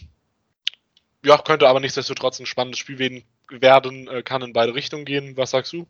ja, 1.24 1.38
könnte 1.38 1.68
aber 1.68 1.78
nichtsdestotrotz 1.78 2.40
ein 2.40 2.46
spannendes 2.46 2.80
Spiel 2.80 2.98
werden 2.98 3.22
werden, 3.50 4.08
äh, 4.08 4.22
kann 4.22 4.42
in 4.42 4.52
beide 4.52 4.74
Richtungen 4.74 5.04
gehen. 5.04 5.36
Was 5.36 5.50
sagst 5.50 5.72
du? 5.72 5.86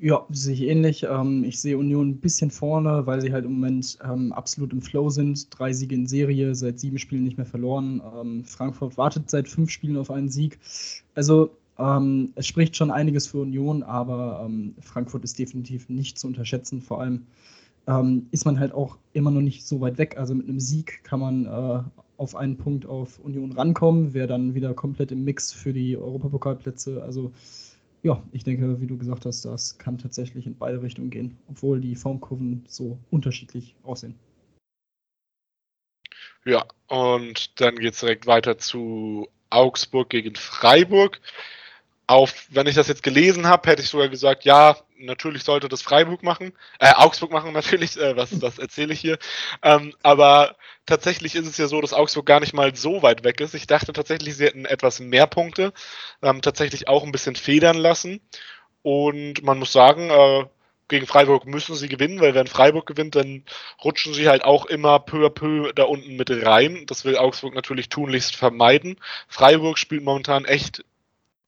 Ja, 0.00 0.24
sehe 0.30 0.54
ich 0.54 0.62
ähnlich. 0.62 1.04
Ähm, 1.04 1.42
ich 1.42 1.60
sehe 1.60 1.76
Union 1.76 2.10
ein 2.10 2.20
bisschen 2.20 2.52
vorne, 2.52 3.06
weil 3.06 3.20
sie 3.20 3.32
halt 3.32 3.44
im 3.44 3.52
Moment 3.54 3.98
ähm, 4.04 4.32
absolut 4.32 4.72
im 4.72 4.80
Flow 4.80 5.10
sind. 5.10 5.48
Drei 5.50 5.72
Siege 5.72 5.94
in 5.94 6.06
Serie, 6.06 6.54
seit 6.54 6.78
sieben 6.78 6.98
Spielen 6.98 7.24
nicht 7.24 7.36
mehr 7.36 7.46
verloren. 7.46 8.00
Ähm, 8.20 8.44
Frankfurt 8.44 8.96
wartet 8.96 9.28
seit 9.28 9.48
fünf 9.48 9.70
Spielen 9.70 9.96
auf 9.96 10.10
einen 10.10 10.28
Sieg. 10.28 10.58
Also 11.14 11.50
es 12.34 12.44
spricht 12.44 12.74
schon 12.74 12.90
einiges 12.90 13.28
für 13.28 13.38
Union, 13.38 13.84
aber 13.84 14.50
Frankfurt 14.80 15.22
ist 15.22 15.38
definitiv 15.38 15.88
nicht 15.88 16.18
zu 16.18 16.26
unterschätzen. 16.26 16.82
Vor 16.82 17.00
allem 17.00 17.24
ist 18.32 18.44
man 18.44 18.58
halt 18.58 18.72
auch 18.72 18.98
immer 19.12 19.30
noch 19.30 19.42
nicht 19.42 19.64
so 19.64 19.80
weit 19.80 19.96
weg. 19.96 20.16
Also 20.18 20.34
mit 20.34 20.48
einem 20.48 20.58
Sieg 20.58 21.04
kann 21.04 21.20
man 21.20 21.46
äh, 21.46 21.82
auf 22.18 22.34
einen 22.34 22.58
Punkt 22.58 22.84
auf 22.84 23.18
Union 23.20 23.52
rankommen, 23.52 24.12
wäre 24.12 24.26
dann 24.26 24.54
wieder 24.54 24.74
komplett 24.74 25.12
im 25.12 25.24
Mix 25.24 25.52
für 25.52 25.72
die 25.72 25.96
Europapokalplätze. 25.96 27.02
Also 27.02 27.32
ja, 28.02 28.22
ich 28.32 28.44
denke, 28.44 28.80
wie 28.80 28.86
du 28.86 28.98
gesagt 28.98 29.24
hast, 29.24 29.44
das 29.44 29.78
kann 29.78 29.98
tatsächlich 29.98 30.46
in 30.46 30.56
beide 30.56 30.82
Richtungen 30.82 31.10
gehen, 31.10 31.38
obwohl 31.48 31.80
die 31.80 31.96
Formkurven 31.96 32.64
so 32.68 32.98
unterschiedlich 33.10 33.74
aussehen. 33.82 34.18
Ja, 36.44 36.64
und 36.88 37.60
dann 37.60 37.76
geht 37.76 37.94
es 37.94 38.00
direkt 38.00 38.26
weiter 38.26 38.58
zu 38.58 39.28
Augsburg 39.50 40.10
gegen 40.10 40.34
Freiburg 40.34 41.20
auf, 42.08 42.46
wenn 42.48 42.66
ich 42.66 42.74
das 42.74 42.88
jetzt 42.88 43.02
gelesen 43.02 43.46
habe, 43.46 43.68
hätte 43.70 43.82
ich 43.82 43.90
sogar 43.90 44.08
gesagt, 44.08 44.44
ja, 44.44 44.76
natürlich 44.98 45.44
sollte 45.44 45.68
das 45.68 45.82
Freiburg 45.82 46.22
machen, 46.22 46.54
äh, 46.80 46.92
Augsburg 46.94 47.30
machen 47.30 47.52
natürlich, 47.52 47.96
äh, 47.98 48.16
was, 48.16 48.40
was 48.40 48.58
erzähle 48.58 48.94
ich 48.94 49.00
hier. 49.00 49.18
Ähm, 49.62 49.94
aber 50.02 50.56
tatsächlich 50.86 51.34
ist 51.34 51.46
es 51.46 51.58
ja 51.58 51.68
so, 51.68 51.80
dass 51.80 51.92
Augsburg 51.92 52.24
gar 52.24 52.40
nicht 52.40 52.54
mal 52.54 52.74
so 52.74 53.02
weit 53.02 53.24
weg 53.24 53.40
ist. 53.40 53.54
Ich 53.54 53.66
dachte 53.66 53.92
tatsächlich, 53.92 54.36
sie 54.36 54.46
hätten 54.46 54.64
etwas 54.64 55.00
mehr 55.00 55.26
Punkte, 55.26 55.72
ähm, 56.22 56.40
tatsächlich 56.40 56.88
auch 56.88 57.04
ein 57.04 57.12
bisschen 57.12 57.36
federn 57.36 57.76
lassen. 57.76 58.20
Und 58.82 59.42
man 59.42 59.58
muss 59.58 59.72
sagen, 59.72 60.08
äh, 60.08 60.46
gegen 60.88 61.06
Freiburg 61.06 61.46
müssen 61.46 61.76
sie 61.76 61.88
gewinnen, 61.88 62.20
weil 62.20 62.34
wenn 62.34 62.46
Freiburg 62.46 62.86
gewinnt, 62.86 63.16
dann 63.16 63.44
rutschen 63.84 64.14
sie 64.14 64.28
halt 64.28 64.44
auch 64.44 64.64
immer 64.64 64.98
peu 64.98 65.26
à 65.26 65.30
peu 65.30 65.72
da 65.74 65.84
unten 65.84 66.16
mit 66.16 66.30
rein. 66.30 66.84
Das 66.86 67.04
will 67.04 67.18
Augsburg 67.18 67.54
natürlich 67.54 67.90
tunlichst 67.90 68.34
vermeiden. 68.34 68.96
Freiburg 69.28 69.78
spielt 69.78 70.02
momentan 70.02 70.46
echt 70.46 70.84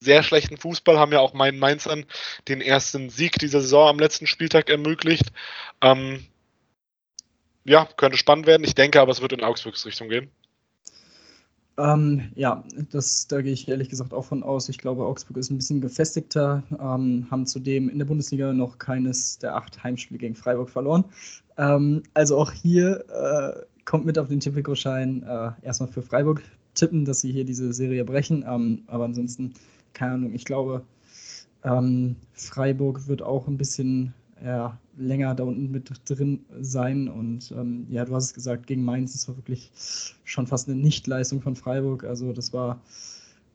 sehr 0.01 0.23
schlechten 0.23 0.57
Fußball, 0.57 0.99
haben 0.99 1.13
ja 1.13 1.21
auch 1.21 1.35
meinen 1.35 1.59
Mainzern 1.59 2.07
den 2.49 2.61
ersten 2.61 3.11
Sieg 3.11 3.39
dieser 3.39 3.61
Saison 3.61 3.89
am 3.89 3.99
letzten 3.99 4.27
Spieltag 4.27 4.71
ermöglicht. 4.71 5.33
Ähm, 5.83 6.25
ja, 7.65 7.87
könnte 7.97 8.17
spannend 8.17 8.47
werden. 8.47 8.65
Ich 8.65 8.75
denke 8.75 9.01
aber, 9.01 9.13
es 9.13 9.21
wird 9.21 9.33
in 9.33 9.45
Augsburgs 9.45 9.85
Richtung 9.85 10.09
gehen. 10.09 10.31
Ähm, 11.79 12.33
ja, 12.35 12.65
das, 12.91 13.27
da 13.27 13.41
gehe 13.41 13.53
ich 13.53 13.69
ehrlich 13.69 13.89
gesagt 13.89 14.13
auch 14.13 14.25
von 14.25 14.43
aus. 14.43 14.69
Ich 14.69 14.79
glaube, 14.79 15.05
Augsburg 15.05 15.37
ist 15.37 15.51
ein 15.51 15.57
bisschen 15.57 15.81
gefestigter, 15.81 16.63
ähm, 16.73 17.27
haben 17.31 17.47
zudem 17.47 17.89
in 17.89 17.99
der 17.99 18.07
Bundesliga 18.07 18.53
noch 18.53 18.79
keines 18.79 19.39
der 19.39 19.55
acht 19.57 19.83
Heimspiele 19.83 20.19
gegen 20.19 20.35
Freiburg 20.35 20.69
verloren. 20.69 21.05
Ähm, 21.57 22.03
also 22.13 22.39
auch 22.39 22.53
hier 22.53 23.05
äh, 23.09 23.65
kommt 23.85 24.05
mit 24.05 24.19
auf 24.19 24.29
den 24.29 24.41
Tipico-Schein 24.41 25.23
äh, 25.23 25.53
erstmal 25.63 25.89
für 25.89 26.03
Freiburg 26.03 26.43
tippen, 26.75 27.05
dass 27.05 27.21
sie 27.21 27.33
hier 27.33 27.45
diese 27.45 27.73
Serie 27.73 28.05
brechen. 28.05 28.45
Ähm, 28.47 28.83
aber 28.87 29.05
ansonsten, 29.05 29.55
keine 29.93 30.14
Ahnung, 30.14 30.34
ich 30.34 30.45
glaube, 30.45 30.82
ähm, 31.64 32.16
Freiburg 32.32 33.07
wird 33.09 33.22
auch 33.22 33.47
ein 33.47 33.59
bisschen 33.59 34.14
ja, 34.45 34.78
länger 34.97 35.34
da 35.34 35.45
unten 35.45 35.70
mit 35.70 35.91
drin 36.09 36.45
sein. 36.61 37.09
Und 37.09 37.53
ähm, 37.53 37.86
ja, 37.91 38.05
du 38.05 38.14
hast 38.14 38.24
es 38.26 38.34
gesagt, 38.34 38.66
gegen 38.66 38.84
Mainz, 38.84 39.12
das 39.12 39.28
war 39.28 39.36
wirklich 39.36 39.70
schon 40.24 40.47
fast 40.47 40.68
eine 40.68 40.78
Nichtleistung 40.78 41.43
von 41.43 41.57
Freiburg. 41.57 42.05
Also 42.05 42.32
das 42.32 42.53
war 42.53 42.80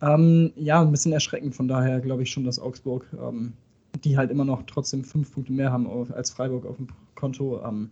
ähm, 0.02 0.52
ja 0.56 0.82
ein 0.82 0.92
bisschen 0.92 1.14
erschreckend. 1.14 1.56
Von 1.56 1.68
daher 1.68 2.00
glaube 2.02 2.24
ich 2.24 2.32
schon, 2.32 2.44
dass 2.44 2.60
Augsburg, 2.60 3.06
ähm, 3.20 3.54
die 4.04 4.18
halt 4.18 4.30
immer 4.30 4.46
noch 4.46 4.64
trotzdem 4.64 5.04
fünf 5.04 5.32
Punkte 5.32 5.54
mehr 5.54 5.72
haben 5.72 5.88
als 6.12 6.32
Freiburg 6.32 6.66
auf 6.66 6.78
dem 6.78 6.88
Konto, 7.16 7.62
ähm, 7.66 7.90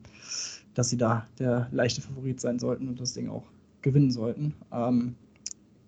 dass 0.74 0.90
sie 0.90 0.98
da 0.98 1.28
der 1.40 1.68
leichte 1.72 2.02
Favorit 2.02 2.42
sein 2.42 2.60
sollten 2.60 2.88
und 2.88 3.00
das 3.00 3.14
Ding 3.14 3.30
auch 3.30 3.44
gewinnen 3.82 4.12
sollten. 4.12 4.54
Ähm, 4.72 5.16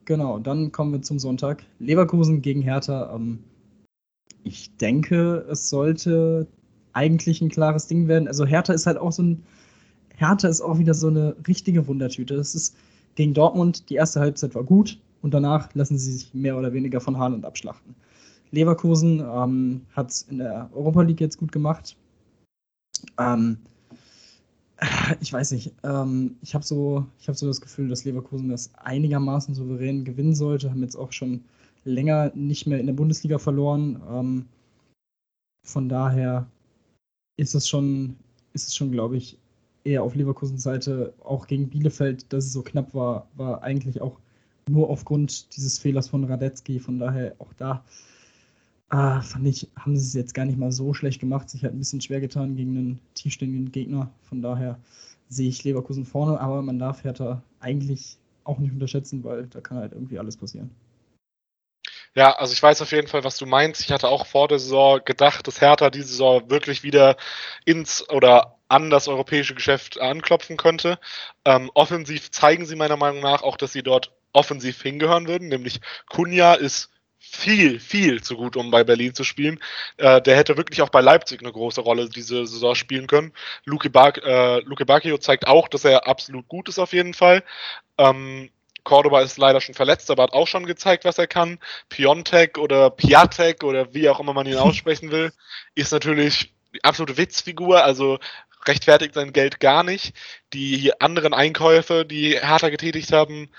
genau, 0.05 0.39
dann 0.39 0.71
kommen 0.71 0.93
wir 0.93 1.01
zum 1.01 1.19
Sonntag. 1.19 1.63
Leverkusen 1.79 2.41
gegen 2.41 2.61
Hertha. 2.61 3.13
Ähm, 3.13 3.39
ich 4.43 4.75
denke, 4.77 5.45
es 5.49 5.69
sollte 5.69 6.47
eigentlich 6.93 7.41
ein 7.41 7.49
klares 7.49 7.87
Ding 7.87 8.07
werden. 8.07 8.27
Also 8.27 8.45
Hertha 8.45 8.73
ist 8.73 8.87
halt 8.87 8.97
auch 8.97 9.11
so 9.11 9.23
ein, 9.23 9.43
Hertha 10.15 10.47
ist 10.47 10.61
auch 10.61 10.79
wieder 10.79 10.93
so 10.93 11.07
eine 11.07 11.35
richtige 11.47 11.87
Wundertüte. 11.87 12.35
Das 12.35 12.55
ist 12.55 12.75
gegen 13.15 13.33
Dortmund, 13.33 13.89
die 13.89 13.95
erste 13.95 14.19
Halbzeit 14.19 14.55
war 14.55 14.63
gut 14.63 14.99
und 15.21 15.33
danach 15.33 15.73
lassen 15.73 15.97
sie 15.97 16.11
sich 16.11 16.33
mehr 16.33 16.57
oder 16.57 16.73
weniger 16.73 17.01
von 17.01 17.17
Haaland 17.17 17.45
abschlachten. 17.45 17.95
Leverkusen 18.51 19.19
ähm, 19.19 19.81
hat 19.93 20.11
es 20.11 20.21
in 20.23 20.37
der 20.37 20.69
Europa 20.73 21.01
League 21.01 21.21
jetzt 21.21 21.37
gut 21.37 21.51
gemacht. 21.51 21.97
Ähm, 23.19 23.57
ich 25.21 25.31
weiß 25.31 25.51
nicht, 25.51 25.73
ähm, 25.83 26.35
ich 26.41 26.53
habe 26.53 26.65
so, 26.65 27.05
hab 27.27 27.35
so 27.35 27.47
das 27.47 27.61
Gefühl, 27.61 27.87
dass 27.87 28.05
Leverkusen 28.05 28.49
das 28.49 28.73
einigermaßen 28.75 29.55
souverän 29.55 30.03
gewinnen 30.03 30.35
sollte. 30.35 30.69
Haben 30.69 30.81
jetzt 30.81 30.95
auch 30.95 31.11
schon 31.11 31.43
länger 31.83 32.31
nicht 32.35 32.67
mehr 32.67 32.79
in 32.79 32.87
der 32.87 32.93
Bundesliga 32.93 33.37
verloren. 33.37 34.01
Ähm, 34.09 34.45
von 35.65 35.89
daher 35.89 36.47
ist 37.37 37.55
es 37.55 37.67
schon, 37.67 38.15
ist 38.53 38.67
es 38.67 38.75
schon, 38.75 38.91
glaube 38.91 39.17
ich, 39.17 39.37
eher 39.83 40.03
auf 40.03 40.15
Leverkusens 40.15 40.63
Seite, 40.63 41.13
auch 41.23 41.47
gegen 41.47 41.69
Bielefeld, 41.69 42.31
dass 42.33 42.45
es 42.45 42.53
so 42.53 42.63
knapp 42.63 42.93
war, 42.93 43.27
war 43.35 43.61
eigentlich 43.61 44.01
auch 44.01 44.19
nur 44.67 44.89
aufgrund 44.89 45.55
dieses 45.55 45.77
Fehlers 45.77 46.09
von 46.09 46.23
Radetzky. 46.23 46.79
Von 46.79 46.99
daher 46.99 47.35
auch 47.39 47.53
da 47.53 47.83
äh, 48.95 49.21
fand 49.21 49.45
ich, 49.45 49.67
haben 49.77 49.97
sie 49.97 50.05
es 50.05 50.13
jetzt 50.13 50.33
gar 50.33 50.45
nicht 50.45 50.57
mal 50.57 50.71
so 50.71 50.93
schlecht 50.93 51.19
gemacht. 51.19 51.49
Sich 51.49 51.63
halt 51.63 51.73
ein 51.73 51.79
bisschen 51.79 52.01
schwer 52.01 52.21
getan 52.21 52.55
gegen 52.55 52.77
einen 52.77 52.99
tiefstehenden 53.13 53.71
Gegner. 53.71 54.09
Von 54.29 54.41
daher 54.41 54.79
sehe 55.27 55.49
ich 55.49 55.63
Leverkusen 55.63 56.05
vorne, 56.05 56.39
aber 56.39 56.61
man 56.61 56.79
darf 56.79 57.03
Hertha 57.03 57.41
eigentlich 57.59 58.17
auch 58.45 58.59
nicht 58.59 58.71
unterschätzen, 58.71 59.23
weil 59.23 59.47
da 59.47 59.59
kann 59.59 59.79
halt 59.79 59.91
irgendwie 59.91 60.19
alles 60.19 60.37
passieren. 60.37 60.69
Ja, 62.13 62.31
also 62.37 62.53
ich 62.53 62.63
weiß 62.63 62.81
auf 62.81 62.91
jeden 62.93 63.09
Fall, 63.09 63.25
was 63.25 63.37
du 63.37 63.45
meinst. 63.45 63.81
Ich 63.81 63.91
hatte 63.91 64.07
auch 64.07 64.25
vor 64.25 64.47
der 64.47 64.59
Saison 64.59 65.01
gedacht, 65.03 65.45
dass 65.47 65.59
Hertha 65.59 65.89
diese 65.89 66.07
Saison 66.07 66.49
wirklich 66.49 66.83
wieder 66.83 67.17
ins 67.65 68.07
oder 68.09 68.55
an 68.69 68.89
das 68.89 69.09
europäische 69.09 69.55
Geschäft 69.55 69.99
anklopfen 69.99 70.55
könnte. 70.55 70.99
Ähm, 71.43 71.69
offensiv 71.73 72.31
zeigen 72.31 72.65
sie 72.65 72.77
meiner 72.77 72.95
Meinung 72.95 73.21
nach 73.21 73.43
auch, 73.43 73.57
dass 73.57 73.73
sie 73.73 73.83
dort 73.83 74.13
offensiv 74.31 74.81
hingehören 74.81 75.27
würden, 75.27 75.49
nämlich 75.49 75.81
Kunja 76.07 76.53
ist 76.53 76.89
viel, 77.27 77.79
viel 77.79 78.21
zu 78.21 78.37
gut, 78.37 78.55
um 78.55 78.71
bei 78.71 78.83
Berlin 78.83 79.13
zu 79.13 79.23
spielen. 79.23 79.59
Äh, 79.97 80.21
der 80.21 80.37
hätte 80.37 80.57
wirklich 80.57 80.81
auch 80.81 80.89
bei 80.89 81.01
Leipzig 81.01 81.41
eine 81.41 81.51
große 81.51 81.81
Rolle 81.81 82.09
diese 82.09 82.45
Saison 82.45 82.75
spielen 82.75 83.07
können. 83.07 83.33
Luke, 83.65 83.89
Bak 83.89 84.21
äh, 84.23 84.59
Luke 84.59 84.85
Bacchio 84.85 85.17
zeigt 85.17 85.47
auch, 85.47 85.67
dass 85.67 85.85
er 85.85 86.07
absolut 86.07 86.47
gut 86.47 86.69
ist 86.69 86.79
auf 86.79 86.93
jeden 86.93 87.13
Fall. 87.13 87.43
Ähm, 87.97 88.49
Cordoba 88.83 89.21
ist 89.21 89.37
leider 89.37 89.59
schon 89.61 89.75
verletzt, 89.75 90.11
aber 90.11 90.23
hat 90.23 90.33
auch 90.33 90.47
schon 90.47 90.67
gezeigt, 90.67 91.05
was 91.05 91.17
er 91.17 91.27
kann. 91.27 91.59
Piontek 91.89 92.57
oder 92.59 92.91
Piatek 92.91 93.63
oder 93.63 93.93
wie 93.93 94.07
auch 94.09 94.19
immer 94.19 94.33
man 94.33 94.45
ihn 94.45 94.57
aussprechen 94.57 95.11
will, 95.11 95.33
ist 95.73 95.91
natürlich 95.91 96.53
die 96.73 96.83
absolute 96.83 97.17
Witzfigur, 97.17 97.83
also 97.83 98.19
rechtfertigt 98.67 99.15
sein 99.15 99.33
Geld 99.33 99.59
gar 99.59 99.83
nicht. 99.83 100.13
Die 100.53 100.91
anderen 101.01 101.33
Einkäufe, 101.33 102.05
die 102.05 102.39
Hertha 102.39 102.69
getätigt 102.69 103.11
haben, 103.11 103.49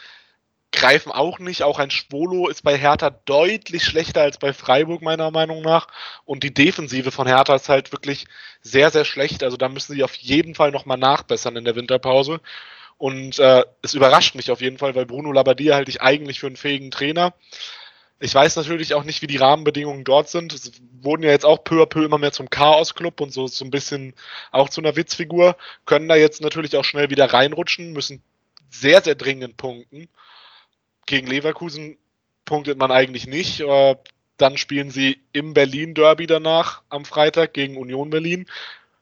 greifen 0.73 1.13
auch 1.13 1.39
nicht. 1.39 1.63
Auch 1.63 1.79
ein 1.79 1.91
Schwolo 1.91 2.49
ist 2.49 2.63
bei 2.63 2.77
Hertha 2.77 3.11
deutlich 3.11 3.85
schlechter 3.85 4.23
als 4.23 4.39
bei 4.39 4.53
Freiburg, 4.53 5.03
meiner 5.03 5.31
Meinung 5.31 5.63
nach. 5.63 5.89
Und 6.25 6.43
die 6.43 6.53
Defensive 6.53 7.11
von 7.11 7.27
Hertha 7.27 7.55
ist 7.55 7.69
halt 7.69 7.93
wirklich 7.93 8.27
sehr, 8.61 8.91
sehr 8.91 9.05
schlecht. 9.05 9.43
Also 9.43 9.57
da 9.57 9.69
müssen 9.69 9.95
sie 9.95 10.05
auf 10.05 10.15
jeden 10.15 10.55
Fall 10.55 10.71
nochmal 10.71 10.99
nachbessern 10.99 11.57
in 11.57 11.65
der 11.65 11.77
Winterpause. 11.77 12.41
Und 12.99 13.39
äh, 13.39 13.65
es 13.83 13.95
überrascht 13.95 14.35
mich 14.35 14.51
auf 14.51 14.61
jeden 14.61 14.79
Fall, 14.79 14.95
weil 14.95 15.07
Bruno 15.07 15.33
Labbadia 15.33 15.75
halte 15.75 15.91
ich 15.91 16.01
eigentlich 16.01 16.41
für 16.41 16.47
einen 16.47 16.57
fähigen 16.57 16.91
Trainer. 16.91 17.35
Ich 18.19 18.35
weiß 18.35 18.57
natürlich 18.57 18.95
auch 18.95 19.05
nicht, 19.05 19.21
wie 19.21 19.27
die 19.27 19.37
Rahmenbedingungen 19.37 20.05
dort 20.05 20.31
sind. 20.31 20.55
Es 20.55 20.73
wurden 21.03 21.23
ja 21.23 21.31
jetzt 21.31 21.45
auch 21.45 21.63
peu 21.65 21.83
à 21.83 21.87
peu 21.87 22.05
immer 22.05 22.17
mehr 22.17 22.33
zum 22.33 22.49
Chaos-Club 22.49 23.21
und 23.21 23.31
so, 23.31 23.47
so 23.47 23.65
ein 23.65 23.71
bisschen 23.71 24.15
auch 24.53 24.71
zu 24.71 24.81
einer 24.81 24.97
Witzfigur. 24.97 25.57
Können 25.85 26.09
da 26.09 26.17
jetzt 26.17 26.41
natürlich 26.41 26.77
auch 26.77 26.85
schnell 26.85 27.11
wieder 27.11 27.31
reinrutschen, 27.31 27.93
müssen 27.93 28.23
sehr, 28.71 29.03
sehr 29.03 29.17
dringend 29.17 29.59
punkten. 29.59 30.09
Gegen 31.07 31.27
Leverkusen 31.27 31.97
punktet 32.45 32.79
man 32.79 32.91
eigentlich 32.91 33.27
nicht. 33.27 33.63
Dann 34.37 34.57
spielen 34.59 34.91
sie 34.91 35.19
im 35.33 35.55
Berlin-Derby 35.55 36.27
danach 36.27 36.83
am 36.89 37.05
Freitag 37.05 37.55
gegen 37.55 37.77
Union 37.77 38.11
Berlin 38.11 38.47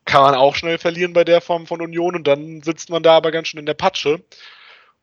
kann 0.04 0.22
man 0.22 0.34
auch 0.34 0.54
schnell 0.54 0.78
verlieren 0.78 1.12
bei 1.12 1.24
der 1.24 1.40
Form 1.40 1.66
von 1.66 1.80
Union 1.80 2.14
und 2.14 2.26
dann 2.26 2.62
sitzt 2.62 2.90
man 2.90 3.02
da 3.02 3.16
aber 3.16 3.30
ganz 3.30 3.48
schön 3.48 3.60
in 3.60 3.66
der 3.66 3.74
Patsche. 3.74 4.22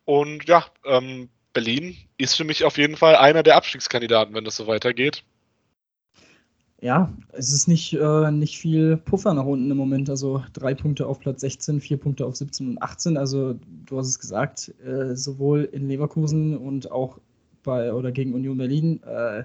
Und 0.05 0.47
ja, 0.47 0.65
ähm, 0.85 1.29
Berlin 1.53 1.97
ist 2.17 2.35
für 2.35 2.43
mich 2.43 2.63
auf 2.63 2.77
jeden 2.77 2.97
Fall 2.97 3.15
einer 3.15 3.43
der 3.43 3.55
Abstiegskandidaten, 3.55 4.33
wenn 4.33 4.45
das 4.45 4.55
so 4.55 4.67
weitergeht. 4.67 5.23
Ja, 6.81 7.13
es 7.31 7.53
ist 7.53 7.67
nicht, 7.67 7.93
äh, 7.93 8.31
nicht 8.31 8.57
viel 8.57 8.97
Puffer 8.97 9.35
nach 9.35 9.45
unten 9.45 9.69
im 9.69 9.77
Moment. 9.77 10.09
Also 10.09 10.43
drei 10.53 10.73
Punkte 10.73 11.05
auf 11.05 11.19
Platz 11.19 11.41
16, 11.41 11.79
vier 11.79 11.97
Punkte 11.97 12.25
auf 12.25 12.35
17 12.35 12.69
und 12.69 12.81
18. 12.81 13.17
Also 13.17 13.55
du 13.85 13.97
hast 13.99 14.07
es 14.07 14.19
gesagt, 14.19 14.73
äh, 14.83 15.15
sowohl 15.15 15.69
in 15.71 15.87
Leverkusen 15.87 16.57
und 16.57 16.91
auch 16.91 17.19
bei 17.63 17.93
oder 17.93 18.11
gegen 18.11 18.33
Union 18.33 18.57
Berlin. 18.57 19.01
Äh, 19.03 19.43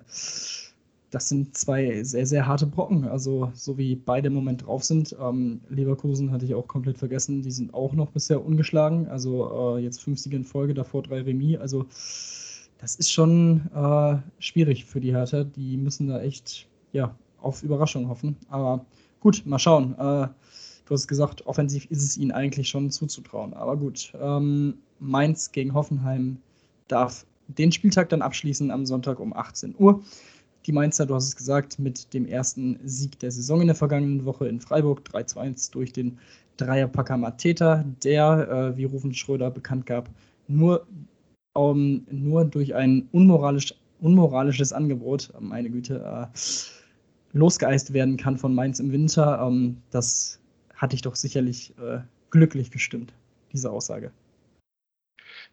das 1.11 1.29
sind 1.29 1.57
zwei 1.57 2.03
sehr, 2.05 2.27
sehr 2.27 2.47
harte 2.47 2.67
Brocken. 2.67 3.07
Also, 3.07 3.51
so 3.55 3.77
wie 3.79 3.97
beide 3.97 4.29
im 4.29 4.35
Moment 4.35 4.67
drauf 4.67 4.85
sind. 4.85 5.15
Ähm, 5.21 5.61
Leverkusen 5.69 6.33
hatte 6.33 6.47
ich 6.47 6.55
auch 6.55 6.67
komplett 6.67 6.99
vergessen. 6.99 7.43
Die 7.43 7.51
sind 7.51 7.75
auch 7.75 7.93
noch 7.93 8.11
bisher 8.11 8.45
ungeschlagen. 8.45 9.09
Also, 9.09 9.77
äh, 9.77 9.83
jetzt 9.83 10.03
fünf 10.03 10.19
Siege 10.19 10.37
in 10.37 10.45
Folge, 10.45 10.75
davor 10.75 11.03
drei 11.03 11.21
Remis. 11.23 11.59
Also, 11.59 11.87
das 12.79 12.97
ist 12.97 13.13
schon 13.13 13.71
äh, 13.75 14.17
schwierig 14.39 14.87
für 14.87 15.01
die 15.01 15.15
Hertha. 15.15 15.45
Die 15.45 15.77
müssen 15.77 16.09
da 16.09 16.21
echt 16.21 16.67
ja, 16.93 17.15
auf 17.41 17.63
Überraschung 17.63 18.09
hoffen. 18.09 18.37
Aber 18.49 18.85
gut, 19.21 19.43
mal 19.47 19.59
schauen. 19.59 19.95
Äh, 19.95 20.29
du 20.87 20.95
hast 20.95 21.09
gesagt, 21.09 21.47
offensiv 21.47 21.87
ist 21.87 22.03
es 22.03 22.17
ihnen 22.17 22.33
eigentlich 22.33 22.69
schon 22.69 22.91
zuzutrauen. 22.91 23.55
Aber 23.55 23.77
gut, 23.77 24.13
ähm, 24.21 24.75
Mainz 24.99 25.53
gegen 25.53 25.75
Hoffenheim 25.75 26.39
darf 26.89 27.27
den 27.49 27.73
Spieltag 27.73 28.09
dann 28.09 28.23
abschließen 28.23 28.71
am 28.71 28.87
Sonntag 28.87 29.21
um 29.21 29.33
18 29.33 29.75
Uhr. 29.79 30.03
Die 30.67 30.73
Mainzer, 30.73 31.07
du 31.07 31.15
hast 31.15 31.29
es 31.29 31.37
gesagt, 31.37 31.79
mit 31.79 32.13
dem 32.13 32.27
ersten 32.27 32.79
Sieg 32.83 33.19
der 33.21 33.31
Saison 33.31 33.61
in 33.61 33.69
der 33.69 33.77
vergangenen 33.77 34.25
Woche 34.25 34.49
in 34.49 34.61
Freiburg, 34.61 35.05
3 35.05 35.23
zu 35.23 35.39
1 35.39 35.71
durch 35.71 35.93
den 35.93 36.19
Dreierpacker 36.57 37.17
Mateta, 37.17 37.85
der, 38.03 38.73
äh, 38.75 38.77
wie 38.77 38.85
Rufen 38.85 39.15
Schröder 39.15 39.51
bekannt 39.51 39.87
gab, 39.87 40.11
nur, 40.49 40.87
um, 41.53 42.05
nur 42.11 42.45
durch 42.45 42.75
ein 42.75 43.09
unmoralisch, 43.13 43.75
unmoralisches 44.01 44.73
Angebot, 44.73 45.33
meine 45.39 45.71
Güte, 45.71 46.03
äh, 46.03 46.37
losgeeist 47.37 47.93
werden 47.93 48.17
kann 48.17 48.39
von 48.39 48.55
Mainz 48.55 48.81
im 48.81 48.93
Winter. 48.93 49.41
Ähm, 49.47 49.83
das 49.91 50.41
hatte 50.75 50.95
ich 50.95 51.03
doch 51.03 51.15
sicherlich 51.15 51.73
äh, 51.79 51.99
glücklich 52.31 52.71
gestimmt, 52.71 53.13
diese 53.53 53.71
Aussage. 53.71 54.11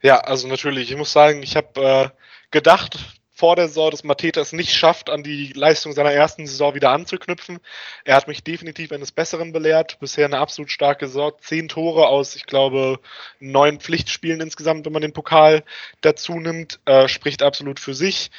Ja, 0.01 0.19
also 0.19 0.47
natürlich, 0.47 0.91
ich 0.91 0.97
muss 0.97 1.13
sagen, 1.13 1.43
ich 1.43 1.55
habe 1.55 1.81
äh, 1.81 2.09
gedacht, 2.51 3.21
vor 3.35 3.55
der 3.55 3.67
Saison, 3.67 3.89
dass 3.89 4.03
Mateta 4.03 4.41
es 4.41 4.53
nicht 4.53 4.73
schafft, 4.73 5.09
an 5.09 5.23
die 5.23 5.53
Leistung 5.53 5.91
seiner 5.93 6.11
ersten 6.11 6.45
Saison 6.45 6.75
wieder 6.75 6.91
anzuknüpfen. 6.91 7.59
Er 8.05 8.15
hat 8.15 8.27
mich 8.27 8.43
definitiv 8.43 8.91
eines 8.91 9.11
Besseren 9.11 9.51
belehrt. 9.51 9.99
Bisher 9.99 10.25
eine 10.25 10.37
absolut 10.37 10.69
starke 10.69 11.07
Saison. 11.07 11.31
Zehn 11.39 11.67
Tore 11.67 12.07
aus, 12.07 12.35
ich 12.35 12.45
glaube, 12.45 12.99
neun 13.39 13.79
Pflichtspielen 13.79 14.39
insgesamt, 14.39 14.85
wenn 14.85 14.93
man 14.93 15.01
den 15.01 15.13
Pokal 15.13 15.63
dazu 16.01 16.39
nimmt, 16.39 16.79
äh, 16.85 17.07
spricht 17.07 17.41
absolut 17.41 17.79
für 17.79 17.95
sich. 17.95 18.29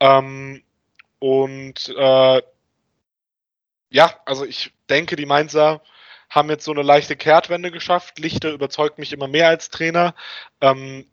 Ähm, 0.00 0.62
und 1.18 1.94
äh, 1.96 2.42
ja, 3.90 4.14
also 4.24 4.44
ich 4.44 4.72
denke, 4.88 5.16
die 5.16 5.26
Mainzer 5.26 5.82
haben 6.30 6.50
jetzt 6.50 6.64
so 6.64 6.72
eine 6.72 6.82
leichte 6.82 7.16
Kehrtwende 7.16 7.70
geschafft. 7.70 8.18
Lichter 8.18 8.50
überzeugt 8.50 8.98
mich 8.98 9.12
immer 9.12 9.28
mehr 9.28 9.48
als 9.48 9.70
Trainer. 9.70 10.14
Ähm, 10.60 11.06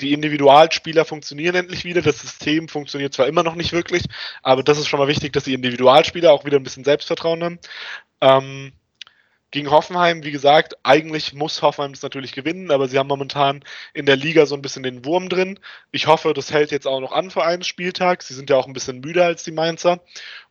die 0.00 0.12
Individualspieler 0.12 1.04
funktionieren 1.04 1.54
endlich 1.54 1.84
wieder. 1.84 2.02
Das 2.02 2.20
System 2.20 2.68
funktioniert 2.68 3.14
zwar 3.14 3.28
immer 3.28 3.42
noch 3.42 3.54
nicht 3.54 3.72
wirklich, 3.72 4.04
aber 4.42 4.62
das 4.62 4.78
ist 4.78 4.88
schon 4.88 4.98
mal 4.98 5.08
wichtig, 5.08 5.32
dass 5.32 5.44
die 5.44 5.54
Individualspieler 5.54 6.32
auch 6.32 6.44
wieder 6.44 6.58
ein 6.58 6.64
bisschen 6.64 6.84
Selbstvertrauen 6.84 7.44
haben. 7.44 7.58
Ähm, 8.20 8.72
gegen 9.52 9.70
Hoffenheim, 9.70 10.24
wie 10.24 10.30
gesagt, 10.30 10.78
eigentlich 10.82 11.34
muss 11.34 11.60
Hoffenheim 11.60 11.92
das 11.92 12.02
natürlich 12.02 12.32
gewinnen, 12.32 12.70
aber 12.70 12.88
sie 12.88 12.98
haben 12.98 13.06
momentan 13.06 13.62
in 13.92 14.06
der 14.06 14.16
Liga 14.16 14.46
so 14.46 14.54
ein 14.54 14.62
bisschen 14.62 14.82
den 14.82 15.04
Wurm 15.04 15.28
drin. 15.28 15.60
Ich 15.92 16.06
hoffe, 16.06 16.32
das 16.32 16.50
hält 16.50 16.72
jetzt 16.72 16.86
auch 16.86 17.00
noch 17.00 17.12
an 17.12 17.30
für 17.30 17.44
einen 17.44 17.62
Spieltag. 17.62 18.22
Sie 18.22 18.32
sind 18.32 18.48
ja 18.48 18.56
auch 18.56 18.66
ein 18.66 18.72
bisschen 18.72 19.00
müder 19.00 19.26
als 19.26 19.44
die 19.44 19.52
Mainzer. 19.52 20.00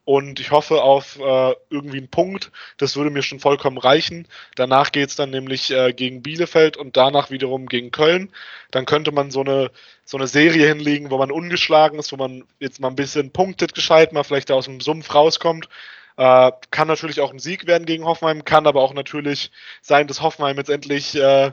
Und 0.05 0.39
ich 0.39 0.51
hoffe 0.51 0.83
auf 0.83 1.19
äh, 1.19 1.55
irgendwie 1.71 1.97
einen 1.97 2.09
Punkt. 2.09 2.51
Das 2.77 2.95
würde 2.95 3.09
mir 3.09 3.23
schon 3.23 3.39
vollkommen 3.39 3.79
reichen. 3.79 4.27
Danach 4.55 4.91
geht 4.91 5.09
es 5.09 5.15
dann 5.15 5.31
nämlich 5.31 5.71
äh, 5.71 5.93
gegen 5.93 6.21
Bielefeld 6.21 6.77
und 6.77 6.95
danach 6.95 7.31
wiederum 7.31 7.65
gegen 7.65 7.89
Köln. 7.89 8.31
Dann 8.69 8.85
könnte 8.85 9.11
man 9.11 9.31
so 9.31 9.41
eine, 9.41 9.71
so 10.05 10.17
eine 10.17 10.27
Serie 10.27 10.67
hinlegen, 10.67 11.09
wo 11.09 11.17
man 11.17 11.31
ungeschlagen 11.31 11.97
ist, 11.97 12.11
wo 12.11 12.17
man 12.17 12.43
jetzt 12.59 12.79
mal 12.79 12.89
ein 12.89 12.95
bisschen 12.95 13.31
punktet 13.31 13.73
gescheit, 13.73 14.13
mal 14.13 14.23
vielleicht 14.23 14.51
aus 14.51 14.65
dem 14.65 14.79
Sumpf 14.79 15.13
rauskommt 15.15 15.69
äh, 16.17 16.51
kann 16.71 16.87
natürlich 16.87 17.21
auch 17.21 17.31
ein 17.31 17.39
Sieg 17.39 17.67
werden 17.67 17.85
gegen 17.85 18.05
Hoffenheim, 18.05 18.45
kann 18.45 18.67
aber 18.67 18.81
auch 18.81 18.93
natürlich 18.93 19.51
sein, 19.81 20.07
dass 20.07 20.21
Hoffenheim 20.21 20.57
jetzt 20.57 20.69
endlich 20.69 21.15
äh, 21.15 21.51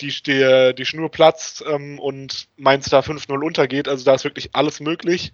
die, 0.00 0.14
die, 0.22 0.74
die 0.76 0.86
Schnur 0.86 1.10
platzt 1.10 1.64
ähm, 1.66 1.98
und 1.98 2.48
Mainz 2.56 2.88
da 2.88 3.00
5-0 3.00 3.44
untergeht. 3.44 3.88
Also 3.88 4.04
da 4.04 4.14
ist 4.14 4.24
wirklich 4.24 4.50
alles 4.54 4.80
möglich. 4.80 5.32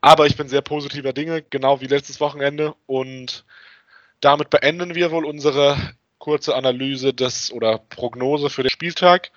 Aber 0.00 0.26
ich 0.26 0.36
bin 0.36 0.48
sehr 0.48 0.62
positiver 0.62 1.12
Dinge, 1.12 1.42
genau 1.42 1.80
wie 1.80 1.86
letztes 1.86 2.20
Wochenende. 2.20 2.74
Und 2.86 3.44
damit 4.20 4.50
beenden 4.50 4.94
wir 4.94 5.10
wohl 5.10 5.24
unsere 5.24 5.76
kurze 6.18 6.54
Analyse 6.54 7.14
des 7.14 7.52
oder 7.52 7.78
Prognose 7.78 8.50
für 8.50 8.62
den 8.62 8.70
Spieltag. 8.70 9.30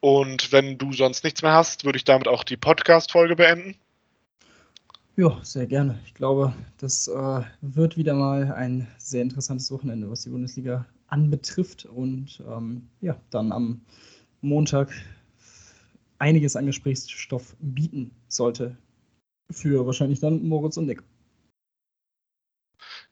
Und 0.00 0.52
wenn 0.52 0.78
du 0.78 0.92
sonst 0.92 1.24
nichts 1.24 1.42
mehr 1.42 1.52
hast, 1.52 1.84
würde 1.84 1.96
ich 1.96 2.04
damit 2.04 2.28
auch 2.28 2.44
die 2.44 2.56
Podcast-Folge 2.56 3.36
beenden. 3.36 3.76
Ja, 5.18 5.36
sehr 5.42 5.66
gerne. 5.66 5.98
Ich 6.06 6.14
glaube, 6.14 6.54
das 6.76 7.08
äh, 7.08 7.42
wird 7.60 7.96
wieder 7.96 8.14
mal 8.14 8.52
ein 8.52 8.86
sehr 8.98 9.22
interessantes 9.22 9.72
Wochenende, 9.72 10.08
was 10.08 10.22
die 10.22 10.30
Bundesliga 10.30 10.86
anbetrifft. 11.08 11.86
Und 11.86 12.40
ähm, 12.48 12.88
ja, 13.00 13.16
dann 13.30 13.50
am 13.50 13.80
Montag 14.42 14.92
einiges 16.20 16.54
an 16.54 16.66
Gesprächsstoff 16.66 17.56
bieten 17.58 18.12
sollte. 18.28 18.76
Für 19.50 19.84
wahrscheinlich 19.86 20.20
dann 20.20 20.46
Moritz 20.46 20.76
und 20.76 20.86
Nick. 20.86 21.02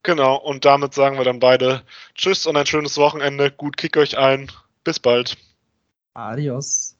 Genau, 0.04 0.36
und 0.36 0.64
damit 0.64 0.94
sagen 0.94 1.18
wir 1.18 1.24
dann 1.24 1.40
beide 1.40 1.82
Tschüss 2.14 2.46
und 2.46 2.56
ein 2.56 2.66
schönes 2.66 2.98
Wochenende. 2.98 3.50
Gut 3.50 3.76
Kick 3.76 3.96
euch 3.96 4.16
ein. 4.16 4.52
Bis 4.84 5.00
bald. 5.00 5.36
Adios. 6.14 6.95